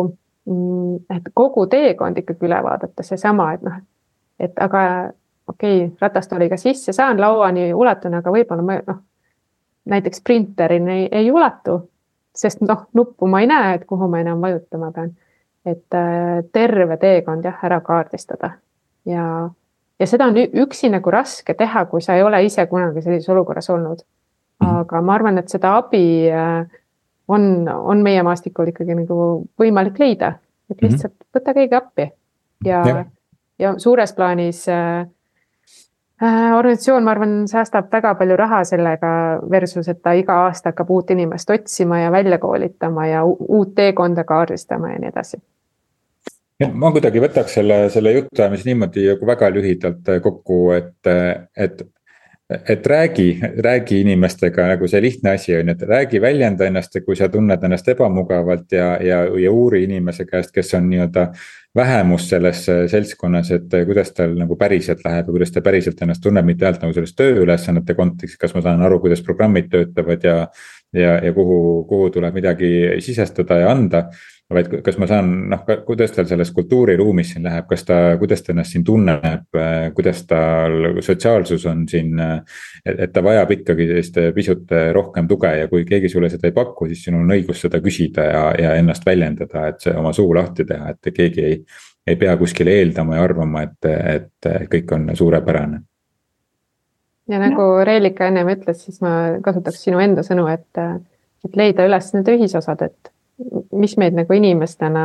mm, 0.51 1.17
et 1.17 1.33
kogu 1.33 1.65
teekond 1.73 2.21
ikkagi 2.21 2.45
üle 2.45 2.61
vaadata, 2.67 3.07
seesama, 3.07 3.53
et 3.57 3.65
noh, 3.65 3.81
et 4.39 4.61
aga 4.61 4.85
okei 5.49 5.87
okay,, 5.87 5.97
ratastooliga 6.01 6.61
sisse 6.61 6.93
saan, 6.93 7.21
lauani 7.21 7.71
ulatun, 7.73 8.21
aga 8.21 8.37
võib-olla 8.37 8.69
ma 8.69 8.79
noh, 8.85 9.01
näiteks 9.89 10.21
printerini 10.25 10.93
ei, 10.93 11.09
ei 11.25 11.33
ulatu 11.33 11.81
sest 12.35 12.63
noh, 12.67 12.87
nuppu 12.95 13.29
ma 13.31 13.41
ei 13.41 13.49
näe, 13.51 13.75
et 13.79 13.85
kuhu 13.89 14.09
ma 14.11 14.21
enam 14.21 14.41
vajutama 14.43 14.91
pean. 14.93 15.15
et 15.65 15.95
äh, 15.95 16.45
terve 16.53 16.97
teekond 17.01 17.45
jah, 17.45 17.59
ära 17.65 17.81
kaardistada 17.81 18.51
ja, 19.09 19.51
ja 19.99 20.07
seda 20.07 20.27
on 20.29 20.37
üksi 20.37 20.91
nagu 20.93 21.11
raske 21.11 21.55
teha, 21.55 21.85
kui 21.89 22.03
sa 22.03 22.19
ei 22.19 22.23
ole 22.23 22.43
ise 22.45 22.67
kunagi 22.67 23.03
sellises 23.03 23.29
olukorras 23.33 23.71
olnud. 23.71 24.05
Aga 24.65 25.01
ma 25.03 25.15
arvan, 25.17 25.39
et 25.39 25.49
seda 25.51 25.75
abi 25.79 26.31
äh, 26.31 26.67
on, 27.29 27.69
on 27.69 28.03
meie 28.05 28.23
maastikul 28.23 28.71
ikkagi 28.71 28.95
nagu 28.97 29.17
võimalik 29.61 29.99
leida, 29.99 30.35
et 30.71 30.77
mhm. 30.77 30.87
lihtsalt 30.87 31.17
võta 31.35 31.57
keegi 31.57 31.77
appi 31.81 32.11
ja, 32.65 32.85
ja., 32.87 33.05
ja 33.59 33.75
suures 33.83 34.13
plaanis 34.17 34.67
Äh, 34.69 35.07
organisatsioon, 36.57 37.05
ma 37.05 37.15
arvan, 37.15 37.33
säästab 37.49 37.91
väga 37.93 38.15
palju 38.19 38.37
raha 38.37 38.61
sellega 38.65 39.15
versus, 39.51 39.89
et 39.89 40.03
ta 40.03 40.13
iga 40.17 40.37
aasta 40.47 40.73
hakkab 40.73 40.91
uut 40.91 41.11
inimest 41.11 41.51
otsima 41.51 42.01
ja 42.01 42.13
välja 42.13 42.39
koolitama 42.39 43.07
ja 43.07 43.25
uut 43.25 43.75
teekonda 43.75 44.25
kaardistama 44.25 44.93
ja 44.93 45.01
nii 45.03 45.13
edasi. 45.13 45.43
ma 46.73 46.93
kuidagi 46.95 47.21
võtaks 47.21 47.59
selle, 47.59 47.79
selle 47.91 48.13
jutuajamise 48.13 48.69
niimoodi 48.71 49.09
nagu 49.11 49.27
väga 49.27 49.51
lühidalt 49.51 50.15
kokku, 50.23 50.61
et, 50.77 51.13
et 51.57 51.83
et 52.69 52.87
räägi, 52.87 53.41
räägi 53.65 54.01
inimestega 54.01 54.67
nagu 54.69 54.89
see 54.89 55.01
lihtne 55.03 55.31
asi 55.31 55.55
on 55.57 55.69
ju, 55.69 55.73
et 55.73 55.83
räägi, 55.89 56.21
väljenda 56.21 56.67
ennast 56.69 56.95
ja 56.95 57.01
kui 57.01 57.17
sa 57.17 57.29
tunned 57.33 57.63
ennast 57.65 57.89
ebamugavalt 57.89 58.73
ja, 58.73 58.91
ja, 59.03 59.23
ja 59.41 59.53
uuri 59.53 59.85
inimese 59.85 60.27
käest, 60.29 60.53
kes 60.53 60.75
on 60.77 60.91
nii-öelda 60.91 61.31
vähemus 61.77 62.29
selles 62.31 62.61
seltskonnas, 62.91 63.51
et 63.57 63.73
kuidas 63.87 64.13
tal 64.15 64.37
nagu 64.39 64.57
päriselt 64.59 65.03
läheb 65.05 65.27
ja 65.27 65.35
kuidas 65.35 65.51
ta 65.55 65.63
päriselt 65.65 66.03
ennast 66.03 66.23
tunneb, 66.23 66.47
mitte 66.47 66.69
ainult 66.69 66.85
nagu 66.85 66.95
selles 66.95 67.17
tööülesannete 67.19 67.97
kontekstis, 67.99 68.39
kas 68.39 68.55
ma 68.55 68.63
saan 68.63 68.85
aru, 68.87 69.01
kuidas 69.03 69.25
programmid 69.27 69.71
töötavad 69.73 70.25
ja. 70.25 70.37
ja, 70.95 71.17
ja 71.25 71.33
kuhu, 71.35 71.85
kuhu 71.91 72.11
tuleb 72.15 72.39
midagi 72.39 72.71
sisestada 73.03 73.59
ja 73.65 73.73
anda 73.75 74.07
vaid 74.53 74.69
kas 74.85 74.99
ma 75.01 75.07
saan, 75.09 75.31
noh, 75.51 75.63
kuidas 75.87 76.13
tal 76.13 76.27
selles 76.29 76.51
kultuuriruumis 76.53 77.31
siin 77.33 77.47
läheb, 77.47 77.65
kas 77.71 77.87
ta, 77.89 77.97
kuidas 78.21 78.43
ta 78.45 78.53
ennast 78.53 78.75
siin 78.75 78.85
tunneb, 78.85 79.47
kuidas 79.97 80.21
tal 80.29 81.01
sotsiaalsus 81.01 81.65
on 81.71 81.87
siin. 81.89 82.21
et, 82.21 82.99
et 83.07 83.13
ta 83.13 83.23
vajab 83.25 83.55
ikkagi 83.57 83.89
sellist 83.89 84.21
pisut 84.35 84.75
rohkem 84.93 85.29
tuge 85.29 85.55
ja 85.59 85.69
kui 85.69 85.87
keegi 85.89 86.13
sulle 86.13 86.29
seda 86.31 86.51
ei 86.51 86.57
paku, 86.57 86.91
siis 86.91 87.07
sinul 87.07 87.25
on 87.25 87.35
õigus 87.39 87.65
seda 87.65 87.81
küsida 87.85 88.29
ja, 88.29 88.45
ja 88.61 88.77
ennast 88.81 89.07
väljendada, 89.07 89.69
et 89.73 89.81
see 89.81 89.97
oma 89.97 90.13
suu 90.13 90.35
lahti 90.37 90.69
teha, 90.69 90.93
et 90.93 91.13
keegi 91.15 91.49
ei. 91.49 91.59
ei 92.05 92.19
pea 92.21 92.37
kuskile 92.37 92.69
eeldama 92.83 93.17
ja 93.17 93.23
arvama, 93.25 93.63
et, 93.65 93.87
et 93.89 94.49
kõik 94.69 94.91
on 94.93 95.07
suurepärane 95.17 95.79
ja 97.29 97.41
nagu 97.41 97.65
Reelika 97.85 98.29
ennem 98.29 98.51
ütles, 98.53 98.83
siis 98.85 99.01
ma 99.01 99.39
kasutaks 99.45 99.81
sinu 99.87 100.03
enda 100.05 100.21
sõnu, 100.27 100.45
et, 100.53 101.01
et 101.49 101.57
leida 101.57 101.87
üles 101.89 102.11
need 102.13 102.29
ühisosad, 102.35 102.85
et 102.85 103.14
mis 103.73 103.97
meid 103.97 104.15
nagu 104.15 104.33
inimestena 104.33 105.05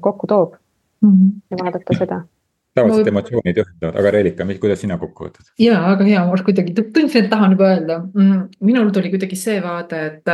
kokku 0.00 0.26
toob 0.26 0.54
mm 1.00 1.10
-hmm. 1.10 1.30
ja 1.50 1.56
vaadata 1.64 1.98
seda 1.98 2.22
tavaliselt 2.74 3.06
no, 3.06 3.12
emotsioonid 3.12 3.58
juhtuvad, 3.60 3.96
aga 4.00 4.10
Reelika, 4.14 4.46
kuidas 4.60 4.80
sina 4.82 4.96
kokku 4.98 5.28
võtad? 5.28 5.46
ja 5.62 5.78
väga 5.84 6.06
hea, 6.08 6.22
ma 6.26 6.38
kuidagi 6.46 6.74
tundsin, 6.74 7.24
et 7.24 7.30
tahan 7.30 7.54
juba 7.54 7.68
öelda. 7.70 7.98
Mm, 8.14 8.40
minul 8.66 8.90
tuli 8.94 9.12
kuidagi 9.12 9.38
see 9.38 9.60
vaade, 9.62 10.00
et, 10.08 10.32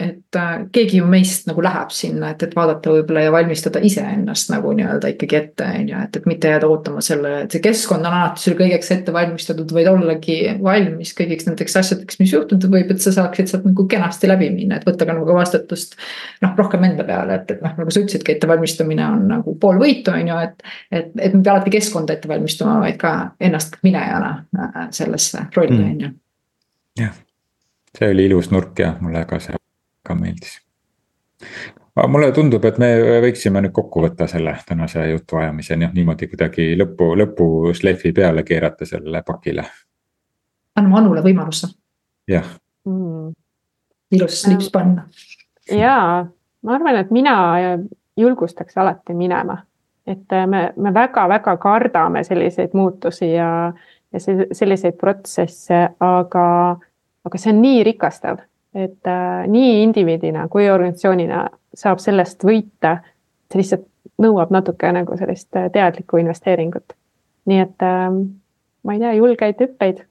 et 0.00 0.38
keegi 0.72 1.02
ju 1.02 1.08
meist 1.10 1.48
nagu 1.50 1.64
läheb 1.64 1.92
sinna, 1.94 2.32
et, 2.32 2.44
et 2.46 2.56
vaadata 2.56 2.94
võib-olla 2.96 3.26
ja 3.26 3.34
valmistada 3.34 3.82
iseennast 3.84 4.52
nagu 4.54 4.72
nii-öelda 4.78 5.12
ikkagi 5.12 5.38
ette, 5.38 5.68
on 5.82 5.92
ju, 5.92 6.04
et, 6.06 6.18
et 6.20 6.28
mitte 6.30 6.54
jääda 6.54 6.70
ootama 6.72 7.04
selle, 7.04 7.34
et 7.44 7.56
see 7.56 7.64
keskkond 7.64 8.08
on 8.08 8.16
alati 8.22 8.46
sul 8.46 8.56
kõigeks 8.58 8.92
ette 8.96 9.14
valmistatud, 9.14 9.76
vaid 9.76 9.92
ollagi 9.92 10.38
valmis 10.64 11.12
kõigiks 11.18 11.48
nendeks 11.50 11.76
asjadeks, 11.82 12.20
mis 12.22 12.32
juhtuda 12.32 12.72
võib, 12.72 12.94
et 12.94 13.04
sa 13.04 13.12
saaksid 13.18 13.52
sealt 13.52 13.68
nagu 13.68 13.86
kenasti 13.90 14.30
läbi 14.30 14.48
minna, 14.54 14.80
et 14.80 14.88
võtta 14.88 15.08
ka 15.08 15.16
nagu 15.18 15.36
vastutust. 15.36 15.98
noh, 16.42 16.56
rohkem 16.56 16.88
enda 16.88 17.04
peale, 17.06 17.36
et, 17.40 17.52
et 17.52 17.62
noh, 17.64 17.76
nagu 17.78 17.92
sa 17.92 18.00
ütlesidki, 18.00 18.36
ettevalmistamine 18.36 19.04
on 19.06 19.28
nagu 19.28 19.56
pool 19.60 19.80
võitu, 19.82 20.14
on 20.14 20.32
ju, 20.32 20.40
et, 20.48 20.66
et, 20.90 21.12
et 21.28 21.36
me 21.36 21.44
alati 21.44 21.72
keskkonda 21.82 22.16
ette 22.16 22.28
valmistuma, 22.30 22.78
vaid 22.80 22.96
ka 23.00 23.12
ennast 23.40 23.76
minejana 23.82 24.32
äh, 24.58 24.88
sellesse 24.90 25.46
rolli, 25.56 25.78
mm. 25.78 25.90
on 25.90 26.00
ju. 26.00 26.10
jah, 27.00 27.14
see 27.98 28.10
oli 28.14 28.26
ilus 28.30 28.50
nurk 28.50 28.78
ja 28.78 28.94
mulle 29.00 29.24
ka 29.28 29.40
see 29.42 29.58
ka 30.06 30.14
meeldis. 30.14 30.60
mulle 32.08 32.32
tundub, 32.32 32.64
et 32.64 32.78
me 32.78 32.90
võiksime 33.26 33.62
nüüd 33.64 33.74
kokku 33.76 34.04
võtta 34.04 34.26
selle 34.30 34.54
tänase 34.66 35.08
jutuajamise 35.10 35.76
noh, 35.76 35.92
niimoodi 35.94 36.28
kuidagi 36.30 36.72
lõpu, 36.78 37.12
lõpušlehvi 37.20 38.14
peale 38.16 38.46
keerata 38.48 38.88
sellele 38.88 39.22
pakile. 39.26 39.66
anname 40.76 41.00
Anule 41.02 41.24
võimaluse. 41.24 41.72
jah 42.30 42.46
mm.. 42.86 43.32
ilus 44.12 44.42
slips 44.42 44.70
panna. 44.70 45.08
jaa, 45.70 46.22
ma 46.62 46.78
arvan, 46.78 47.02
et 47.02 47.10
mina 47.10 47.36
julgustaks 48.16 48.76
alati 48.78 49.14
minema 49.14 49.62
et 50.06 50.32
äh, 50.32 50.46
me, 50.46 50.72
me 50.76 50.94
väga-väga 50.94 51.56
kardame 51.56 52.24
selliseid 52.24 52.74
muutusi 52.74 53.32
ja, 53.32 53.72
ja 54.12 54.20
selliseid 54.52 54.98
protsesse, 55.00 55.82
aga, 56.00 56.46
aga 57.24 57.38
see 57.38 57.52
on 57.54 57.62
nii 57.62 57.84
rikastav, 57.86 58.42
et 58.74 59.06
äh, 59.06 59.46
nii 59.46 59.82
indiviidina 59.82 60.48
kui 60.48 60.68
organisatsioonina 60.70 61.46
saab 61.74 62.02
sellest 62.02 62.44
võita. 62.44 62.98
see 63.52 63.60
lihtsalt 63.60 63.88
nõuab 64.22 64.52
natuke 64.54 64.92
nagu 64.92 65.16
sellist 65.18 65.56
äh, 65.56 65.70
teadlikku 65.72 66.20
investeeringut. 66.22 66.96
nii 67.46 67.60
et 67.60 67.84
äh, 67.86 68.08
ma 68.82 68.94
ei 68.94 69.02
tea, 69.02 69.12
julgeid 69.18 69.60
hüppeid. 69.60 70.04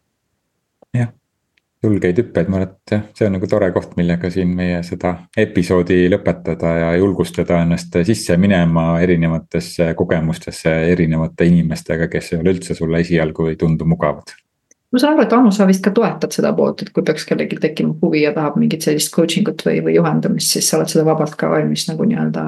Julgeid 1.84 2.20
hüppeid, 2.22 2.50
ma 2.50 2.60
arvan, 2.60 2.76
et 2.76 2.94
jah, 2.94 3.02
see 3.18 3.26
on 3.28 3.36
nagu 3.38 3.48
tore 3.50 3.72
koht, 3.74 3.96
millega 3.98 4.30
siin 4.34 4.52
meie 4.58 4.82
seda 4.86 5.16
episoodi 5.38 6.04
lõpetada 6.12 6.76
ja 6.78 6.92
julgustada 7.02 7.62
ennast 7.66 7.98
sisse 8.08 8.38
minema 8.38 8.86
erinevatesse 9.02 9.92
kogemustesse 9.98 10.76
erinevate 10.92 11.50
inimestega, 11.50 12.08
kes 12.12 12.34
ei 12.34 12.40
ole 12.44 12.56
üldse 12.56 12.78
sulle 12.78 13.02
esialgu 13.02 13.50
ei 13.50 13.58
tundu 13.60 13.88
mugavad. 13.90 14.36
Ma 14.92 15.00
saan 15.00 15.16
aru, 15.16 15.24
et 15.24 15.34
Anu, 15.34 15.54
sa 15.56 15.66
vist 15.70 15.84
ka 15.86 15.94
toetad 15.96 16.36
seda 16.36 16.52
poolt, 16.54 16.84
et 16.84 16.90
kui 16.92 17.04
peaks 17.08 17.24
kellelgi 17.26 17.58
tekkima 17.64 17.96
huvi 18.02 18.26
ja 18.26 18.34
tahab 18.36 18.58
mingit 18.60 18.84
sellist 18.84 19.14
coaching 19.16 19.48
ut 19.48 19.64
või, 19.66 19.80
või 19.86 19.96
juhendamist, 19.96 20.52
siis 20.52 20.68
sa 20.68 20.78
oled 20.78 20.92
seda 20.92 21.06
vabalt 21.08 21.38
ka 21.40 21.50
valmis 21.50 21.88
nagu 21.88 22.06
nii-öelda 22.10 22.44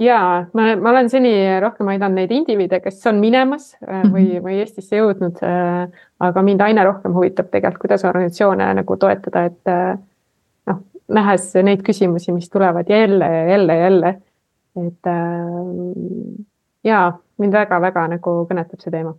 ja 0.00 0.18
ma, 0.52 0.66
ma 0.76 0.90
olen 0.90 1.10
seni 1.12 1.32
rohkem 1.60 1.88
aidanud 1.92 2.20
neid 2.20 2.32
indiviide, 2.34 2.80
kes 2.84 3.00
on 3.10 3.20
minemas 3.22 3.72
äh, 3.84 4.02
või, 4.06 4.26
mhm. 4.26 4.44
või 4.46 4.60
Eestisse 4.64 5.00
jõudnud. 5.00 5.40
Äh, 5.46 6.04
aga 6.20 6.44
mind 6.44 6.64
aina 6.64 6.84
rohkem 6.88 7.14
huvitab 7.16 7.50
tegelikult, 7.52 7.84
kuidas 7.86 8.04
organisatsioone 8.08 8.72
nagu 8.80 8.96
toetada, 9.00 9.46
et 9.50 9.72
äh, 9.72 9.94
noh, 10.70 10.82
nähes 11.20 11.50
neid 11.66 11.84
küsimusi, 11.86 12.34
mis 12.36 12.50
tulevad 12.52 12.90
jälle 12.90 13.30
ja 13.36 13.46
jälle 13.54 13.76
ja 13.76 13.88
jälle. 13.88 14.14
et 14.80 15.08
ja 16.84 16.98
mind 17.42 17.52
väga-väga 17.52 18.04
nagu 18.12 18.34
kõnetab 18.48 18.78
see 18.78 18.92
teema 18.94 19.16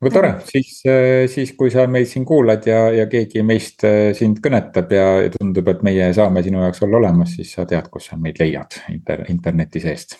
väga 0.00 0.14
tore, 0.14 0.32
siis, 0.48 0.80
äh, 0.88 1.26
siis 1.28 1.52
kui 1.58 1.70
sa 1.70 1.86
meid 1.90 2.08
siin 2.08 2.24
kuulad 2.28 2.66
ja, 2.66 2.86
ja 2.94 3.06
keegi 3.10 3.44
meist 3.46 3.84
äh, 3.84 4.10
sind 4.16 4.40
kõnetab 4.44 4.92
ja 4.96 5.06
tundub, 5.36 5.68
et 5.74 5.84
meie 5.86 6.10
saame 6.16 6.42
sinu 6.46 6.62
jaoks 6.64 6.82
olla 6.86 7.02
olemas, 7.02 7.36
siis 7.36 7.52
sa 7.56 7.68
tead, 7.68 7.88
kus 7.92 8.10
sa 8.10 8.20
meid 8.20 8.40
leiad 8.40 8.80
inter, 8.94 9.26
interneti 9.28 9.82
seest 9.84 10.16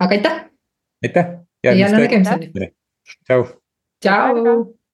aga 0.00 0.14
aitäh. 0.14 0.44
aitäh. 1.04 1.26
jälle 1.64 1.98
nägemiseni. 1.98 2.50
tšau. 3.24 3.44
tšau. 4.00 4.77